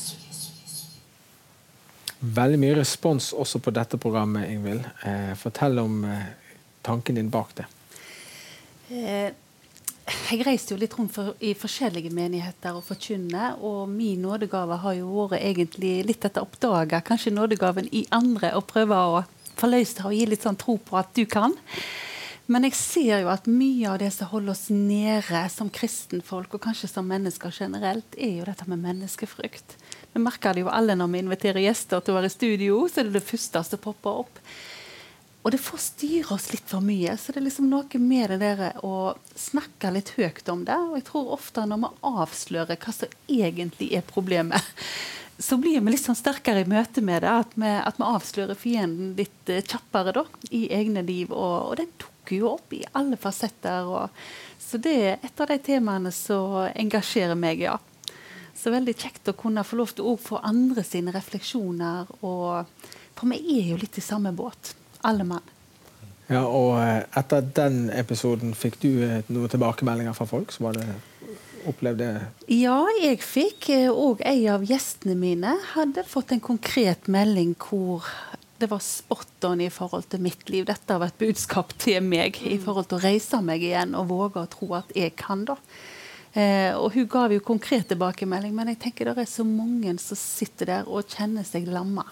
Veldig 2.22 2.58
mye 2.62 2.74
respons 2.78 3.32
også 3.34 3.58
på 3.58 3.72
dette 3.74 3.98
programmet, 3.98 4.46
Ingvild. 4.46 4.84
Eh, 5.02 5.32
fortell 5.38 5.80
om 5.82 6.04
eh, 6.06 6.28
tanken 6.86 7.18
din 7.18 7.30
bak 7.30 7.50
det. 7.58 7.64
Eh, 8.94 9.32
jeg 10.30 10.44
reiste 10.46 10.74
jo 10.74 10.78
litt 10.78 10.94
rundt 10.94 11.14
for, 11.16 11.32
i 11.42 11.50
forskjellige 11.58 12.12
menigheter 12.14 12.78
og 12.78 12.86
forkynne, 12.86 13.56
og 13.58 13.90
min 13.90 14.22
nådegave 14.22 14.78
har 14.84 14.94
jo 15.00 15.26
vært 15.32 15.42
egentlig 15.42 15.96
litt 16.06 16.26
etter 16.28 16.46
oppdaga 16.46 17.02
kanskje 17.06 17.34
nådegaven 17.34 17.90
i 17.90 18.04
andre, 18.14 18.52
og 18.54 18.68
prøve 18.70 18.98
å 18.98 19.22
forløse 19.58 20.06
og 20.06 20.14
gi 20.14 20.26
litt 20.30 20.46
sånn 20.46 20.58
tro 20.58 20.76
på 20.78 20.98
at 21.00 21.10
du 21.18 21.24
kan. 21.26 21.56
Men 22.46 22.66
jeg 22.66 22.78
ser 22.78 23.22
jo 23.22 23.32
at 23.32 23.50
mye 23.50 23.90
av 23.90 23.98
det 24.02 24.10
som 24.14 24.30
holder 24.30 24.54
oss 24.54 24.68
nede 24.70 25.42
som 25.54 25.70
kristenfolk, 25.74 26.54
og 26.54 26.62
kanskje 26.66 26.90
som 26.90 27.06
mennesker 27.08 27.54
generelt, 27.54 28.14
er 28.18 28.38
jo 28.38 28.46
dette 28.46 28.66
med 28.70 28.82
menneskefrykt. 28.82 29.74
Vi 30.12 30.20
merker 30.20 30.54
det 30.54 30.66
jo 30.66 30.72
alle 30.72 30.96
når 30.98 31.08
vi 31.12 31.22
inviterer 31.24 31.64
gjester 31.64 32.02
til 32.02 32.12
å 32.12 32.20
være 32.20 32.28
i 32.28 32.36
studio. 32.36 32.82
så 32.88 33.00
er 33.00 33.08
det 33.08 33.18
det 33.20 33.26
første 33.30 33.64
som 33.64 33.80
popper 33.80 34.24
opp. 34.24 34.42
Og 35.42 35.50
det 35.50 35.58
forstyrrer 35.58 36.30
oss 36.36 36.52
litt 36.52 36.68
for 36.70 36.84
mye. 36.84 37.16
Så 37.18 37.32
det 37.32 37.40
er 37.40 37.48
liksom 37.48 37.70
noe 37.70 37.98
med 37.98 38.30
det 38.30 38.38
der 38.44 38.84
å 38.86 39.14
snakke 39.34 39.90
litt 39.90 40.12
høyt 40.14 40.46
om 40.52 40.62
det. 40.68 40.76
Og 40.76 41.00
jeg 41.00 41.08
tror 41.08 41.32
ofte 41.34 41.64
når 41.66 41.82
vi 41.82 41.90
avslører 42.12 42.78
hva 42.78 42.94
som 42.94 43.16
egentlig 43.26 43.90
er 43.98 44.06
problemet, 44.06 44.62
så 45.42 45.58
blir 45.58 45.80
vi 45.82 45.94
litt 45.94 46.04
sånn 46.04 46.18
sterkere 46.18 46.62
i 46.62 46.70
møte 46.70 47.02
med 47.02 47.24
det. 47.24 47.32
At 47.32 47.56
vi, 47.58 47.72
at 47.74 47.98
vi 47.98 48.06
avslører 48.06 48.58
fienden 48.58 49.16
litt 49.18 49.50
uh, 49.50 49.58
kjappere 49.58 50.14
da, 50.20 50.26
i 50.54 50.68
egne 50.76 51.02
liv. 51.08 51.32
Og, 51.34 51.72
og 51.72 51.78
den 51.80 51.90
dukker 51.96 52.38
jo 52.38 52.52
opp 52.52 52.76
i 52.76 52.84
alle 52.94 53.18
fasetter. 53.18 53.90
Og, 53.90 54.22
så 54.62 54.78
det 54.78 54.94
er 54.94 55.26
et 55.26 55.42
av 55.42 55.50
de 55.50 55.58
temaene 55.58 56.14
som 56.14 56.60
engasjerer 56.70 57.34
meg, 57.38 57.66
ja. 57.66 57.80
Så 58.62 58.70
veldig 58.70 58.94
kjekt 58.94 59.26
å 59.26 59.34
kunne 59.34 59.64
få 59.66 59.80
lov 59.80 59.90
til 59.96 60.06
å 60.06 60.18
få 60.20 60.38
andre 60.46 60.84
sine 60.86 61.10
refleksjoner. 61.14 62.12
Og, 62.22 62.68
for 63.18 63.32
vi 63.32 63.58
er 63.58 63.72
jo 63.72 63.78
litt 63.80 63.98
i 63.98 64.04
samme 64.04 64.30
båt, 64.36 64.74
alle 65.08 65.26
mann. 65.26 65.48
Ja, 66.30 66.44
og 66.46 66.76
eh, 66.78 67.02
etter 67.18 67.42
den 67.56 67.88
episoden, 67.90 68.54
fikk 68.54 68.78
du 68.84 68.90
eh, 69.02 69.24
noen 69.26 69.50
tilbakemeldinger 69.50 70.14
fra 70.14 70.28
folk 70.30 70.54
som 70.54 70.70
hadde 70.70 70.86
opplevd 71.68 72.00
det? 72.02 72.12
Ja, 72.54 72.78
jeg 73.02 73.18
fikk. 73.26 73.72
Og 73.90 74.22
en 74.26 74.44
av 74.54 74.66
gjestene 74.66 75.18
mine 75.18 75.56
hadde 75.74 76.06
fått 76.06 76.34
en 76.34 76.42
konkret 76.42 77.10
melding 77.10 77.56
hvor 77.66 78.06
det 78.62 78.68
var 78.70 78.82
spot 78.84 79.48
on 79.48 79.60
i 79.64 79.72
forhold 79.74 80.06
til 80.12 80.22
mitt 80.22 80.46
liv. 80.54 80.68
Dette 80.68 80.98
var 81.02 81.10
et 81.10 81.18
budskap 81.18 81.74
til 81.82 81.98
meg 82.06 82.38
i 82.46 82.60
forhold 82.62 82.86
til 82.92 83.00
å 83.00 83.04
reise 83.08 83.42
meg 83.42 83.64
igjen 83.66 83.96
og 83.98 84.06
våge 84.12 84.44
å 84.44 84.50
tro 84.50 84.70
at 84.78 84.94
jeg 84.94 85.16
kan. 85.18 85.42
da. 85.50 85.58
Eh, 86.32 86.72
og 86.72 86.94
hun 86.94 87.08
ga 87.12 87.26
jo 87.32 87.42
konkret 87.44 87.90
tilbakemelding, 87.90 88.54
men 88.56 88.72
jeg 88.72 88.80
tenker 88.86 89.10
det 89.10 89.26
er 89.26 89.28
så 89.28 89.44
mange 89.44 89.92
som 90.00 90.18
sitter 90.18 90.70
der 90.70 90.88
og 90.88 91.10
kjenner 91.12 91.44
seg 91.46 91.68
lamma. 91.68 92.06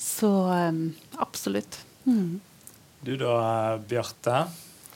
Så 0.00 0.30
eh, 0.54 0.82
absolutt. 1.22 1.82
Mm. 2.08 2.40
Du 3.06 3.14
da, 3.20 3.78
Bjarte. 3.88 4.44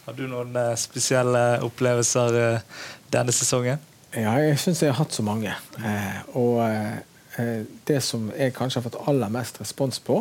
Har 0.05 0.17
du 0.19 0.27
noen 0.29 0.57
eh, 0.61 0.75
spesielle 0.77 1.45
opplevelser 1.65 2.37
uh, 2.37 2.87
denne 3.13 3.33
sesongen? 3.33 3.81
Ja, 4.15 4.35
jeg 4.39 4.59
syns 4.63 4.83
jeg 4.83 4.93
har 4.93 5.01
hatt 5.01 5.15
så 5.15 5.25
mange. 5.27 5.51
Eh, 5.81 6.19
og 6.39 6.61
eh, 6.63 7.63
det 7.89 7.99
som 8.07 8.29
jeg 8.31 8.55
kanskje 8.55 8.79
har 8.79 8.85
fått 8.87 9.09
aller 9.11 9.33
mest 9.33 9.59
respons 9.59 9.99
på, 9.99 10.21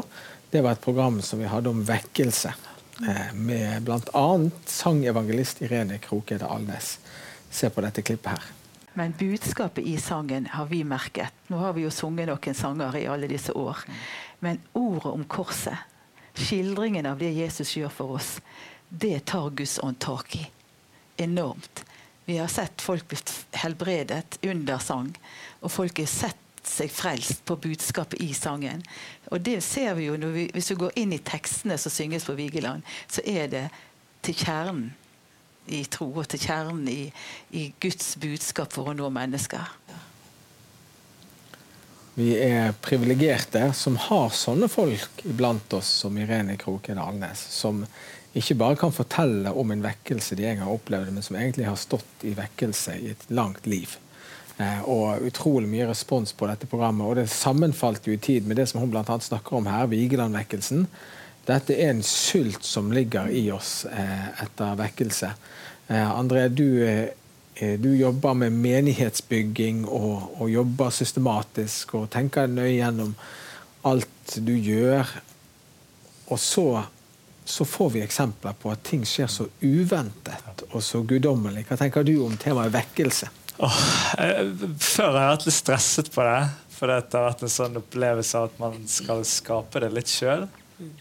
det 0.53 0.63
var 0.65 0.73
et 0.73 0.81
program 0.81 1.19
som 1.21 1.41
vi 1.41 1.49
hadde 1.49 1.69
om 1.69 1.83
vekkelse. 1.85 2.53
Eh, 3.05 3.29
med 3.37 3.85
bl.a. 3.85 4.25
sangevangelist 4.69 5.61
Irene 5.65 5.99
Krokede 6.01 6.49
Alnes 6.49 6.95
se 7.53 7.69
på 7.69 7.83
dette 7.85 8.03
klippet 8.05 8.35
her. 8.35 8.51
Men 8.93 9.13
budskapet 9.17 9.85
i 9.89 9.97
sangen 9.97 10.45
har 10.45 10.65
vi 10.69 10.83
merket. 10.83 11.33
Nå 11.47 11.57
har 11.57 11.73
vi 11.73 11.85
jo 11.85 11.91
sunget 11.91 12.29
noen 12.29 12.57
sanger 12.57 12.97
i 12.99 13.07
alle 13.09 13.29
disse 13.29 13.53
år. 13.57 13.81
Men 14.39 14.61
ordet 14.77 15.13
om 15.13 15.23
korset, 15.25 15.77
skildringen 16.37 17.07
av 17.09 17.17
det 17.21 17.31
Jesus 17.33 17.73
gjør 17.77 17.93
for 17.93 18.19
oss, 18.19 18.35
det 18.89 19.25
tar 19.25 19.49
Guds 19.49 19.79
ånd 19.81 19.97
tak 19.99 20.35
i. 20.37 20.45
Enormt. 21.17 21.85
Vi 22.25 22.37
har 22.37 22.47
sett 22.47 22.81
folk 22.81 23.07
bli 23.09 23.17
helbredet 23.63 24.37
under 24.45 24.77
sang, 24.77 25.11
og 25.59 25.71
folk 25.73 25.99
har 25.99 26.09
sett 26.09 26.39
seg 26.63 26.91
frelst 26.93 27.41
på 27.45 27.57
budskapet 27.59 28.21
i 28.23 28.29
sangen. 28.37 28.85
Og 29.33 29.41
det 29.43 29.57
ser 29.65 29.97
vi 29.97 30.05
jo 30.07 30.15
vi, 30.15 30.49
Hvis 30.53 30.71
vi 30.71 30.79
går 30.79 30.99
inn 31.01 31.13
i 31.13 31.19
tekstene 31.19 31.77
som 31.77 31.91
synges 31.91 32.25
på 32.25 32.37
Vigeland, 32.37 32.85
så 33.07 33.21
er 33.25 33.47
det 33.47 33.65
til 34.23 34.37
kjernen 34.37 34.93
i 35.67 35.83
tro 35.91 36.09
og 36.11 36.27
til 36.31 36.41
kjernen 36.43 36.87
i, 36.91 37.11
i, 37.55 37.69
Guds 37.81 38.15
budskap 38.21 38.73
for 38.75 38.91
å 38.91 38.95
nå 38.97 39.09
mennesker. 39.13 39.69
Vi 42.13 42.33
er 42.37 42.75
privilegerte 42.83 43.71
som 43.73 43.95
har 43.97 44.33
sånne 44.37 44.69
folk 44.69 45.23
iblant 45.25 45.73
oss 45.73 45.89
som 46.03 46.17
Irene 46.21 46.59
Kroken 46.61 47.01
Alnes, 47.01 47.41
som 47.55 47.81
ikke 48.37 48.57
bare 48.57 48.77
kan 48.77 48.93
fortelle 48.93 49.49
om 49.49 49.71
en 49.73 49.81
vekkelse 49.81 50.37
de 50.37 50.45
en 50.49 50.61
gang 50.61 50.69
opplevde, 50.73 51.13
men 51.13 51.25
som 51.25 51.37
egentlig 51.37 51.67
har 51.69 51.77
stått 51.77 52.25
i 52.25 52.35
vekkelse 52.37 52.97
i 53.01 53.11
et 53.13 53.25
langt 53.33 53.65
liv. 53.69 53.97
Eh, 54.61 54.81
og 54.89 55.25
utrolig 55.25 55.69
mye 55.69 55.87
respons 55.89 56.33
på 56.37 56.47
dette 56.49 56.69
programmet. 56.69 57.05
Og 57.07 57.17
det 57.17 57.27
sammenfalt 57.33 58.05
jo 58.07 58.13
i 58.13 58.21
tid 58.21 58.47
med 58.49 58.61
det 58.61 58.67
som 58.69 58.81
hun 58.81 58.91
bl.a. 58.93 59.03
snakker 59.05 59.57
om 59.57 59.69
her, 59.69 59.89
Vigeland-vekkelsen. 59.89 60.85
Dette 61.43 61.75
er 61.75 61.91
en 61.91 62.03
sult 62.03 62.63
som 62.63 62.91
ligger 62.95 63.27
i 63.27 63.49
oss 63.51 63.83
eh, 63.85 64.27
etter 64.43 64.77
vekkelse. 64.79 65.33
Eh, 65.91 66.11
André, 66.11 66.47
du, 66.47 66.87
eh, 66.87 67.79
du, 67.79 67.89
jobber 67.97 68.33
med 68.33 68.55
menighetsbygging 68.55 69.83
og, 69.83 70.39
og, 70.39 70.47
jobber 70.49 70.95
systematisk 70.95 71.97
og 71.99 72.07
tenker 72.15 72.47
nøye 72.47 72.77
gjennom 72.77 73.11
alt 73.83 74.37
du 74.39 74.53
gjør. 74.55 75.11
Og 76.31 76.39
så, 76.39 76.67
så 77.43 77.67
får 77.67 77.91
vi 77.97 78.05
eksempler 78.05 78.55
på 78.55 78.71
at 78.71 78.87
ting 78.87 79.03
skjer 79.03 79.27
så 79.27 79.49
uventet 79.59 80.63
og 80.71 80.79
så 80.79 81.03
guddommelig. 81.03 81.67
Hva 81.67 81.81
tenker 81.83 82.07
du 82.07 82.15
om 82.23 82.39
temaet 82.39 82.71
vekkelse? 82.71 83.27
Oh, 83.59 83.81
før 84.79 85.11
har 85.11 85.19
jeg 85.19 85.33
vært 85.35 85.47
litt 85.51 85.59
stresset 85.59 86.07
på 86.15 86.23
det. 86.25 86.41
For 86.73 86.89
det 86.89 87.03
har 87.11 87.27
vært 87.27 87.43
en 87.45 87.51
sånn 87.51 87.79
opplevelse 87.83 88.39
av 88.39 88.47
at 88.47 88.59
man 88.63 88.79
skal 88.89 89.27
skape 89.27 89.83
det 89.83 89.91
litt 89.93 90.09
sjøl. 90.09 90.47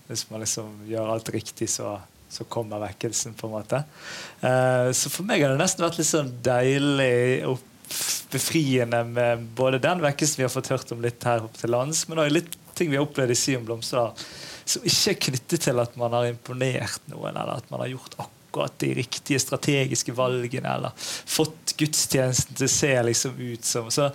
Hvis 0.09 0.25
man 0.31 0.43
liksom 0.45 0.83
gjør 0.89 1.13
alt 1.15 1.31
riktig, 1.35 1.69
så, 1.71 1.97
så 2.29 2.47
kommer 2.51 2.83
vekkelsen, 2.83 3.35
på 3.39 3.49
en 3.49 3.55
måte. 3.57 3.83
Eh, 4.41 4.89
så 4.97 5.13
for 5.13 5.29
meg 5.29 5.43
har 5.43 5.55
det 5.55 5.63
nesten 5.63 5.85
vært 5.85 6.01
litt 6.01 6.11
sånn 6.11 6.33
deilig 6.45 7.45
og 7.49 7.61
befriende 8.33 9.03
med 9.05 9.43
både 9.57 9.83
den 9.83 10.01
vekkelsen 10.03 10.41
vi 10.41 10.47
har 10.47 10.53
fått 10.53 10.71
hørt 10.73 10.93
om 10.95 11.03
litt 11.05 11.25
her 11.29 11.45
opp 11.45 11.59
til 11.61 11.73
lands, 11.75 12.07
men 12.09 12.23
òg 12.23 12.33
litt 12.33 12.55
ting 12.79 12.93
vi 12.93 12.97
har 12.97 13.05
opplevd 13.05 13.35
i 13.35 13.37
Sion 13.37 13.67
Blomster, 13.67 14.13
som 14.65 14.87
ikke 14.89 15.13
er 15.13 15.19
knyttet 15.27 15.67
til 15.67 15.83
at 15.83 15.99
man 16.01 16.15
har 16.17 16.31
imponert 16.31 17.11
noen, 17.13 17.35
eller 17.35 17.59
at 17.59 17.69
man 17.73 17.85
har 17.85 17.93
gjort 17.93 18.17
akkurat 18.23 18.79
de 18.81 18.95
riktige 19.03 19.41
strategiske 19.43 20.15
valgene, 20.17 20.77
eller 20.79 20.97
fått 20.97 21.75
gudstjenesten 21.79 22.57
til 22.57 22.69
å 22.69 22.73
se 22.73 22.93
liksom 23.11 23.39
ut 23.41 23.69
som 23.69 23.93
så 23.93 24.11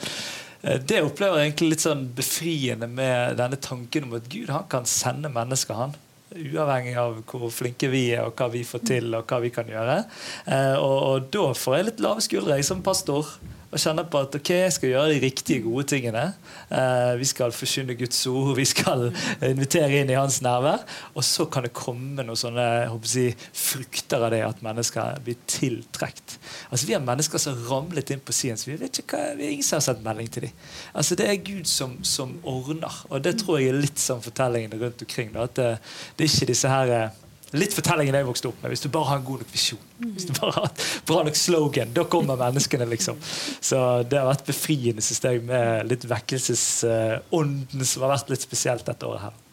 det 0.89 1.03
opplever 1.05 1.39
jeg 1.39 1.51
egentlig 1.51 1.69
litt 1.75 1.85
sånn 1.85 2.03
befriende 2.17 2.89
med 2.91 3.37
denne 3.39 3.59
tanken 3.61 4.07
om 4.07 4.17
at 4.17 4.27
Gud 4.31 4.51
han 4.51 4.67
kan 4.71 4.87
sende 4.89 5.31
mennesker. 5.33 5.77
han 5.77 5.95
Uavhengig 6.37 6.97
av 6.99 7.21
hvor 7.29 7.47
flinke 7.53 7.87
vi 7.89 8.09
er, 8.11 8.25
og 8.27 8.35
hva 8.37 8.49
vi 8.51 8.65
får 8.67 8.83
til, 8.89 9.13
og 9.15 9.29
hva 9.29 9.39
vi 9.41 9.51
kan 9.53 9.69
gjøre. 9.71 10.01
Eh, 10.45 10.75
og, 10.75 10.97
og 11.07 11.29
da 11.33 11.45
får 11.55 11.77
jeg 11.77 11.87
litt 11.87 12.03
lave 12.03 12.25
skuldre 12.25 12.57
jeg 12.57 12.67
som 12.67 12.83
pastor 12.85 13.29
og 13.67 13.81
kjenner 13.81 14.05
på 14.07 14.21
at 14.23 14.35
ok, 14.37 14.49
jeg 14.53 14.73
skal 14.75 14.91
gjøre 14.93 15.11
de 15.11 15.19
riktige, 15.21 15.63
gode 15.65 15.83
tingene. 15.91 16.23
Eh, 16.71 17.13
vi 17.19 17.27
skal 17.27 17.51
forkynne 17.55 17.97
Guds 17.99 18.21
ord, 18.31 18.53
vi 18.55 18.65
skal 18.67 19.09
invitere 19.43 20.01
inn 20.01 20.11
i 20.11 20.15
hans 20.15 20.39
nærvær. 20.45 20.85
Og 21.13 21.25
så 21.27 21.47
kan 21.51 21.67
det 21.67 21.73
komme 21.75 22.23
noen 22.23 22.39
sånne 22.39 22.67
jeg, 22.87 23.35
frukter 23.51 24.23
av 24.23 24.31
det 24.31 24.41
at 24.45 24.63
mennesker 24.63 25.19
blir 25.25 25.39
tiltrukket. 25.51 26.37
Altså, 26.71 26.87
vi 26.87 26.95
har 26.95 27.03
mennesker 27.03 27.43
som 27.43 27.57
har 27.57 27.69
ramlet 27.73 28.15
inn 28.15 28.23
på 28.23 28.35
siden, 28.35 28.59
så 28.59 28.71
vi 28.71 28.79
vet 28.79 29.01
ikke 29.03 29.19
hva, 29.19 29.35
vi 29.35 29.49
har 29.49 29.57
ingen 29.57 29.67
som 29.67 29.81
har 29.81 29.87
sendt 29.89 30.07
melding 30.07 30.31
til 30.31 30.47
dem. 30.47 30.65
Altså, 30.93 31.19
det 31.19 31.27
er 31.27 31.45
Gud 31.51 31.67
som, 31.67 31.99
som 32.07 32.37
ordner, 32.47 33.03
og 33.11 33.23
det 33.25 33.37
tror 33.43 33.59
jeg 33.59 33.73
er 33.73 33.81
litt 33.83 33.99
sånn 33.99 34.23
fortellingene 34.23 34.79
rundt 34.79 35.03
omkring. 35.03 35.35
Da, 35.35 35.47
at 35.49 35.59
det, 35.59 35.71
det 36.15 36.27
er 36.27 36.35
ikke 36.35 36.53
disse 36.53 36.71
her 36.71 36.93
eh, 36.95 37.23
Litt 37.55 37.71
fortellingen 37.71 38.17
jeg 38.17 38.27
vokste 38.27 38.49
opp 38.49 38.59
med. 38.59 38.73
Hvis 38.73 38.83
du 38.83 38.89
bare 38.91 39.07
har 39.07 39.21
en 39.21 39.27
god 39.27 39.43
nok 39.43 39.51
visjon, 39.53 39.83
hvis 40.03 40.27
du 40.27 40.33
bare 40.35 40.53
har 40.57 40.67
et 40.67 40.85
bra 41.07 41.21
nok 41.23 41.39
slogan, 41.39 41.93
da 41.95 42.03
kommer 42.11 42.39
menneskene. 42.41 42.87
liksom. 42.91 43.19
Så 43.61 43.79
det 44.03 44.19
har 44.19 44.27
vært 44.27 44.47
befriende 44.49 45.05
synes 45.05 45.23
jeg, 45.23 45.43
med 45.47 45.87
litt 45.87 46.03
vekkelsesånden 46.09 47.87
som 47.87 48.03
har 48.03 48.17
vært 48.17 48.33
litt 48.33 48.43
spesielt 48.43 48.87
dette 48.87 49.07
året 49.07 49.29
her. 49.29 49.43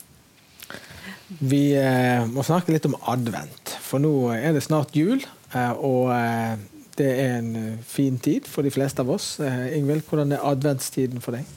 Vi 1.38 1.64
eh, 1.78 2.26
må 2.30 2.44
snakke 2.44 2.74
litt 2.74 2.86
om 2.88 2.98
advent, 3.10 3.76
for 3.82 4.02
nå 4.02 4.12
er 4.34 4.52
det 4.54 4.64
snart 4.66 4.94
jul. 4.96 5.22
Eh, 5.54 5.72
og 5.78 6.10
eh, 6.14 6.54
det 6.98 7.10
er 7.10 7.38
en 7.38 7.78
fin 7.86 8.18
tid 8.22 8.46
for 8.50 8.66
de 8.66 8.74
fleste 8.74 9.02
av 9.02 9.10
oss. 9.14 9.36
Ingvild, 9.40 10.04
hvordan 10.08 10.34
er 10.34 10.44
adventstiden 10.46 11.22
for 11.24 11.38
deg? 11.38 11.48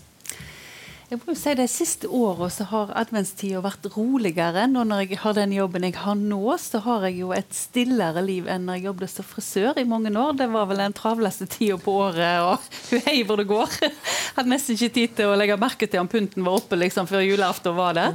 Jeg 1.08 1.22
må 1.22 1.32
jo 1.32 1.38
si 1.40 1.54
De 1.56 1.64
siste 1.72 2.08
åra 2.12 2.50
har 2.68 2.90
adventstida 3.00 3.62
vært 3.64 3.86
roligere. 3.94 4.66
Nå 4.68 4.82
når 4.90 5.06
jeg 5.06 5.20
har 5.22 5.38
den 5.38 5.54
jobben 5.56 5.86
jeg 5.88 5.96
har 5.96 6.18
nå, 6.20 6.42
så 6.60 6.82
har 6.84 7.06
jeg 7.08 7.22
jo 7.22 7.30
et 7.32 7.54
stillere 7.56 8.20
liv 8.26 8.50
enn 8.52 8.66
når 8.68 8.76
jeg 8.76 8.86
jobbet 8.90 9.14
som 9.14 9.28
frisør 9.30 9.80
i 9.80 9.86
mange 9.88 10.12
år. 10.12 10.34
Det 10.36 10.50
var 10.52 10.66
vel 10.68 10.82
den 10.84 10.96
travleste 10.98 11.48
tida 11.48 11.78
på 11.80 11.94
året, 12.10 12.44
og 12.44 13.00
hei 13.06 13.22
hvor 13.24 13.40
det 13.40 13.46
går. 13.48 13.78
Hadde 14.36 14.52
nesten 14.52 14.76
ikke 14.76 14.96
tid 14.98 15.14
til 15.22 15.32
å 15.32 15.38
legge 15.40 15.56
merke 15.62 15.88
til 15.88 16.04
om 16.04 16.10
punten 16.12 16.44
var 16.44 16.60
oppe 16.60 16.76
liksom, 16.76 17.08
før 17.08 17.24
julaften 17.24 17.78
var 17.78 17.96
det. 17.96 18.10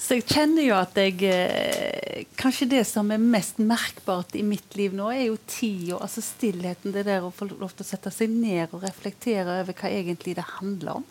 Så 0.00 0.16
jeg 0.16 0.24
kjenner 0.32 0.64
jo 0.64 0.78
at 0.78 0.96
jeg 0.98 1.20
eh, 1.28 2.24
Kanskje 2.40 2.70
det 2.70 2.86
som 2.88 3.12
er 3.12 3.20
mest 3.20 3.60
merkbart 3.60 4.32
i 4.40 4.42
mitt 4.46 4.72
liv 4.78 4.96
nå, 4.96 5.10
er 5.12 5.26
jo 5.26 5.36
tida, 5.44 6.00
altså 6.00 6.24
stillheten. 6.24 6.96
Det 6.96 7.04
der 7.10 7.28
å 7.28 7.34
få 7.34 7.50
lov 7.52 7.76
til 7.76 7.84
å 7.84 7.90
sette 7.90 8.10
seg 8.14 8.32
ned 8.32 8.72
og 8.72 8.88
reflektere 8.88 9.60
over 9.60 9.76
hva 9.76 9.92
egentlig 9.92 10.38
det 10.40 10.48
handler 10.56 11.02
om. 11.02 11.06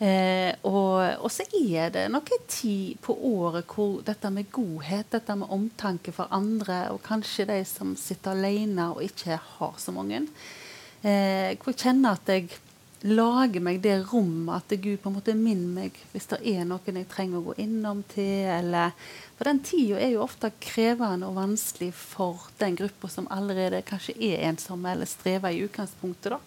Eh, 0.00 0.54
og, 0.64 1.28
så 1.28 1.44
er 1.58 1.90
det 1.92 2.06
nok 2.08 2.30
en 2.32 2.46
tid 2.48 2.96
på 3.04 3.12
året 3.12 3.68
hvor 3.68 3.98
dette 4.04 4.30
med 4.32 4.48
godhet, 4.48 5.10
dette 5.12 5.36
med 5.36 5.52
omtanke 5.52 6.14
for 6.16 6.32
andre, 6.32 6.86
og 6.94 7.02
kanskje 7.04 7.44
de 7.50 7.58
som 7.68 7.92
sitter 8.00 8.32
alene 8.32 8.88
og 8.94 9.04
ikke 9.04 9.36
har 9.58 9.76
så 9.76 9.92
mange, 9.92 10.22
eh, 11.04 11.52
hvor 11.60 11.74
jeg 11.74 11.82
kjenner 11.84 12.16
at 12.16 12.32
jeg 12.32 12.48
lager 13.04 13.60
meg 13.64 13.82
det 13.84 13.98
rommet 14.10 14.56
at 14.56 14.80
Gud 14.80 14.98
på 15.00 15.08
en 15.08 15.14
måte 15.16 15.32
minner 15.36 15.86
meg 15.88 16.00
hvis 16.12 16.28
det 16.32 16.40
er 16.48 16.66
noen 16.68 16.98
jeg 17.00 17.08
trenger 17.08 17.40
å 17.40 17.46
gå 17.50 17.58
innom 17.60 18.02
til. 18.12 18.48
Eller, 18.56 18.96
for 19.36 19.48
den 19.48 19.60
tida 19.64 20.00
er 20.00 20.14
jo 20.14 20.24
ofte 20.24 20.52
krevende 20.64 21.28
og 21.28 21.36
vanskelig 21.36 21.92
for 21.96 22.48
den 22.60 22.76
gruppa 22.80 23.08
som 23.12 23.28
allerede 23.32 23.84
kanskje 23.88 24.16
er 24.16 24.48
ensomme 24.48 24.92
eller 24.92 25.08
strever 25.08 25.52
i 25.52 25.64
utgangspunktet. 25.68 26.36
da 26.36 26.40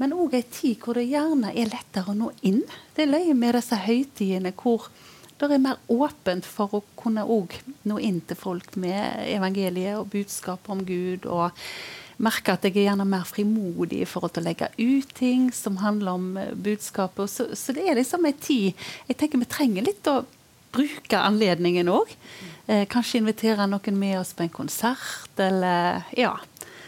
men 0.00 0.14
òg 0.16 0.36
ei 0.36 0.44
tid 0.44 0.80
hvor 0.82 0.98
det 0.98 1.08
gjerne 1.08 1.52
er 1.52 1.70
lettere 1.72 2.12
å 2.12 2.16
nå 2.16 2.30
inn. 2.48 2.62
Det 2.94 3.06
er 3.06 3.12
løye 3.14 3.36
med 3.36 3.56
disse 3.56 3.78
høytidene 3.86 4.52
hvor 4.56 4.88
det 5.36 5.52
er 5.52 5.60
mer 5.60 5.80
åpent 5.92 6.46
for 6.48 6.78
å 6.78 6.82
kunne 6.96 7.26
nå 7.26 8.00
inn 8.00 8.22
til 8.24 8.38
folk 8.40 8.76
med 8.80 9.26
evangeliet 9.28 9.98
og 9.98 10.10
budskap 10.12 10.68
om 10.72 10.84
Gud. 10.84 11.26
og 11.26 11.52
merke 12.16 12.54
at 12.54 12.64
jeg 12.64 12.76
er 12.78 12.86
gjerne 12.88 13.04
mer 13.08 13.26
frimodig 13.28 14.00
i 14.02 14.08
forhold 14.08 14.32
til 14.32 14.44
å 14.44 14.48
legge 14.48 14.70
ut 14.78 15.10
ting 15.18 15.50
som 15.52 15.76
handler 15.82 16.16
om 16.16 16.28
eh, 16.40 16.54
budskapet. 16.54 17.30
Så, 17.30 17.48
så, 17.52 17.74
det 17.76 17.84
er 17.84 17.98
liksom 17.98 18.24
en 18.24 18.40
tid 18.40 18.72
Jeg 19.08 19.18
tenker 19.20 19.42
vi 19.42 19.48
trenger 19.50 19.84
litt 19.84 20.08
å 20.08 20.22
bruke 20.72 21.20
anledningen 21.20 21.92
òg. 21.92 22.12
Eh, 22.66 22.84
kanskje 22.88 23.20
invitere 23.20 23.68
noen 23.68 24.00
med 24.00 24.20
oss 24.20 24.34
på 24.36 24.46
en 24.46 24.52
konsert, 24.62 25.32
eller 25.36 26.04
Ja. 26.16 26.36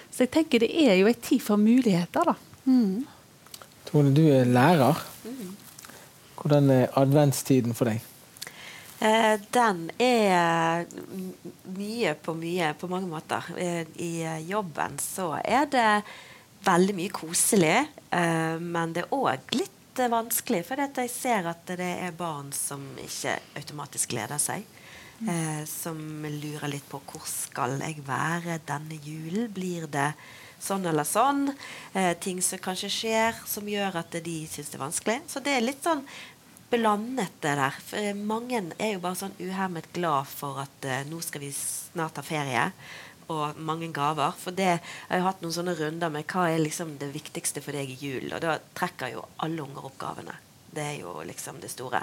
Så 0.09 0.24
jeg 0.24 0.32
tenker 0.34 0.64
det 0.64 0.72
er 0.74 0.96
jo 0.98 1.06
en 1.06 1.20
tid 1.22 1.42
for 1.44 1.61
muligheter, 1.61 2.32
da. 2.32 2.47
Mm. 2.69 3.07
Tone, 3.89 4.12
du 4.12 4.27
er 4.29 4.49
lærer. 4.49 5.01
Hvordan 6.39 6.71
er 6.71 6.93
adventstiden 7.01 7.75
for 7.75 7.91
deg? 7.91 8.05
Eh, 8.99 9.35
den 9.55 9.85
er 10.03 10.85
mye 11.79 12.14
på 12.19 12.35
mye 12.37 12.73
på 12.79 12.91
mange 12.91 13.09
måter. 13.11 13.49
Eh, 13.57 13.85
I 14.05 14.12
jobben 14.51 14.99
så 15.03 15.33
er 15.41 15.66
det 15.73 15.91
veldig 16.66 16.97
mye 16.99 17.14
koselig, 17.14 17.77
eh, 18.11 18.57
men 18.61 18.95
det 18.95 19.07
er 19.07 19.14
òg 19.14 19.55
litt 19.57 20.03
vanskelig. 20.11 20.64
For 20.66 20.79
jeg 20.79 21.11
ser 21.11 21.49
at 21.51 21.66
det 21.79 21.95
er 22.07 22.19
barn 22.19 22.53
som 22.55 22.85
ikke 23.03 23.39
automatisk 23.59 24.12
gleder 24.14 24.43
seg. 24.43 24.66
Eh, 25.19 25.64
som 25.66 25.99
lurer 26.23 26.71
litt 26.71 26.87
på 26.87 27.01
hvor 27.11 27.25
skal 27.27 27.81
jeg 27.83 28.05
være 28.07 28.61
denne 28.66 28.99
julen. 29.03 29.49
Blir 29.51 29.89
det 29.91 30.12
sånn 30.62 30.86
eller 30.86 31.06
sånn. 31.06 31.48
Eh, 31.92 32.14
ting 32.20 32.40
som 32.44 32.61
kanskje 32.62 32.90
skjer 32.92 33.38
som 33.46 33.68
gjør 33.68 34.00
at 34.02 34.18
de 34.24 34.38
syns 34.50 34.72
det 34.72 34.78
er 34.78 34.84
vanskelig. 34.84 35.18
Så 35.30 35.42
det 35.44 35.56
er 35.56 35.66
litt 35.66 35.84
sånn 35.84 36.04
blandet, 36.70 37.36
det 37.40 37.54
der. 37.61 37.76
For 37.90 38.00
eh, 38.00 38.16
mange 38.16 38.62
er 38.78 38.94
jo 38.94 39.02
bare 39.04 39.20
sånn 39.22 39.36
uhemmet 39.40 39.90
glad 39.96 40.30
for 40.30 40.62
at 40.64 40.88
eh, 40.88 41.04
nå 41.09 41.20
skal 41.24 41.44
vi 41.46 41.52
snart 41.54 42.20
ha 42.20 42.26
ferie. 42.26 42.66
Og 43.28 43.61
mange 43.61 43.90
gaver. 43.92 44.36
For 44.40 44.56
det, 44.56 44.78
jeg 44.80 45.20
har 45.20 45.26
hatt 45.26 45.42
noen 45.44 45.54
sånne 45.54 45.76
runder 45.78 46.12
med 46.12 46.28
hva 46.32 46.48
er 46.48 46.62
liksom 46.62 46.96
det 47.00 47.11
viktigste 47.12 47.61
for 47.64 47.76
deg 47.76 47.92
i 47.92 47.98
jul. 48.00 48.30
Og 48.32 48.44
da 48.44 48.59
trekker 48.78 49.16
jo 49.18 49.24
alle 49.44 49.64
unger 49.64 49.90
oppgavene. 49.90 50.36
Det 50.72 50.84
er 50.84 51.00
jo 51.02 51.14
liksom 51.26 51.61
det 51.61 51.72
store. 51.72 52.02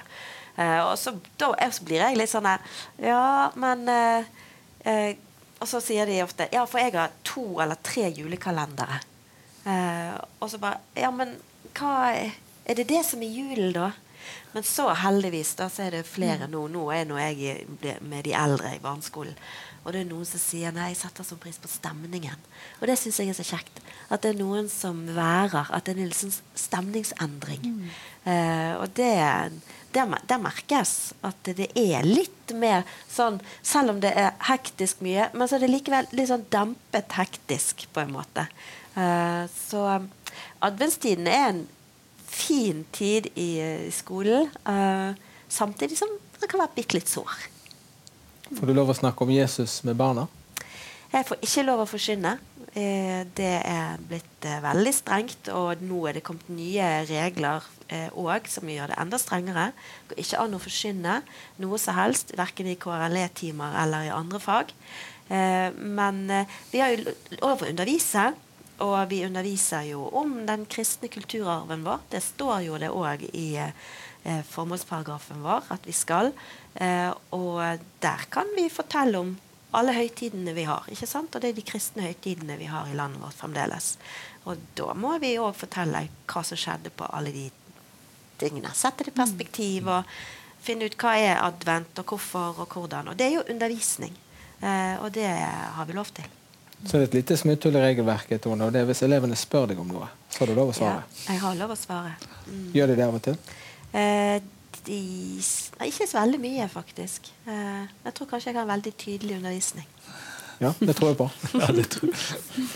Eh, 0.56 0.82
og 0.86 0.96
så, 1.00 1.16
da, 1.42 1.52
blir 1.86 2.00
jeg 2.00 2.16
litt 2.16 2.32
sånn 2.32 2.46
her 2.48 2.62
Ja, 3.04 3.52
men 3.60 3.90
eh, 3.92 4.28
eh, 4.88 5.18
og 5.60 5.68
så 5.70 5.82
sier 5.84 6.08
de 6.10 6.22
ofte 6.24 6.50
Ja, 6.52 6.66
for 6.70 6.82
jeg 6.82 6.96
har 6.96 7.14
to 7.24 7.46
eller 7.64 7.80
tre 7.84 8.10
julekalendere. 8.10 9.02
Eh, 9.66 10.16
og 10.40 10.50
så 10.52 10.60
bare 10.62 10.82
Ja, 10.98 11.12
men 11.12 11.38
hva 11.76 12.12
er, 12.14 12.36
er 12.66 12.80
det 12.80 12.90
det 12.92 13.04
som 13.08 13.24
er 13.24 13.32
julen, 13.32 13.74
da? 13.76 13.92
Men 14.56 14.64
så 14.64 14.88
heldigvis 14.96 15.56
da, 15.60 15.68
så 15.70 15.86
er 15.86 15.98
det 15.98 16.08
flere 16.08 16.48
mm. 16.48 16.52
nå. 16.54 16.68
Nå 16.72 16.84
er 16.96 17.08
nå 17.08 17.18
jeg 17.20 17.98
med 18.02 18.24
de 18.26 18.34
eldre 18.38 18.76
i 18.76 18.82
barneskolen. 18.84 19.36
Og 19.86 19.94
det 19.94 20.02
er 20.02 20.08
noen 20.10 20.26
som 20.26 20.42
sier 20.42 20.74
nei, 20.74 20.90
jeg 20.92 21.04
setter 21.04 21.26
sånn 21.28 21.40
pris 21.42 21.60
på 21.62 21.70
stemningen. 21.70 22.42
Og 22.80 22.88
det 22.90 22.98
syns 22.98 23.20
jeg 23.22 23.30
er 23.30 23.38
så 23.38 23.46
kjekt. 23.46 23.82
At 24.10 24.24
det 24.24 24.32
er 24.34 24.40
noen 24.40 24.66
som 24.72 25.04
værer. 25.14 25.70
At 25.70 25.86
det 25.86 25.94
er 25.94 26.02
en 26.02 26.10
liten 26.10 26.34
stemningsendring. 26.58 27.68
Mm. 27.70 27.92
Eh, 28.34 28.74
og 28.80 28.96
det, 28.98 29.12
det, 29.94 30.08
det, 30.26 30.40
merkes 30.42 30.96
at 31.26 31.52
det 31.62 31.70
er 31.78 32.08
litt 32.08 32.56
mer 32.58 32.82
sånn 33.12 33.38
Selv 33.62 33.94
om 33.94 34.00
det 34.02 34.16
er 34.18 34.34
hektisk 34.50 35.04
mye, 35.06 35.30
men 35.38 35.46
så 35.46 35.60
er 35.60 35.66
det 35.66 35.72
likevel 35.76 36.10
litt 36.18 36.32
sånn 36.32 36.50
dempet 36.54 37.14
hektisk 37.20 37.86
på 37.94 38.02
en 38.02 38.14
måte. 38.18 38.50
Eh, 38.98 39.46
så 39.54 39.86
adventstiden 40.66 41.30
er 41.30 41.50
en 41.52 41.66
fin 42.26 42.88
tid 42.96 43.30
i, 43.38 43.52
i 43.62 43.92
skolen. 43.94 44.50
Eh, 44.66 45.12
samtidig 45.46 46.02
som 46.02 46.10
det 46.42 46.50
kan 46.50 46.66
være 46.66 46.76
bitte 46.82 46.98
litt 46.98 47.12
sår. 47.12 47.52
Får 48.56 48.70
du 48.70 48.76
lov 48.76 48.88
å 48.88 48.96
snakke 48.96 49.26
om 49.26 49.32
Jesus 49.34 49.82
med 49.84 49.98
barna? 50.00 50.30
Jeg 51.12 51.28
får 51.28 51.42
ikke 51.44 51.64
lov 51.66 51.82
å 51.84 51.88
forkynne. 51.90 52.32
Eh, 52.76 53.24
det 53.36 53.56
er 53.68 54.00
blitt 54.04 54.46
eh, 54.48 54.62
veldig 54.64 54.94
strengt, 54.96 55.50
og 55.52 55.84
nå 55.84 56.00
er 56.08 56.18
det 56.18 56.24
kommet 56.28 56.48
nye 56.52 56.88
regler 57.08 57.68
òg 58.16 58.48
eh, 58.48 58.50
som 58.52 58.72
gjør 58.72 58.94
det 58.94 59.00
enda 59.00 59.20
strengere. 59.20 59.66
Det 60.08 60.16
går 60.16 60.24
ikke 60.24 60.46
an 60.46 60.56
å 60.56 60.62
forkynne 60.64 61.18
noe 61.64 61.80
som 61.84 62.00
helst, 62.00 62.32
verken 62.40 62.72
i 62.72 62.78
KRLE-timer 62.80 63.76
eller 63.84 64.08
i 64.08 64.16
andre 64.16 64.42
fag. 64.44 64.74
Men 65.26 66.20
vi 66.70 66.84
har 66.84 66.92
jo 66.94 67.14
lov 67.40 67.64
å 67.64 67.70
undervise. 67.72 68.34
og 68.78 69.10
vi 69.10 69.24
underviser 69.26 69.88
jo 69.88 70.04
om 70.14 70.46
den 70.46 70.66
kristne 70.70 71.08
kulturarven 71.08 71.82
vår. 71.82 72.04
Det 72.12 72.22
står 72.22 72.60
jo 72.68 72.78
det 72.78 72.92
òg 72.92 73.24
i 73.32 73.56
eh, 74.26 74.44
formålsparagrafen 74.50 75.44
vår 75.46 75.72
at 75.74 75.88
vi 75.88 75.96
skal. 75.96 76.32
Eh, 76.76 77.12
og 77.38 77.86
der 78.04 78.28
kan 78.34 78.50
vi 78.58 78.68
fortelle 78.74 79.22
om 79.22 79.36
alle 79.76 79.96
høytidene 79.96 80.54
vi 80.56 80.66
har. 80.68 80.86
ikke 80.92 81.08
sant? 81.10 81.36
Og 81.36 81.44
det 81.44 81.52
er 81.52 81.58
de 81.58 81.66
kristne 81.68 82.08
høytidene 82.08 82.58
vi 82.60 82.70
har 82.72 82.90
i 82.90 82.96
landet 82.98 83.22
vårt 83.22 83.38
fremdeles. 83.38 83.96
Og 84.46 84.62
da 84.78 84.94
må 84.96 85.18
vi 85.24 85.36
òg 85.42 85.56
fortelle 85.58 86.08
hva 86.32 86.44
som 86.48 86.60
skjedde 86.60 86.94
på 86.96 87.08
alle 87.12 87.34
de 87.36 87.50
tingene. 88.40 88.72
Sette 88.76 89.06
det 89.06 89.14
i 89.14 89.18
perspektiv 89.18 89.90
og 89.92 90.08
finne 90.66 90.88
ut 90.88 90.98
hva 91.00 91.16
er 91.20 91.42
advent, 91.44 92.00
og 92.02 92.16
hvorfor 92.16 92.64
og 92.64 92.72
hvordan. 92.72 93.12
Og 93.12 93.20
det 93.20 93.28
er 93.28 93.38
jo 93.38 93.46
undervisning. 93.52 94.16
Eh, 94.62 94.96
og 95.04 95.12
det 95.16 95.28
har 95.28 95.86
vi 95.86 95.98
lov 95.98 96.10
til. 96.16 96.32
Så 96.86 96.98
det 96.98 97.02
er 97.02 97.08
et 97.08 97.20
lite 97.20 97.38
smutthull 97.40 97.78
i 97.80 97.82
regelverket, 97.82 98.42
Tone, 98.44 98.68
og 98.68 98.74
det 98.74 98.84
er 98.84 98.90
hvis 98.90 99.02
elevene 99.06 99.38
spør 99.40 99.72
deg 99.72 99.80
om 99.82 99.88
noe. 99.90 100.10
Så 100.30 100.44
har 100.44 100.52
du 100.52 100.58
lov 100.58 100.74
å 100.74 100.76
svare. 100.76 101.06
Ja, 101.08 101.34
jeg 101.34 101.42
har 101.42 101.56
lov 101.58 101.72
å 101.74 101.78
svare. 101.80 102.12
Mm. 102.46 102.66
Gjør 102.76 102.92
de 102.92 102.98
det 103.00 103.06
av 103.06 103.16
og 103.18 103.24
til? 103.26 103.38
Eh, 103.96 104.38
de, 104.86 105.02
nei, 105.80 105.90
ikke 105.90 106.08
så 106.10 106.20
veldig 106.20 106.40
mye, 106.44 106.70
faktisk. 106.70 107.32
Eh, 107.48 107.86
jeg 108.06 108.18
tror 108.18 108.30
kanskje 108.30 108.52
jeg 108.52 108.60
har 108.60 108.70
veldig 108.70 108.96
tydelig 109.02 109.38
undervisning. 109.40 109.88
Ja, 110.58 110.70
det 110.80 110.94
tror 110.96 111.10
jeg 111.12 111.18
på. 111.20 111.26
Ja, 111.60 111.68
det 111.76 111.86
tror 111.92 112.12
jeg. 112.12 112.68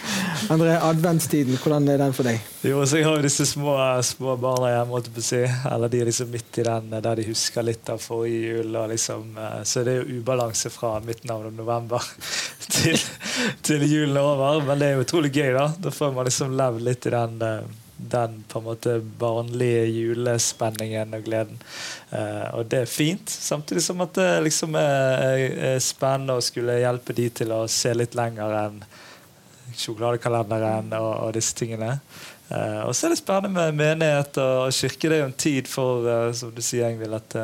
André, 0.52 0.74
adventstiden, 0.84 1.56
hvordan 1.62 1.88
er 1.88 2.02
den 2.02 2.16
for 2.16 2.28
deg? 2.28 2.42
Jo, 2.66 2.82
så 2.86 3.00
Jeg 3.00 3.08
har 3.08 3.16
jo 3.16 3.24
disse 3.24 3.46
små, 3.48 3.76
små 4.04 4.36
barna 4.42 4.74
hjemme, 4.74 5.00
på 5.16 5.24
si. 5.24 5.42
eller 5.72 5.92
de 5.92 6.02
er 6.02 6.10
liksom 6.10 6.32
midt 6.34 6.60
i 6.60 6.66
den 6.68 6.90
der 6.98 7.22
de 7.22 7.28
husker 7.30 7.64
litt 7.64 7.90
av 7.92 8.02
forrige 8.04 8.56
jul. 8.58 8.76
Og 8.76 8.90
liksom, 8.92 9.32
eh, 9.38 9.60
så 9.64 9.86
det 9.88 9.96
er 9.96 10.02
jo 10.02 10.20
ubalanse 10.20 10.72
fra 10.74 10.98
midten 11.06 11.32
av 11.36 11.48
november 11.56 12.04
til, 12.80 13.00
til 13.64 13.88
julen 13.88 14.18
er 14.18 14.28
over. 14.28 14.66
Men 14.68 14.82
det 14.82 14.90
er 14.90 14.98
jo 14.98 15.06
utrolig 15.08 15.32
gøy. 15.36 15.54
Da 15.56 15.70
Da 15.80 15.94
får 15.96 16.16
man 16.18 16.28
liksom 16.28 16.58
levd 16.60 16.84
litt 16.90 17.08
i 17.08 17.16
den 17.16 17.40
eh, 17.48 17.78
den 18.00 18.44
på 18.48 18.60
en 18.60 18.66
måte 18.66 19.00
barnlige 19.20 19.84
julespenningen 19.86 21.14
og 21.14 21.26
gleden. 21.26 21.60
Eh, 22.16 22.48
og 22.56 22.70
det 22.72 22.84
er 22.84 22.92
fint, 22.92 23.30
samtidig 23.30 23.84
som 23.84 24.02
at 24.06 24.16
det 24.16 24.30
liksom 24.46 24.78
er, 24.80 25.44
er 25.74 25.84
spennende 25.84 26.38
å 26.40 26.44
skulle 26.44 26.80
hjelpe 26.80 27.16
de 27.18 27.28
til 27.42 27.52
å 27.52 27.66
se 27.68 27.92
litt 27.94 28.16
lenger 28.16 28.56
enn 28.64 28.82
sjokoladekalenderen 29.76 30.94
og, 30.98 31.12
og 31.28 31.34
disse 31.36 31.58
tingene. 31.60 31.98
Eh, 32.50 32.82
og 32.88 32.96
så 32.96 33.08
er 33.08 33.14
det 33.14 33.22
spennende 33.22 33.68
med 33.68 33.82
menighet 33.82 34.40
og 34.44 34.72
kirke. 34.74 35.10
Det 35.10 35.18
er 35.18 35.26
jo 35.26 35.32
en 35.32 35.42
tid 35.46 35.70
for 35.70 36.08
uh, 36.08 36.30
som 36.36 36.54
du 36.56 36.64
sier, 36.64 36.88
Engvild, 36.88 37.20
at, 37.20 37.36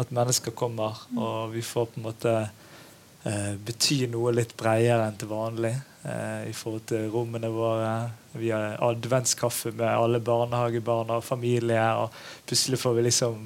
at 0.00 0.14
mennesker 0.14 0.56
kommer, 0.56 1.04
og 1.16 1.52
vi 1.52 1.62
får 1.64 1.92
på 1.92 2.00
en 2.00 2.08
måte 2.08 2.32
uh, 2.48 3.52
bety 3.68 4.06
noe 4.10 4.34
litt 4.34 4.56
bredere 4.56 5.04
enn 5.04 5.20
til 5.20 5.30
vanlig 5.30 5.76
i 6.06 6.52
forhold 6.54 6.84
til 6.86 7.08
rommene 7.10 7.48
våre. 7.50 8.10
Vi 8.38 8.52
har 8.54 8.76
adventskaffe 8.84 9.72
med 9.74 9.88
alle 9.88 10.20
barnehagebarna 10.22 11.18
og 11.18 11.24
familie. 11.26 11.82
og 11.98 12.14
Plutselig 12.46 12.78
får 12.78 12.94
vi 12.94 13.06
liksom 13.08 13.40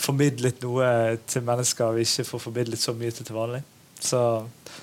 formidlet 0.00 0.62
noe 0.64 1.18
til 1.28 1.44
mennesker 1.44 1.92
vi 1.98 2.06
ikke 2.06 2.24
får 2.30 2.44
formidlet 2.46 2.80
så 2.80 2.96
mye 2.96 3.12
til 3.12 3.28
til 3.28 3.36
vanlig. 3.36 3.62
Så 4.00 4.20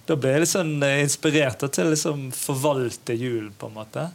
da 0.08 0.16
ble 0.16 0.36
jeg 0.36 0.50
eh, 0.86 1.02
inspirert 1.02 1.64
til 1.74 1.88
å 1.88 1.92
liksom 1.94 2.28
forvalte 2.36 3.16
julen, 3.18 3.54
på 3.58 3.70
en 3.70 3.78
måte. 3.80 4.08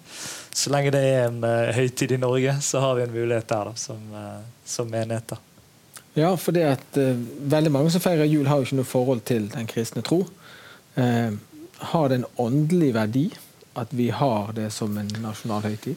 Så 0.55 0.71
lenge 0.73 0.93
det 0.95 1.01
er 1.09 1.25
en 1.27 1.41
uh, 1.45 1.73
høytid 1.75 2.13
i 2.15 2.21
Norge, 2.21 2.55
så 2.63 2.83
har 2.85 2.99
vi 2.99 3.07
en 3.07 3.15
mulighet 3.15 3.49
der 3.49 3.71
da, 3.71 3.73
som, 3.81 4.03
som 4.65 4.91
da. 4.93 5.39
Ja, 6.15 6.35
for 6.37 6.53
det 6.53 6.67
at 6.69 6.99
uh, 7.01 7.17
veldig 7.55 7.73
mange 7.73 7.93
som 7.93 8.05
feirer 8.05 8.29
jul, 8.29 8.47
har 8.47 8.61
jo 8.61 8.69
ikke 8.69 8.79
noe 8.83 8.89
forhold 8.89 9.25
til 9.29 9.49
den 9.53 9.67
kristne 9.71 10.05
tro. 10.07 10.23
Uh, 10.95 11.33
har 11.91 12.09
det 12.09 12.21
en 12.21 12.31
åndelig 12.37 12.93
verdi 12.95 13.27
at 13.79 13.93
vi 13.97 14.11
har 14.15 14.53
det 14.57 14.71
som 14.75 14.97
en 15.01 15.11
nasjonal 15.23 15.65
høytid? 15.67 15.97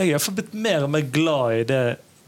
Jeg 0.00 0.16
er 0.16 0.34
blitt 0.34 0.54
mer 0.56 0.86
og 0.86 0.92
mer 0.94 1.06
glad 1.14 1.60
i 1.60 1.66
det 1.68 1.84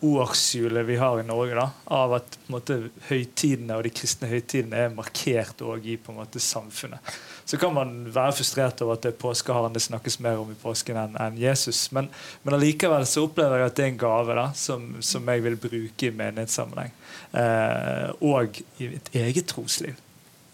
årshjulet 0.07 0.87
vi 0.87 0.97
har 0.97 1.21
i 1.21 1.27
Norge. 1.27 1.55
da, 1.55 1.71
Av 1.85 2.15
at 2.19 2.39
måte, 2.53 2.77
høytidene 3.09 3.79
og 3.79 3.87
de 3.87 3.93
kristne 3.95 4.29
høytidene 4.31 4.85
er 4.85 4.95
markert 4.95 5.63
også 5.65 5.89
i 5.89 5.97
måte, 6.15 6.43
samfunnet. 6.43 7.17
Så 7.45 7.57
kan 7.57 7.75
man 7.75 7.95
være 8.13 8.37
frustrert 8.37 8.83
over 8.83 8.97
at 8.97 9.07
det 9.07 9.15
er 9.15 9.21
påskeharen 9.23 9.75
det 9.75 9.83
snakkes 9.83 10.19
mer 10.21 10.41
om 10.43 10.51
i 10.53 10.59
påsken 10.61 10.99
enn 11.01 11.19
en 11.23 11.39
Jesus. 11.41 11.87
Men, 11.97 12.11
men 12.43 12.59
allikevel 12.59 13.07
så 13.09 13.27
opplever 13.27 13.63
jeg 13.63 13.71
at 13.71 13.77
det 13.79 13.85
er 13.87 13.93
en 13.95 14.03
gave 14.03 14.39
da, 14.39 14.49
som, 14.55 14.89
som 15.01 15.31
jeg 15.33 15.45
vil 15.47 15.61
bruke 15.61 16.11
i 16.11 16.15
menighetssammenheng. 16.15 16.93
Eh, 17.33 18.11
og 18.21 18.61
i 18.83 18.91
mitt 18.97 19.15
eget 19.15 19.49
trosliv. 19.55 19.97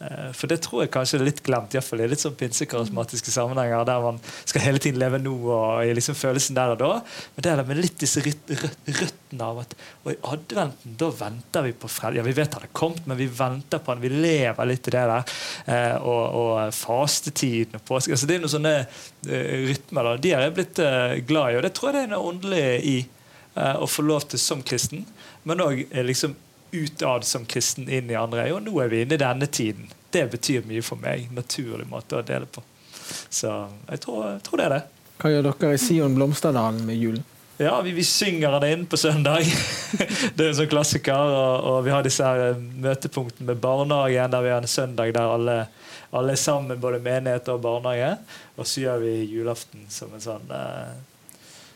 Eh, 0.03 0.31
for 0.35 0.51
det 0.51 0.59
tror 0.65 0.83
jeg 0.83 0.93
kanskje 0.95 1.19
er 1.21 1.27
litt 1.29 1.43
glemt, 1.47 1.75
iallfall 1.77 2.03
i 2.03 2.09
litt 2.11 2.23
sånn 2.23 2.35
pinsekarismatiske 2.39 3.33
sammenhenger, 3.35 3.85
der 3.87 4.03
man 4.03 4.19
skal 4.41 4.65
hele 4.65 4.83
tiden 4.83 5.01
leve 5.03 5.21
nå 5.23 5.35
og 5.47 5.85
i 5.87 5.95
liksom 5.95 6.17
følelsen 6.19 6.59
der 6.59 6.75
og 6.75 6.81
da. 6.81 6.91
Men 7.37 7.47
det 7.47 7.53
er 7.53 7.65
med 7.69 7.81
litt 7.81 7.99
disse 8.03 8.23
røttene 8.25 9.47
av 9.47 9.63
at 9.63 9.77
og 10.03 10.13
i 10.13 10.19
adventen 10.35 10.97
da 10.99 11.11
venter 11.15 11.67
vi 11.69 11.75
på 11.77 11.91
frelse. 11.91 12.19
Ja, 12.19 12.27
vi 12.27 12.37
vet 12.37 12.53
det 12.53 12.63
har 12.65 12.75
kommet, 12.77 13.07
men 13.07 13.21
vi 13.21 13.29
venter 13.31 13.83
på 13.83 13.93
han, 13.93 14.03
Vi 14.03 14.11
lever 14.11 14.69
litt 14.69 14.89
i 14.89 14.95
det 14.95 15.07
der. 15.13 15.35
Eh, 15.67 15.97
og, 16.03 16.23
og 16.43 16.75
fastetiden 16.75 17.79
og 17.79 17.87
påske. 17.87 18.15
Altså, 18.17 18.29
det 18.29 18.37
er 18.37 18.43
noen 18.45 18.57
sånne 18.57 18.77
uh, 18.83 19.67
rytmer. 19.69 20.09
da, 20.09 20.15
De 20.19 20.33
er 20.33 20.47
jeg 20.47 20.57
blitt 20.57 20.81
uh, 20.83 21.19
glad 21.27 21.53
i, 21.53 21.59
og 21.59 21.67
det 21.67 21.75
tror 21.77 21.91
jeg 21.91 21.99
det 21.99 22.07
er 22.07 22.15
noe 22.15 22.31
åndelig 22.33 22.65
i 22.89 22.97
uh, 23.57 23.77
å 23.85 23.89
få 23.91 24.05
lov 24.07 24.27
til 24.33 24.43
som 24.43 24.65
kristen. 24.67 25.07
Men 25.49 25.63
òg 25.63 25.85
liksom 26.07 26.35
utad 26.73 27.25
som 27.29 27.45
kristen 27.47 27.89
inn 27.89 28.11
i 28.11 28.19
andre. 28.19 28.49
Og 28.55 28.63
nå 28.65 28.75
er 28.83 28.93
vi 28.93 29.03
inne 29.05 29.19
i 29.19 29.23
denne 29.23 29.47
tiden. 29.47 29.91
Det 30.13 30.27
betyr 30.33 30.67
mye 30.69 30.83
for 30.85 31.01
meg. 31.01 31.29
Naturlig 31.37 31.87
måte 31.89 32.19
å 32.19 32.27
dele 32.27 32.49
på. 32.49 32.65
Så 33.29 33.53
jeg 33.89 34.01
tror, 34.05 34.25
jeg 34.35 34.43
tror 34.47 34.61
det 34.61 34.67
er 34.67 34.75
det. 34.77 34.83
Hva 35.23 35.31
gjør 35.31 35.47
dere 35.51 35.77
i 35.77 35.81
Sion 35.81 36.17
Blomsterdalen 36.17 36.83
med 36.87 36.99
julen? 36.99 37.29
Ja, 37.63 37.77
vi, 37.85 37.93
vi 37.95 38.05
synger 38.05 38.57
den 38.61 38.73
inn 38.73 38.87
på 38.87 38.97
søndag. 38.97 39.45
det 40.35 40.45
er 40.45 40.49
en 40.49 40.57
sånn 40.57 40.71
klassiker. 40.73 41.15
Og, 41.37 41.69
og, 41.69 41.79
vi 41.87 41.93
har 41.95 42.03
disse 42.03 42.27
her 42.27 42.49
eh, 42.49 42.59
møtepunktene 42.59 43.53
med 43.53 43.61
barnehagen, 43.63 44.33
der 44.33 44.43
vi 44.43 44.51
har 44.51 44.65
en 44.65 44.71
søndag 44.71 45.13
der 45.15 45.35
alle, 45.37 45.57
alle 46.11 46.35
er 46.35 46.41
sammen, 46.41 46.81
både 46.81 47.03
menighet 47.05 47.53
og 47.53 47.63
barnehage. 47.63 48.17
Og 48.57 48.67
så 48.67 48.87
gjør 48.87 49.05
vi 49.05 49.15
julaften 49.31 49.85
som 49.93 50.17
en 50.17 50.25
sånn 50.25 50.51
eh, 50.57 50.97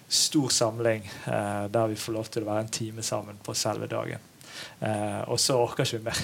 stor 0.09 0.49
samling 0.55 1.07
eh, 1.07 1.67
der 1.71 1.93
vi 1.93 2.01
får 2.01 2.19
lov 2.19 2.33
til 2.33 2.47
å 2.47 2.51
være 2.51 2.67
en 2.67 2.75
time 2.81 3.05
sammen 3.07 3.39
på 3.45 3.55
selve 3.55 3.87
dagen. 3.91 4.23
Uh, 4.77 5.23
og 5.33 5.41
så 5.41 5.57
orker 5.57 5.87
ikke 5.87 6.01
vi 6.01 6.05
mer. 6.09 6.19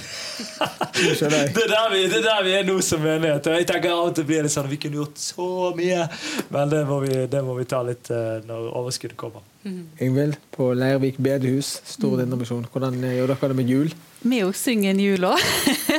det, 0.97 1.23
er 1.23 1.73
der 1.73 1.87
vi, 1.93 2.03
det 2.11 2.19
er 2.21 2.27
der 2.27 2.43
vi 2.47 2.57
er 2.59 2.67
nå 2.69 2.77
som 2.85 3.01
menighet. 3.05 3.49
Jeg 3.59 3.69
tenker 3.71 3.95
av 3.95 4.11
og 4.11 4.17
til 4.19 4.29
blir 4.29 4.45
det 4.45 4.53
sånn 4.53 4.69
Vi 4.71 4.81
kunne 4.83 5.01
gjort 5.01 5.23
så 5.23 5.49
mye, 5.79 6.05
men 6.53 6.75
det 6.75 6.83
må 6.89 7.01
vi, 7.07 7.25
det 7.33 7.43
må 7.47 7.57
vi 7.59 7.69
ta 7.71 7.83
litt 7.87 8.13
uh, 8.13 8.39
når 8.49 8.69
overskuddet 8.83 9.19
kommer. 9.21 9.45
Mm. 9.63 9.83
Ingvild, 10.03 10.39
på 10.51 10.73
Leirvik 10.75 11.21
bedehus, 11.23 11.77
stor 11.87 12.17
mm. 12.17 12.25
indremisjon. 12.25 12.65
Hvordan 12.73 12.99
gjør 12.99 13.31
dere 13.31 13.53
det 13.53 13.59
med 13.61 13.71
jul? 13.71 13.93
Vi 14.23 14.39
òg 14.43 14.55
synger 14.59 14.93
en 14.93 15.03
jul 15.03 15.25
òg. 15.27 15.47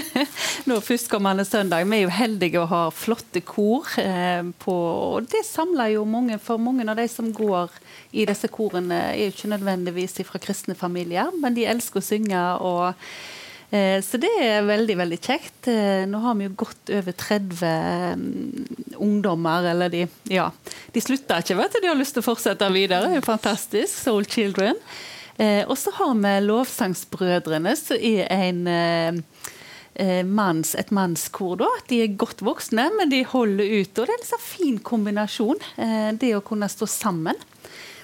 Nå 0.69 0.79
førstkommende 0.83 1.45
søndag. 1.47 1.87
Vi 1.87 1.97
er 1.97 2.05
jo 2.05 2.11
heldige 2.13 2.61
å 2.61 2.67
ha 2.71 2.83
flotte 2.95 3.41
kor. 3.43 3.87
Eh, 3.99 4.43
på, 4.63 4.75
og 5.17 5.29
det 5.31 5.45
samler 5.47 5.95
jo 5.95 6.05
mange, 6.07 6.39
for 6.43 6.59
mange 6.59 6.85
av 6.87 6.99
de 6.99 7.07
som 7.11 7.31
går 7.35 7.71
i 8.13 8.25
disse 8.29 8.49
korene, 8.53 8.99
er 9.13 9.21
jo 9.25 9.33
ikke 9.33 9.53
nødvendigvis 9.55 10.21
fra 10.27 10.41
kristne 10.41 10.75
familier, 10.77 11.31
men 11.41 11.55
de 11.57 11.67
elsker 11.69 12.01
å 12.01 12.05
synge. 12.05 12.41
og 12.61 12.93
eh, 13.73 13.97
så 14.05 14.21
det 14.21 14.31
er 14.41 14.67
veldig 14.69 14.97
veldig 15.01 15.19
kjekt. 15.21 15.69
Eh, 15.71 16.03
nå 16.09 16.21
har 16.23 16.37
vi 16.37 16.49
jo 16.49 16.57
godt 16.65 16.93
over 16.93 17.17
30 17.17 17.63
um, 18.13 18.27
ungdommer. 19.01 19.71
eller 19.73 19.89
De 19.89 20.05
ja, 20.29 20.51
de 20.93 21.01
slutter 21.01 21.41
ikke, 21.41 21.57
vet 21.57 21.73
du. 21.73 21.81
De 21.81 21.91
har 21.91 21.97
lyst 21.97 22.15
til 22.17 22.23
å 22.23 22.29
fortsette 22.29 22.69
videre. 22.75 23.07
Det 23.09 23.17
er 23.17 23.23
jo 23.23 23.31
fantastisk. 23.33 23.97
Soul 23.97 24.29
Children. 24.29 24.79
Eh, 25.41 25.63
og 25.65 25.77
så 25.79 25.93
har 25.97 26.13
vi 26.19 26.33
Lovsangsbrødrene, 26.45 27.73
som 27.77 27.97
er 27.97 28.27
en 28.29 28.67
eh, 28.69 29.21
eh, 29.95 30.21
Manns, 30.25 30.75
et 30.77 30.91
mannskor. 30.93 31.57
da. 31.63 31.69
De 31.89 32.03
er 32.03 32.17
godt 32.17 32.43
voksne, 32.45 32.89
men 32.97 33.09
de 33.09 33.23
holder 33.25 33.79
ut. 33.81 33.97
og 33.97 34.05
Det 34.05 34.13
er 34.13 34.21
en 34.21 34.29
sånn 34.29 34.45
fin 34.45 34.77
kombinasjon, 34.79 35.63
det 36.19 36.35
å 36.37 36.45
kunne 36.45 36.69
stå 36.69 36.89
sammen. 36.89 37.39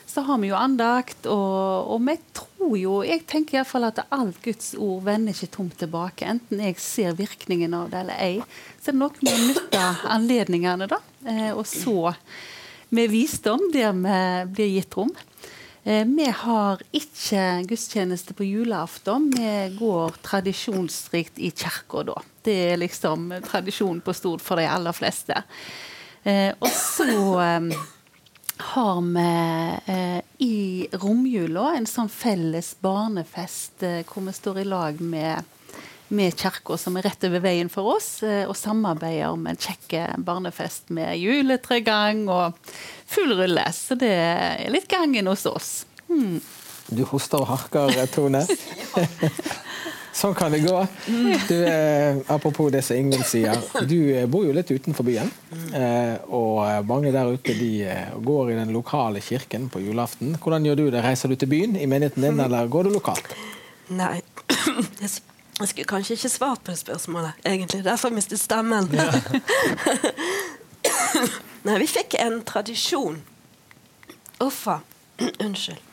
Så 0.10 0.24
har 0.26 0.40
vi 0.42 0.50
jo 0.50 0.58
andakt, 0.58 1.28
og, 1.30 1.92
og 1.94 2.00
vi 2.08 2.16
tror 2.34 2.76
jo 2.80 2.96
Jeg 3.06 3.24
tenker 3.30 3.60
iallfall 3.60 3.88
at 3.88 4.02
alt 4.14 4.40
Guds 4.44 4.74
ord 4.78 5.04
vender 5.06 5.36
ikke 5.36 5.54
tomt 5.54 5.78
tilbake. 5.82 6.26
Enten 6.26 6.64
jeg 6.66 6.78
ser 6.82 7.18
virkningen 7.18 7.76
av 7.78 7.92
det 7.92 8.02
eller 8.02 8.22
ei. 8.22 8.40
Så 8.82 8.90
er 8.90 8.98
det 8.98 9.02
noe 9.04 9.26
med 9.26 9.36
å 9.36 9.48
nytte 9.52 9.84
anledningene, 10.16 10.90
da. 10.90 11.00
Eh, 11.30 11.52
og 11.54 11.66
så 11.70 12.14
med 12.90 13.12
visdom 13.14 13.68
der 13.74 13.94
vi 13.94 14.20
blir 14.56 14.72
gitt 14.80 14.98
rom. 14.98 15.14
Eh, 15.84 16.06
vi 16.06 16.26
har 16.42 16.82
ikke 16.92 17.44
gudstjeneste 17.70 18.34
på 18.34 18.48
julaften. 18.50 19.30
Vi 19.36 19.54
går 19.78 20.18
tradisjonsrikt 20.26 21.38
i 21.38 21.54
kirka 21.54 22.04
da. 22.10 22.18
Det 22.46 22.58
er 22.74 22.82
liksom 22.82 23.30
tradisjon 23.46 24.02
på 24.02 24.18
stort 24.18 24.42
for 24.42 24.58
de 24.58 24.68
aller 24.70 24.98
fleste. 24.98 25.44
Eh, 26.26 26.52
og 26.60 26.74
så 26.74 27.14
har 28.60 29.02
vi 29.02 30.46
i 30.46 30.88
romjula 31.00 31.74
en 31.78 31.88
sånn 31.88 32.10
felles 32.12 32.74
barnefest 32.84 33.86
hvor 34.10 34.26
vi 34.26 34.34
står 34.36 34.60
i 34.62 34.68
lag 34.68 35.00
med 35.02 35.56
med 36.10 36.34
kirka, 36.38 36.78
som 36.78 36.98
er 36.98 37.06
rett 37.06 37.24
over 37.28 37.42
veien 37.44 37.70
for 37.70 37.96
oss, 37.96 38.24
eh, 38.26 38.48
og 38.50 38.58
samarbeider 38.58 39.30
om 39.30 39.46
en 39.50 39.60
kjekk 39.60 39.94
barnefest 40.26 40.90
med 40.96 41.20
juletregang 41.22 42.24
og 42.34 42.58
full 43.10 43.36
rulle. 43.38 43.66
Så 43.74 43.98
det 44.00 44.10
er 44.10 44.74
litt 44.74 44.90
gangen 44.90 45.30
hos 45.30 45.46
oss. 45.50 45.72
Hmm. 46.10 46.40
Du 46.90 47.04
hoster 47.06 47.44
og 47.44 47.52
harker, 47.52 47.94
Tone. 48.10 48.42
Sånn 50.14 50.34
kan 50.36 50.52
det 50.52 50.60
gå. 50.60 50.88
Du, 51.48 51.66
eh, 51.66 52.18
apropos 52.28 52.72
det 52.72 52.82
som 52.82 52.98
Ingvild 52.98 53.26
sier. 53.26 53.62
Du 53.88 54.16
eh, 54.16 54.26
bor 54.28 54.46
jo 54.46 54.54
litt 54.56 54.72
utenfor 54.72 55.06
byen. 55.06 55.32
Eh, 55.76 56.16
og 56.34 56.86
mange 56.90 57.14
der 57.16 57.30
ute 57.34 57.54
de 57.56 57.72
går 58.26 58.52
i 58.52 58.58
den 58.58 58.74
lokale 58.76 59.22
kirken 59.24 59.70
på 59.70 59.82
julaften. 59.84 60.36
Hvordan 60.42 60.66
gjør 60.66 60.82
du 60.82 60.86
det? 60.90 61.04
Reiser 61.06 61.32
du 61.32 61.38
til 61.40 61.52
byen 61.52 61.78
i 61.78 61.88
menigheten 61.88 62.26
din, 62.26 62.42
eller 62.42 62.68
går 62.68 62.90
du 62.90 62.96
lokalt? 62.98 63.36
Nei, 63.90 64.20
jeg 65.02 65.70
skulle 65.72 65.90
kanskje 65.90 66.18
ikke 66.18 66.34
svart 66.34 66.66
på 66.66 66.74
det 66.74 66.82
spørsmålet, 66.82 67.40
egentlig. 67.46 67.84
Derfor 67.86 68.14
mistet 68.14 68.42
stemmen. 68.42 68.90
Ja. 68.94 69.12
Nei, 71.68 71.76
vi 71.82 71.88
fikk 71.92 72.16
en 72.20 72.42
tradisjon. 72.48 73.22
Uffa. 74.40 74.80
Unnskyld. 75.46 75.86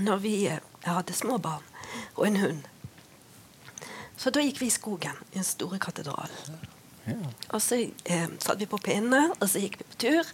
Når 0.00 0.22
vi 0.24 0.36
hadde 0.88 1.12
små 1.12 1.36
barn 1.38 1.60
og 2.16 2.26
en 2.26 2.36
hund 2.40 2.71
så 4.22 4.30
da 4.30 4.42
gikk 4.44 4.60
vi 4.62 4.68
i 4.70 4.70
skogen, 4.70 5.16
i 5.32 5.40
den 5.40 5.46
store 5.46 5.80
katedralen. 5.82 6.60
Ja. 7.04 7.16
Og 7.50 7.62
så 7.62 7.80
eh, 7.82 8.28
satt 8.38 8.60
vi 8.60 8.68
på 8.70 8.78
pinne, 8.78 9.24
og 9.40 9.48
så 9.50 9.58
gikk 9.58 9.80
vi 9.80 9.86
på 9.90 9.98
tur. 10.04 10.28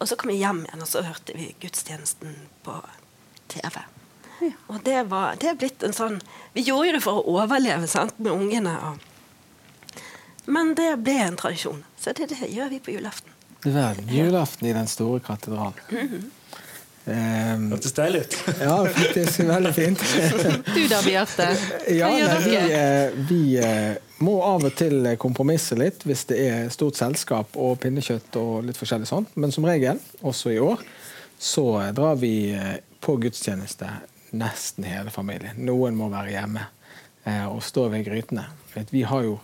Og 0.00 0.08
så 0.08 0.16
kom 0.16 0.32
vi 0.32 0.38
hjem 0.40 0.62
igjen, 0.64 0.80
og 0.80 0.88
så 0.88 1.02
hørte 1.04 1.36
vi 1.36 1.50
gudstjenesten 1.60 2.38
på 2.64 2.78
TV. 3.52 3.82
Ja. 4.40 4.54
Og 4.72 4.80
det, 4.86 5.02
var, 5.12 5.36
det 5.36 5.50
er 5.50 5.58
blitt 5.60 5.82
en 5.84 5.92
sånn 5.92 6.14
Vi 6.54 6.62
gjorde 6.64 6.86
jo 6.88 6.94
det 6.96 7.02
for 7.04 7.20
å 7.20 7.34
overleve 7.36 7.84
sant, 7.92 8.16
med 8.16 8.32
ungene. 8.32 8.72
Og, 8.88 10.00
men 10.48 10.72
det 10.78 10.94
ble 11.04 11.18
en 11.26 11.36
tradisjon. 11.36 11.84
Så 12.00 12.16
det, 12.16 12.30
det 12.32 12.48
gjør 12.48 12.72
vi 12.72 12.80
på 12.80 12.96
julaften. 12.96 13.36
Det 13.60 13.74
var 13.76 14.00
julaften 14.08 14.70
i 14.70 14.72
den 14.72 14.88
store 14.88 15.20
katedralen. 15.20 15.76
Mm 15.90 16.08
-hmm. 16.08 16.30
Um, 17.10 17.70
Hørtes 17.72 17.94
deilig 17.96 18.20
ut. 18.22 18.36
ja, 18.66 18.74
faktisk 18.94 19.40
veldig 19.48 19.72
fint. 19.74 20.02
du 20.76 20.82
da, 20.90 21.00
Bjarte? 21.02 21.48
Ja, 21.90 22.10
vi, 22.44 22.54
eh, 22.56 23.16
vi, 23.28 23.40
eh, 23.58 23.96
må 24.22 24.36
av 24.44 24.66
og 24.68 24.76
til 24.78 25.08
kompromisse 25.18 25.78
litt 25.80 26.04
hvis 26.06 26.26
det 26.30 26.38
er 26.44 26.70
stort 26.70 26.98
selskap 27.00 27.56
og 27.58 27.80
pinnekjøtt 27.82 28.36
og 28.38 28.68
litt 28.68 28.78
forskjellig 28.78 29.08
sånt. 29.10 29.34
Men 29.34 29.54
som 29.54 29.66
regel, 29.66 29.98
også 30.20 30.54
i 30.54 30.60
år, 30.62 30.84
så 31.40 31.66
drar 31.96 32.20
vi 32.20 32.52
eh, 32.54 32.78
på 33.02 33.16
gudstjeneste 33.22 33.90
nesten 34.38 34.86
hele 34.86 35.10
familien. 35.10 35.58
Noen 35.66 35.98
må 35.98 36.12
være 36.12 36.36
hjemme 36.36 36.68
og 37.50 37.58
stå 37.62 37.82
ved 37.92 38.06
grytene. 38.06 38.46
Vi 38.88 39.02
har 39.04 39.26
jo, 39.26 39.34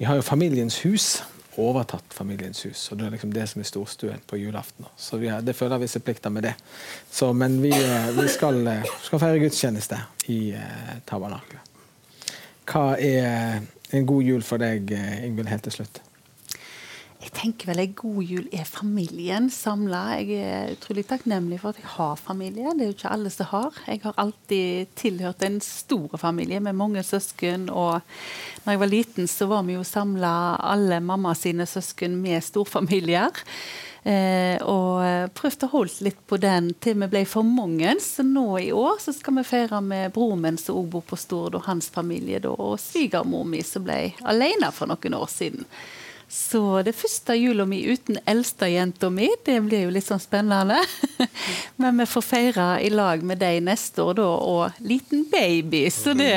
vi 0.00 0.06
har 0.08 0.18
jo 0.18 0.24
Familiens 0.26 0.80
hus 0.82 1.20
overtatt 1.56 2.14
familiens 2.14 2.64
hus. 2.66 2.88
og 2.90 2.98
Det 2.98 3.06
er 3.06 3.14
liksom 3.14 3.32
det 3.34 3.46
som 3.50 3.60
er 3.60 3.68
storstuen 3.68 4.22
på 4.26 4.38
julaften. 4.38 4.86
Så 4.96 5.18
vi 5.18 5.28
Det 5.28 5.56
føler 5.56 5.78
visse 5.78 6.00
plikter 6.00 6.30
med 6.30 6.42
det. 6.42 6.54
Så, 7.10 7.32
men 7.32 7.62
vi, 7.62 7.70
eh, 7.70 8.10
vi 8.20 8.28
skal, 8.28 8.66
eh, 8.66 8.84
skal, 9.02 9.18
feire 9.18 9.38
gudstjeneste 9.38 10.00
i 10.26 10.52
eh, 10.52 10.98
tabernaklet. 11.06 11.60
Hva 12.66 12.96
er 12.98 13.60
en 13.92 14.06
god 14.06 14.22
jul 14.22 14.42
for 14.42 14.58
deg, 14.58 14.90
Ingvild, 15.24 15.48
helt 15.48 15.62
til 15.62 15.72
slutt? 15.72 16.00
Jeg 17.24 17.32
tenker 17.32 17.70
vel 17.70 17.80
en 17.80 17.92
god 17.96 18.18
jul 18.28 18.48
er 18.52 18.66
familien 18.68 19.46
samla. 19.52 20.02
Jeg 20.20 20.42
er 20.44 20.74
utrolig 20.74 21.06
takknemlig 21.08 21.56
for 21.62 21.72
at 21.72 21.80
jeg 21.80 21.88
har 21.94 22.18
familie. 22.20 22.74
Det 22.76 22.84
er 22.84 22.90
jo 22.90 22.96
ikke 22.98 23.12
alle 23.16 23.32
som 23.32 23.48
har. 23.48 23.78
Jeg 23.88 24.02
har 24.02 24.18
alltid 24.20 24.92
tilhørt 25.00 25.46
en 25.46 25.56
stor 25.64 26.18
familie 26.20 26.60
med 26.60 26.76
mange 26.76 27.00
søsken. 27.06 27.70
Og 27.72 28.04
når 28.66 28.76
jeg 28.76 28.82
var 28.82 28.92
liten, 28.92 29.30
så 29.30 29.48
var 29.48 29.64
vi 29.64 29.78
jo 29.78 29.86
samla 29.88 30.34
alle 30.74 31.00
mamma 31.00 31.32
sine 31.38 31.64
søsken 31.70 32.20
med 32.20 32.44
storfamilier. 32.44 33.40
Eh, 34.04 34.60
og 34.60 35.32
prøvde 35.32 35.64
å 35.64 35.72
holde 35.78 36.04
litt 36.04 36.20
på 36.28 36.36
den 36.36 36.74
til 36.84 37.00
vi 37.00 37.08
ble 37.08 37.24
for 37.24 37.48
mange. 37.48 37.96
Så 38.04 38.28
nå 38.28 38.46
i 38.66 38.68
år 38.76 39.00
så 39.00 39.16
skal 39.16 39.40
vi 39.40 39.48
feire 39.48 39.80
med 39.80 40.12
broren 40.12 40.44
min 40.44 40.60
som 40.60 40.76
også 40.76 40.92
bor 40.92 41.08
på 41.08 41.16
Stord, 41.24 41.56
og 41.56 41.68
hans 41.72 41.88
familie, 41.88 42.44
da, 42.44 42.52
og 42.52 42.76
svigermor 42.84 43.48
mi 43.48 43.64
som 43.64 43.88
ble 43.88 44.10
alene 44.28 44.74
for 44.76 44.92
noen 44.92 45.22
år 45.24 45.30
siden. 45.40 45.64
Så 46.28 46.82
det 46.82 46.94
første 46.96 47.36
jula 47.36 47.66
mi 47.68 47.80
uten 47.86 48.18
eldstejenta 48.26 49.10
mi, 49.12 49.28
det 49.46 49.58
blir 49.66 49.84
jo 49.86 49.92
litt 49.94 50.06
sånn 50.06 50.22
spennende. 50.22 50.80
Men 51.80 52.00
vi 52.00 52.06
får 52.10 52.24
feire 52.26 52.68
i 52.82 52.90
lag 52.90 53.22
med 53.26 53.38
deg 53.42 53.60
neste 53.66 54.02
år, 54.02 54.16
da, 54.18 54.28
og 54.28 54.84
liten 54.84 55.26
baby. 55.30 55.84
Så 55.94 56.16
det 56.18 56.34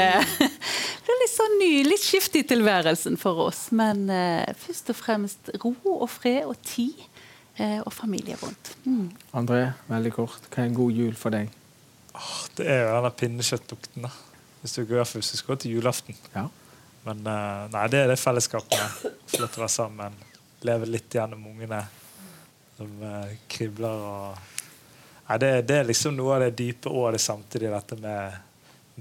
blir 1.07 1.21
litt 1.23 1.33
sånn 1.33 1.57
ny, 1.61 1.71
litt 1.87 2.03
skiftig 2.03 2.45
i 2.45 2.49
tilværelsen 2.51 3.17
for 3.21 3.47
oss. 3.47 3.67
Men 3.75 4.05
eh, 4.13 4.45
først 4.67 4.93
og 4.93 4.99
fremst 4.99 5.53
ro 5.63 5.73
og 5.95 6.09
fred 6.11 6.43
og 6.45 6.59
tid 6.67 6.99
eh, 7.57 7.79
og 7.81 7.91
familie 7.95 8.37
rundt. 8.43 8.75
Mm. 8.85 9.09
André, 9.39 9.63
veldig 9.89 10.13
kort. 10.19 10.51
Hva 10.51 10.63
er 10.63 10.71
en 10.71 10.77
god 10.77 11.01
jul 11.01 11.17
for 11.17 11.33
deg? 11.33 11.49
Oh, 12.17 12.37
det 12.57 12.69
er 12.69 12.85
jo 12.85 13.01
den 13.05 13.19
pinnekjøttdukten. 13.23 14.07
Hvis 14.61 14.77
du 14.77 14.85
går 14.89 15.05
først, 15.05 15.31
så 15.31 15.41
skal 15.41 15.57
du 15.57 15.65
til 15.65 15.77
julaften. 15.77 16.17
Ja. 16.35 16.47
Men 17.05 17.21
uh, 17.27 17.67
nei, 17.73 17.85
det 17.93 18.03
er 18.03 18.11
det 18.11 18.19
fellesskapet. 18.19 18.97
Få 19.27 19.41
lov 19.43 19.51
til 19.51 19.61
å 19.61 19.65
være 19.65 19.73
sammen. 19.73 20.17
Leve 20.67 20.89
litt 20.89 21.13
gjennom 21.13 21.45
ungene 21.51 21.83
som 22.77 22.89
uh, 23.01 23.33
kribler 23.49 24.03
og 24.07 24.39
nei, 25.27 25.37
det, 25.41 25.51
det, 25.69 25.77
er 25.79 25.89
liksom 25.89 26.17
noe 26.17 26.37
av 26.37 26.45
det 26.45 26.55
dype 26.59 26.91
det 27.13 27.21
samtidig 27.21 27.71
dette 27.73 27.97
med, 28.01 28.37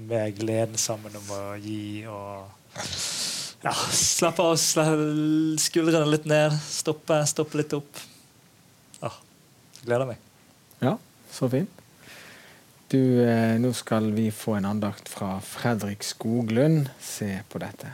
med 0.09 0.37
gleden 0.37 0.77
sammen 0.81 1.15
om 1.19 1.33
å 1.33 1.41
gi 1.61 2.05
og 2.09 2.53
ja, 3.63 3.73
slappe 3.73 4.45
av, 4.45 4.57
skuldrene 5.61 6.09
litt 6.09 6.27
ned, 6.29 6.53
stoppe, 6.69 7.19
stoppe 7.29 7.61
litt 7.61 7.73
opp. 7.77 8.05
Ja, 9.01 9.11
gleder 9.83 10.09
meg. 10.09 10.21
Ja, 10.81 10.97
så 11.33 11.49
fint. 11.51 11.86
Du, 12.87 13.19
eh, 13.19 13.57
nå 13.59 13.73
skal 13.75 14.13
vi 14.15 14.29
få 14.31 14.53
en 14.55 14.65
andakt 14.65 15.09
fra 15.11 15.41
Fredrik 15.43 16.05
Skoglund. 16.07 16.87
Se 17.03 17.41
på 17.51 17.59
dette. 17.59 17.89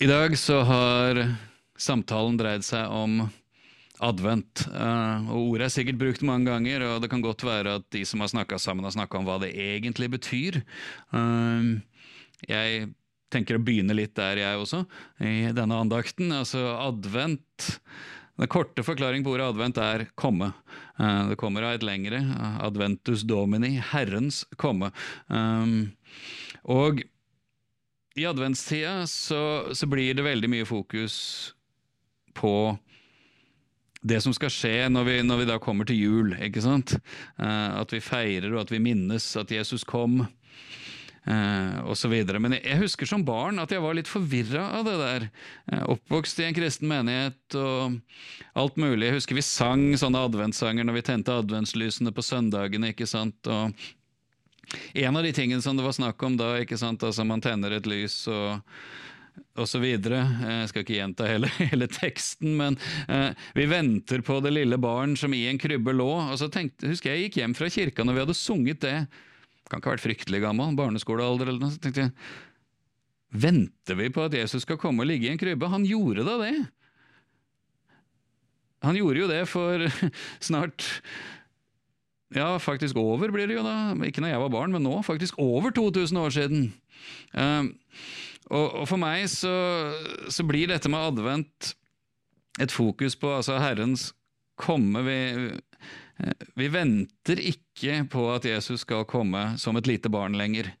I 0.00 0.06
dag 0.08 0.38
så 0.38 0.62
har 0.64 1.20
samtalen 1.76 2.38
dreid 2.40 2.64
seg 2.64 2.88
om 2.96 3.26
advent. 4.00 4.62
Uh, 4.72 5.28
og 5.28 5.50
Ordet 5.50 5.66
er 5.66 5.74
sikkert 5.74 6.00
brukt 6.00 6.24
mange 6.24 6.48
ganger, 6.48 6.86
og 6.86 7.02
det 7.02 7.10
kan 7.12 7.20
godt 7.20 7.44
være 7.44 7.76
at 7.82 7.84
de 7.92 8.06
som 8.08 8.24
har 8.24 8.32
snakka 8.32 8.56
sammen, 8.62 8.88
har 8.88 8.94
snakka 8.96 9.20
om 9.20 9.28
hva 9.28 9.36
det 9.42 9.52
egentlig 9.52 10.08
betyr. 10.16 10.62
Uh, 11.12 11.76
jeg 12.48 12.88
tenker 13.32 13.58
å 13.58 13.62
begynne 13.64 13.96
litt 13.96 14.14
der, 14.18 14.40
jeg 14.42 14.60
også, 14.60 14.84
i 15.24 15.50
denne 15.56 15.80
andakten. 15.82 16.32
Altså 16.34 16.62
advent. 16.78 17.68
Den 18.38 18.50
korte 18.52 18.84
forklaringen 18.86 19.26
på 19.26 19.34
ordet 19.34 19.50
advent 19.50 19.80
er 19.82 20.06
komme. 20.18 20.52
Eh, 21.00 21.22
det 21.32 21.38
kommer 21.40 21.66
av 21.66 21.76
et 21.76 21.86
lengre. 21.86 22.20
Adventus 22.62 23.24
domini, 23.26 23.76
Herrens 23.92 24.44
komme. 24.60 24.92
Um, 25.26 25.90
og 26.62 27.02
i 28.18 28.26
adventstida 28.26 29.06
så, 29.10 29.40
så 29.74 29.86
blir 29.90 30.14
det 30.14 30.26
veldig 30.26 30.50
mye 30.50 30.66
fokus 30.68 31.16
på 32.38 32.76
det 34.08 34.20
som 34.22 34.34
skal 34.34 34.52
skje 34.54 34.74
når 34.92 35.06
vi, 35.08 35.16
når 35.26 35.40
vi, 35.40 35.46
da 35.50 35.58
kommer 35.62 35.88
til 35.88 35.98
jul. 35.98 36.34
ikke 36.38 36.62
sant? 36.62 36.94
Uh, 37.38 37.82
at 37.82 37.94
vi 37.94 38.02
feirer 38.02 38.52
og 38.54 38.62
at 38.62 38.74
vi 38.74 38.82
minnes 38.82 39.32
at 39.38 39.50
Jesus 39.54 39.86
kom 39.86 40.22
eh, 41.28 41.78
osv. 41.88 42.14
Men 42.40 42.56
jeg, 42.58 42.78
husker 42.82 43.08
som 43.08 43.24
barn 43.26 43.60
at 43.62 43.72
jeg 43.74 43.82
var 43.84 43.96
litt 43.98 44.10
forvirra 44.10 44.64
av 44.78 44.86
det 44.88 44.96
der. 45.00 45.28
Eh, 45.72 45.84
oppvokst 45.94 46.40
i 46.42 46.48
en 46.48 46.56
kristen 46.56 46.90
menighet 46.90 47.58
og 47.58 47.98
alt 48.58 48.80
mulig. 48.80 49.06
Jeg 49.08 49.18
husker 49.20 49.38
vi 49.38 49.46
sang 49.46 49.90
sånne 50.00 50.24
adventssanger 50.30 50.88
når 50.88 51.00
vi 51.00 51.06
tente 51.10 51.38
adventslysene 51.44 52.14
på 52.14 52.24
søndagene. 52.24 52.94
ikke 52.94 53.08
sant? 53.08 53.38
Og 53.46 53.76
en 54.98 55.16
av 55.16 55.24
de 55.24 55.34
tingene 55.36 55.64
som 55.64 55.76
det 55.76 55.86
var 55.86 55.96
snakk 55.96 56.22
om 56.24 56.36
da, 56.40 56.54
ikke 56.62 56.80
sant? 56.80 57.04
altså 57.04 57.24
man 57.24 57.44
tenner 57.44 57.76
et 57.76 57.88
lys 57.88 58.24
og 58.32 58.58
og 59.58 59.68
så 59.68 59.80
videre. 59.82 60.20
Jeg 60.42 60.70
skal 60.70 60.84
ikke 60.84 60.96
gjenta 60.96 61.28
hele, 61.28 61.50
hele 61.70 61.88
teksten, 61.90 62.54
men 62.58 62.78
eh, 63.10 63.30
vi 63.58 63.68
venter 63.70 64.22
på 64.26 64.38
det 64.44 64.54
lille 64.54 64.78
barn 64.80 65.16
som 65.18 65.34
i 65.34 65.46
en 65.50 65.60
krybbe 65.60 65.94
lå. 65.96 66.10
Og 66.28 66.36
så 66.40 66.50
tenkte, 66.52 66.90
husker 66.90 67.12
jeg 67.12 67.18
jeg 67.18 67.28
gikk 67.28 67.40
hjem 67.42 67.56
fra 67.58 67.70
kirka 67.72 68.06
når 68.06 68.16
vi 68.16 68.24
hadde 68.26 68.38
sunget 68.38 68.82
det. 68.84 68.96
Kan 69.68 69.80
ikke 69.80 69.92
ha 69.92 69.96
vært 69.96 70.06
fryktelig 70.06 70.42
gammel, 70.44 70.76
barneskolealder 70.78 71.50
eller 71.50 71.62
noe. 71.62 71.74
Så 71.74 71.82
tenkte 71.84 72.08
jeg, 72.08 72.14
Venter 73.28 73.98
vi 73.98 74.08
på 74.08 74.24
at 74.24 74.32
Jesus 74.32 74.64
skal 74.64 74.78
komme 74.80 75.04
og 75.04 75.10
ligge 75.10 75.28
i 75.28 75.32
en 75.34 75.40
krybbe? 75.40 75.68
Han 75.68 75.84
gjorde 75.84 76.24
da 76.24 76.38
det. 76.40 76.54
Han 78.86 78.96
gjorde 78.96 79.20
jo 79.20 79.28
det 79.28 79.42
for 79.50 79.84
snart 80.48 80.86
Ja, 82.34 82.54
faktisk 82.60 82.96
over 83.00 83.32
blir 83.32 83.48
det 83.48 83.58
jo 83.58 83.64
da. 83.66 83.92
Ikke 84.04 84.22
når 84.24 84.34
jeg 84.34 84.42
var 84.44 84.52
barn, 84.52 84.72
men 84.72 84.84
nå. 84.84 84.98
Faktisk 85.04 85.38
over 85.40 85.72
2000 85.72 86.20
år 86.20 86.34
siden. 86.34 86.66
Uh, 87.32 87.68
og, 88.48 88.66
og, 88.80 88.84
for 88.88 89.00
meg 89.00 89.26
så, 89.32 89.52
så, 90.32 90.44
blir 90.48 90.68
dette 90.68 90.88
med 90.92 91.00
advent 91.00 91.72
et 92.60 92.72
fokus 92.72 93.16
på 93.16 93.30
altså 93.38 93.58
Herrens 93.60 94.10
komme. 94.60 95.04
Vi, 95.06 95.18
vi 96.58 96.68
venter 96.68 97.40
ikke 97.40 98.02
på 98.10 98.24
at 98.34 98.46
Jesus 98.48 98.82
skal 98.82 99.06
komme 99.08 99.52
som 99.60 99.78
et 99.78 99.86
lite 99.86 100.10
barn 100.10 100.34
lenger. 100.38 100.72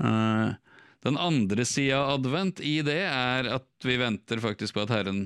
Uh, 0.00 0.54
den 1.02 1.18
andre 1.18 1.64
sida 1.66 2.00
av 2.00 2.16
advent 2.20 2.62
i 2.62 2.80
det 2.86 3.00
er 3.06 3.50
at 3.58 3.86
vi 3.86 3.98
venter 4.00 4.42
faktisk 4.42 4.76
på 4.76 4.84
at 4.84 4.94
Herren 4.94 5.22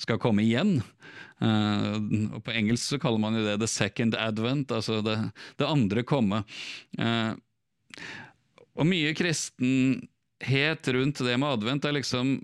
skal 0.00 0.20
komme 0.20 0.44
igjen. 0.44 0.78
Uh, 1.40 1.96
På 2.44 2.52
engelsk 2.52 2.94
så 2.94 3.00
kaller 3.00 3.20
man 3.22 3.36
jo 3.38 3.44
det 3.44 3.58
'the 3.60 3.68
second 3.68 4.14
advent', 4.14 4.72
altså 4.72 5.00
det, 5.04 5.16
det 5.56 5.68
andre 5.68 6.02
komme. 6.02 6.44
Uh, 6.98 7.36
og 8.74 8.88
mye 8.90 9.14
kristenhet 9.14 10.88
rundt 10.88 11.22
det 11.24 11.36
med 11.38 11.48
advent 11.48 11.84
er 11.84 12.00
liksom 12.00 12.40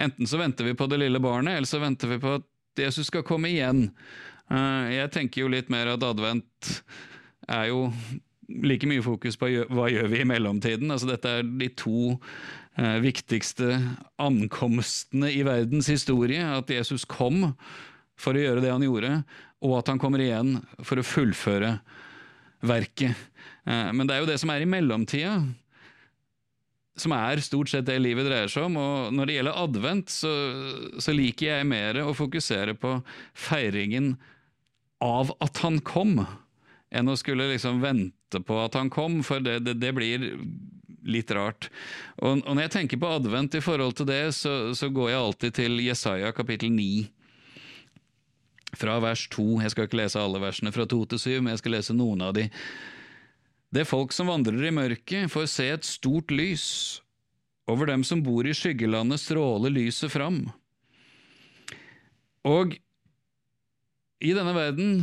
Enten 0.00 0.26
så 0.26 0.38
venter 0.40 0.64
vi 0.64 0.72
på 0.74 0.86
det 0.88 0.96
lille 0.96 1.20
barnet, 1.20 1.58
eller 1.58 1.68
så 1.68 1.78
venter 1.78 2.08
vi 2.08 2.16
på 2.18 2.38
at 2.38 2.80
Jesus 2.80 3.10
skal 3.10 3.22
komme 3.22 3.50
igjen. 3.52 3.90
Uh, 4.52 4.92
jeg 4.92 5.12
tenker 5.14 5.44
jo 5.44 5.50
litt 5.52 5.72
mer 5.72 5.94
at 5.94 6.04
advent 6.04 6.78
er 7.48 7.68
jo 7.70 7.88
like 8.48 8.88
mye 8.88 9.02
fokus 9.04 9.38
på 9.40 9.48
hva 9.72 9.88
gjør 9.92 10.10
vi 10.12 10.20
i 10.22 10.28
mellomtiden. 10.28 10.92
Altså, 10.92 11.08
dette 11.10 11.30
er 11.30 11.48
de 11.48 11.70
to 11.78 12.14
eh, 12.76 12.98
viktigste 13.04 13.78
ankomstene 14.22 15.30
i 15.32 15.42
verdens 15.46 15.88
historie. 15.92 16.42
At 16.44 16.72
Jesus 16.72 17.06
kom 17.08 17.52
for 18.20 18.36
å 18.36 18.44
gjøre 18.44 18.64
det 18.64 18.72
han 18.72 18.84
gjorde, 18.84 19.16
og 19.64 19.78
at 19.80 19.90
han 19.90 20.00
kommer 20.02 20.22
igjen 20.22 20.58
for 20.84 21.00
å 21.00 21.06
fullføre 21.06 21.78
verket. 22.64 23.16
Eh, 23.64 23.90
men 23.92 24.06
det 24.06 24.16
er 24.16 24.24
jo 24.24 24.30
det 24.30 24.40
som 24.42 24.52
er 24.54 24.64
i 24.64 24.70
mellomtida, 24.70 25.38
som 26.94 27.10
er 27.16 27.42
stort 27.42 27.72
sett 27.72 27.88
det 27.88 27.96
livet 27.98 28.28
dreier 28.28 28.50
seg 28.50 28.68
om. 28.68 28.76
Og 28.78 29.16
når 29.16 29.26
det 29.26 29.38
gjelder 29.38 29.62
advent, 29.64 30.12
så, 30.14 30.30
så 31.02 31.14
liker 31.16 31.48
jeg 31.48 31.66
mer 31.66 31.98
å 32.04 32.14
fokusere 32.14 32.76
på 32.78 33.00
feiringen 33.34 34.12
av 35.02 35.32
at 35.44 35.62
han 35.64 35.80
kom 35.84 36.20
enn 36.94 37.10
å 37.10 37.16
skulle 37.18 37.48
liksom 37.50 37.82
vente 37.82 38.40
på 38.46 38.58
at 38.62 38.76
han 38.78 38.90
kom, 38.92 39.22
for 39.26 39.42
det, 39.42 39.60
det, 39.66 39.76
det 39.82 39.90
blir 39.96 40.28
litt 41.04 41.30
rart. 41.34 41.68
Og, 42.16 42.40
og, 42.40 42.52
når 42.54 42.66
jeg 42.66 42.74
tenker 42.78 43.00
på 43.02 43.10
advent 43.18 43.58
i 43.58 43.62
forhold 43.64 43.98
til 43.98 44.08
det, 44.08 44.22
så, 44.36 44.72
så 44.76 44.88
går 44.92 45.10
jeg 45.10 45.20
alltid 45.20 45.58
til 45.60 45.84
Jesaja 45.84 46.32
kapittel 46.36 46.72
9. 46.74 46.88
Fra 48.74 48.96
vers 49.02 49.28
2. 49.30 49.46
Jeg 49.62 49.74
skal 49.74 49.88
ikke 49.88 50.00
lese 50.00 50.22
alle 50.22 50.42
versene 50.42 50.72
fra 50.74 50.86
2 50.90 51.00
til 51.12 51.22
7, 51.22 51.30
men 51.38 51.52
jeg 51.54 51.62
skal 51.62 51.76
lese 51.76 51.96
noen 51.96 52.24
av 52.26 52.34
de. 52.38 52.48
Det 53.74 53.86
folk 53.90 54.14
som 54.14 54.30
vandrer 54.30 54.68
i 54.68 54.74
mørket, 54.74 55.30
får 55.30 55.48
se 55.50 55.68
et 55.76 55.86
stort 55.86 56.34
lys. 56.34 56.66
Over 57.70 57.88
dem 57.90 58.04
som 58.06 58.22
bor 58.22 58.46
i 58.46 58.54
skyggelandet, 58.54 59.22
stråler 59.22 59.72
lyset 59.72 60.12
fram. 60.12 60.44
Og 62.44 62.76
i 64.24 64.32
denne 64.32 64.54
verden 64.56 64.98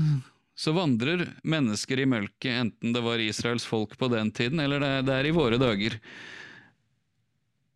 så 0.57 0.74
vandrer 0.76 1.28
mennesker 1.47 2.01
i 2.01 2.09
mørket, 2.09 2.51
enten 2.51 2.93
det 2.93 3.01
var 3.05 3.22
Israels 3.22 3.65
folk 3.65 3.95
på 3.97 4.09
den 4.11 4.32
tiden, 4.36 4.59
eller 4.61 4.84
det 5.05 5.13
er 5.15 5.28
i 5.30 5.34
våre 5.34 5.57
dager. 5.61 5.97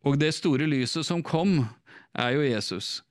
Og 0.05 0.19
det 0.21 0.35
store 0.37 0.67
lyset 0.69 1.07
som 1.07 1.23
kom, 1.25 1.63
er 2.15 2.35
jo 2.35 2.45
Jesus. 2.45 3.01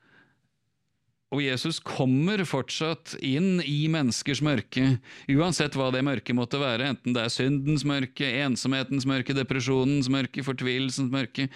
Og 1.35 1.43
Jesus 1.43 1.81
kommer 1.83 2.45
fortsatt 2.47 3.17
inn 3.19 3.59
i 3.67 3.89
menneskers 3.91 4.43
mørke, 4.45 5.01
uansett 5.35 5.75
hva 5.75 5.91
det 5.95 6.05
mørket 6.07 6.39
måtte 6.39 6.61
være, 6.63 6.93
enten 6.95 7.17
det 7.17 7.25
er 7.25 7.35
syndens 7.35 7.83
mørke, 7.89 8.29
ensomhetens 8.45 9.07
mørke, 9.11 9.35
depresjonens 9.35 10.11
mørke, 10.13 10.47
fortvilelsens 10.47 11.11
mørke. 11.11 11.49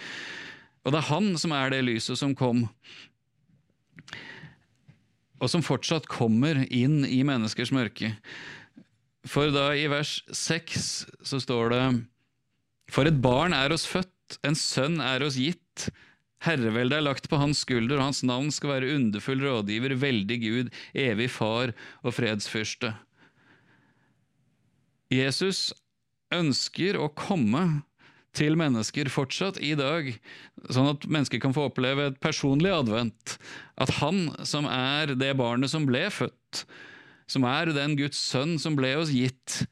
Og 0.83 0.91
det 0.91 0.99
er 0.99 1.11
han 1.13 1.31
som 1.39 1.55
er 1.55 1.71
det 1.71 1.85
lyset 1.87 2.19
som 2.19 2.35
kom 2.35 2.65
og 5.39 5.51
som 5.51 5.63
fortsatt 5.65 6.07
kommer 6.11 6.65
inn 6.67 7.01
i 7.07 7.21
menneskers 7.27 7.71
mørke. 7.75 8.13
For 9.27 9.51
da 9.53 9.71
i 9.75 9.87
vers 9.91 10.19
seks 10.35 11.05
så 11.25 11.39
står 11.43 11.73
det 11.73 11.83
For 12.91 13.07
et 13.09 13.19
barn 13.21 13.55
er 13.55 13.73
oss 13.75 13.87
født, 13.89 14.39
en 14.45 14.57
sønn 14.57 14.99
er 15.03 15.23
oss 15.25 15.37
gitt. 15.39 15.89
Herreveldet 16.45 16.99
er 16.99 17.03
lagt 17.03 17.27
på 17.29 17.39
hans 17.41 17.65
skulder, 17.65 17.97
og 17.99 18.09
hans 18.09 18.23
navn 18.23 18.51
skal 18.53 18.77
være 18.77 18.93
underfull 18.95 19.43
rådgiver, 19.43 19.97
veldig 19.99 20.39
Gud, 20.43 20.71
evig 20.95 21.27
far 21.33 21.73
og 22.03 22.15
fredsfyrste. 22.15 22.93
Jesus 25.11 25.69
ønsker 26.33 26.99
å 27.01 27.09
komme 27.17 27.81
til 28.37 28.57
mennesker 28.59 29.09
fortsatt 29.11 29.59
i 29.63 29.73
dag, 29.77 30.11
sånn 30.69 30.91
at 30.91 31.07
mennesker 31.09 31.41
kan 31.41 31.55
få 31.55 31.69
oppleve 31.69 32.09
et 32.09 32.19
personlig 32.23 32.71
advent. 32.73 33.37
At 33.81 33.95
han 33.99 34.29
som 34.47 34.67
er 34.69 35.15
det 35.19 35.33
barnet 35.39 35.71
som 35.71 35.87
ble 35.89 36.05
født, 36.13 36.63
som 37.29 37.45
er 37.45 37.73
den 37.75 37.95
Guds 37.99 38.19
sønn 38.21 38.57
som 38.61 38.77
ble 38.77 38.95
oss 38.99 39.13
gitt, 39.13 39.63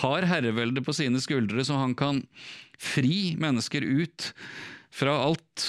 har 0.00 0.24
herreveldet 0.24 0.84
på 0.86 0.94
sine 0.96 1.20
skuldre, 1.20 1.64
så 1.64 1.76
han 1.80 1.96
kan 1.98 2.22
fri 2.80 3.34
mennesker 3.40 3.84
ut 3.84 4.30
fra 4.92 5.18
alt 5.28 5.66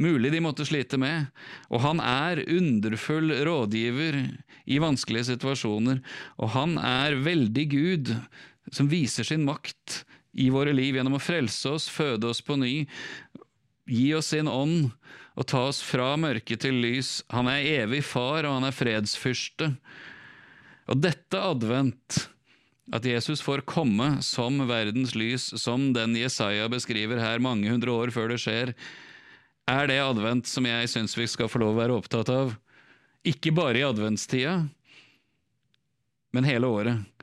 mulig 0.00 0.32
de 0.32 0.40
måtte 0.42 0.64
slite 0.66 0.98
med, 1.00 1.28
og 1.68 1.82
han 1.84 2.00
er 2.02 2.42
underfull 2.48 3.34
rådgiver 3.46 4.16
i 4.70 4.78
vanskelige 4.82 5.28
situasjoner, 5.34 6.00
og 6.40 6.54
han 6.56 6.78
er 6.80 7.18
veldig 7.20 7.66
Gud 7.70 8.14
som 8.72 8.88
viser 8.90 9.26
sin 9.28 9.44
makt 9.46 10.02
i 10.32 10.50
våre 10.52 10.74
liv 10.76 10.96
gjennom 10.96 11.18
å 11.18 11.22
frelse 11.22 11.74
oss, 11.74 11.88
føde 11.90 12.30
oss 12.30 12.42
på 12.44 12.56
ny, 12.60 12.84
gi 13.90 14.10
oss 14.14 14.30
sin 14.34 14.48
ånd 14.50 14.90
og 15.38 15.46
ta 15.50 15.62
oss 15.70 15.80
fra 15.82 16.12
mørke 16.20 16.58
til 16.60 16.76
lys. 16.82 17.20
Han 17.32 17.48
er 17.50 17.84
evig 17.84 18.02
far, 18.06 18.44
og 18.44 18.58
han 18.58 18.68
er 18.68 18.76
fredsfyrste. 18.76 19.72
Og 20.90 21.00
dette 21.02 21.38
advent, 21.38 22.24
at 22.94 23.06
Jesus 23.06 23.42
får 23.42 23.62
komme 23.70 24.16
som 24.26 24.58
verdens 24.68 25.14
lys, 25.14 25.52
som 25.62 25.92
den 25.94 26.16
Jesaja 26.18 26.66
beskriver 26.70 27.22
her 27.22 27.42
mange 27.42 27.70
hundre 27.70 27.94
år 27.94 28.14
før 28.14 28.32
det 28.32 28.40
skjer, 28.42 28.74
er 29.70 29.86
det 29.86 30.00
advent 30.02 30.50
som 30.50 30.66
jeg 30.66 30.90
syns 30.90 31.14
vi 31.14 31.28
skal 31.30 31.50
få 31.50 31.60
lov 31.62 31.76
å 31.76 31.78
være 31.78 31.96
opptatt 32.00 32.32
av. 32.34 32.56
Ikke 33.26 33.52
bare 33.54 33.78
i 33.78 33.86
adventstida, 33.86 34.64
men 36.34 36.46
hele 36.48 36.70
året. 36.70 37.19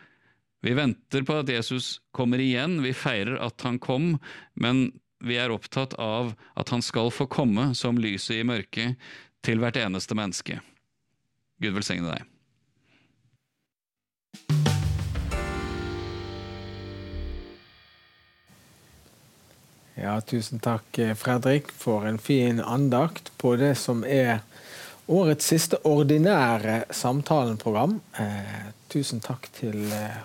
Vi 0.62 0.74
venter 0.74 1.22
på 1.24 1.36
at 1.42 1.50
Jesus 1.50 2.00
kommer 2.12 2.42
igjen, 2.42 2.82
vi 2.82 2.94
feirer 2.94 3.38
at 3.46 3.62
han 3.62 3.78
kom, 3.80 4.16
men 4.54 4.90
vi 5.24 5.38
er 5.38 5.54
opptatt 5.54 5.94
av 6.02 6.34
at 6.58 6.70
han 6.74 6.82
skal 6.82 7.12
få 7.14 7.28
komme 7.30 7.72
som 7.78 7.98
lyset 8.02 8.40
i 8.40 8.48
mørket 8.48 8.98
til 9.46 9.62
hvert 9.62 9.78
eneste 9.78 10.18
menneske. 10.18 10.60
Gud 11.62 11.78
velsigne 11.78 12.10
deg. 12.14 12.26
Ja, 19.98 20.20
tusen 20.22 20.62
takk, 20.62 21.00
Fredrik, 21.18 21.72
for 21.74 22.06
en 22.06 22.20
fin 22.22 22.62
andakt 22.62 23.32
på 23.42 23.56
det 23.58 23.74
som 23.82 24.04
er 24.06 24.44
årets 25.10 25.48
siste 25.50 25.80
ordinære 25.90 26.84
samtalenprogram. 26.94 27.98
Eh, 28.22 28.68
tusen 28.94 29.24
takk 29.26 29.50
til 29.58 29.88
eh, 29.90 30.20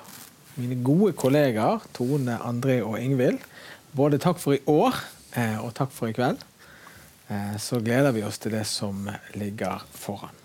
mine 0.61 0.79
gode 0.85 1.15
kollegaer 1.17 1.83
Tone, 1.97 2.37
André 2.45 2.81
og 2.85 2.99
Ingvild. 3.01 3.41
Både 3.97 4.21
takk 4.21 4.41
for 4.41 4.57
i 4.57 4.63
år 4.69 4.97
eh, 5.39 5.59
og 5.63 5.73
takk 5.77 5.93
for 5.95 6.11
i 6.11 6.17
kveld. 6.17 6.41
Eh, 7.29 7.57
så 7.61 7.81
gleder 7.85 8.15
vi 8.17 8.25
oss 8.27 8.41
til 8.43 8.57
det 8.57 8.65
som 8.69 9.09
ligger 9.39 9.85
foran. 9.97 10.39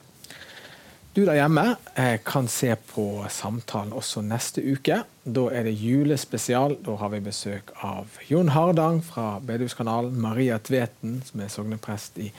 Du 1.16 1.24
der 1.26 1.40
hjemme 1.40 1.64
eh, 1.98 2.20
kan 2.26 2.48
se 2.52 2.76
på 2.92 3.26
samtalen 3.34 3.96
også 3.98 4.22
neste 4.22 4.62
uke. 4.62 5.02
Da 5.26 5.46
er 5.50 5.66
det 5.66 5.78
julespesial. 5.82 6.78
Da 6.86 6.98
har 7.02 7.12
vi 7.16 7.24
besøk 7.26 7.74
av 7.82 8.20
Jon 8.30 8.54
Hardang 8.54 9.02
fra 9.04 9.40
Bedehuskanalen, 9.42 10.20
Maria 10.22 10.60
Tveten, 10.62 11.22
som 11.26 11.42
er 11.42 11.52
sogneprest 11.52 12.22
i 12.22 12.30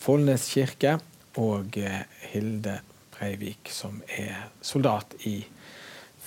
Follnes 0.00 0.46
kirke, 0.54 1.00
og 1.38 1.76
Hilde 2.30 2.80
Breivik, 3.14 3.70
som 3.70 4.00
er 4.18 4.48
soldat 4.66 5.14
i 5.28 5.36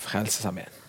Frelsesarmeen. 0.00 0.83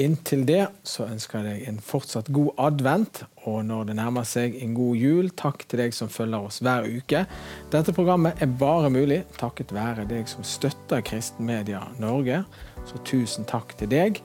Inntil 0.00 0.46
det 0.48 0.62
så 0.86 1.04
ønsker 1.10 1.42
jeg 1.44 1.46
deg 1.60 1.68
en 1.68 1.80
fortsatt 1.84 2.30
god 2.32 2.54
advent, 2.62 3.22
og 3.44 3.58
når 3.68 3.90
det 3.90 3.96
nærmer 3.98 4.24
seg 4.28 4.56
en 4.62 4.72
god 4.76 4.96
jul, 4.96 5.30
takk 5.36 5.66
til 5.68 5.82
deg 5.82 5.96
som 5.96 6.12
følger 6.12 6.46
oss 6.48 6.60
hver 6.64 6.88
uke. 6.88 7.24
Dette 7.72 7.94
programmet 7.96 8.40
er 8.40 8.54
bare 8.60 8.92
mulig 8.92 9.22
takket 9.40 9.74
være 9.76 10.06
deg 10.08 10.30
som 10.30 10.46
støtter 10.46 11.04
Kristenmedia 11.04 11.82
Norge, 12.00 12.44
så 12.88 13.02
tusen 13.04 13.48
takk 13.50 13.76
til 13.80 13.92
deg. 13.92 14.22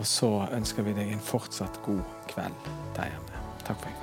Og 0.00 0.08
så 0.08 0.30
ønsker 0.56 0.86
vi 0.86 0.96
deg 0.96 1.12
en 1.12 1.20
fortsatt 1.20 1.82
god 1.84 2.00
kveld 2.32 2.72
der 2.96 3.12
hjemme. 3.12 3.44
Takk 3.66 3.84
for 3.84 3.92
i 3.92 4.01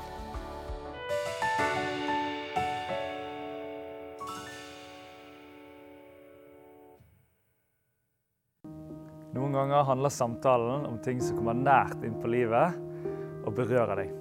Noen 9.29 9.53
ganger 9.53 9.83
handler 9.85 10.09
samtalen 10.09 10.85
om 10.89 10.97
ting 11.05 11.19
som 11.21 11.37
kommer 11.37 11.53
nært 11.53 12.01
inn 12.05 12.15
på 12.17 12.31
livet 12.33 12.79
og 13.45 13.53
berører 13.57 14.01
deg. 14.01 14.15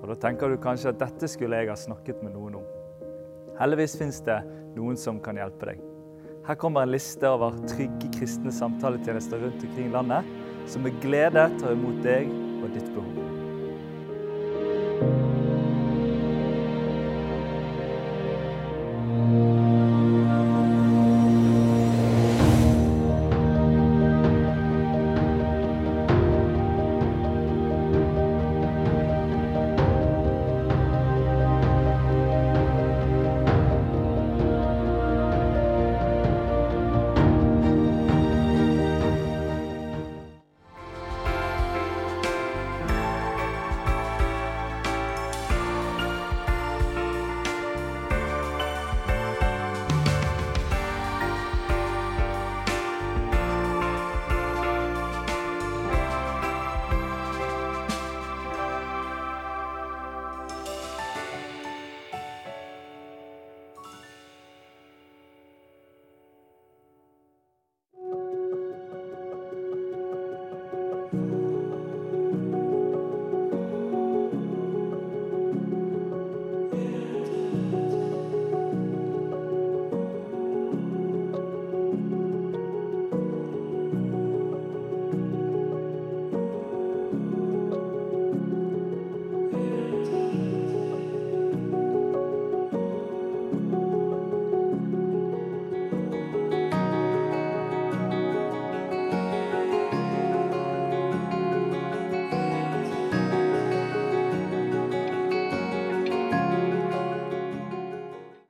Og 0.00 0.08
Da 0.08 0.16
tenker 0.20 0.48
du 0.48 0.56
kanskje 0.60 0.92
at 0.94 1.00
dette 1.00 1.28
skulle 1.28 1.60
jeg 1.60 1.68
ha 1.68 1.76
snakket 1.76 2.22
med 2.24 2.32
noen 2.36 2.56
om. 2.60 2.70
Heldigvis 3.58 3.98
fins 4.00 4.22
det 4.24 4.40
noen 4.76 4.96
som 5.00 5.20
kan 5.20 5.36
hjelpe 5.36 5.68
deg. 5.68 5.84
Her 6.44 6.58
kommer 6.60 6.84
en 6.84 6.92
liste 6.92 7.28
over 7.28 7.56
trygge 7.68 8.10
kristne 8.16 8.52
samtaletjenester 8.52 9.40
rundt 9.44 9.64
omkring 9.64 9.92
landet, 9.92 10.28
som 10.68 10.84
med 10.84 11.00
glede 11.04 11.46
tar 11.60 11.76
imot 11.76 12.02
deg 12.04 12.28
og 12.60 12.68
ditt 12.72 12.90
behov. 12.96 13.34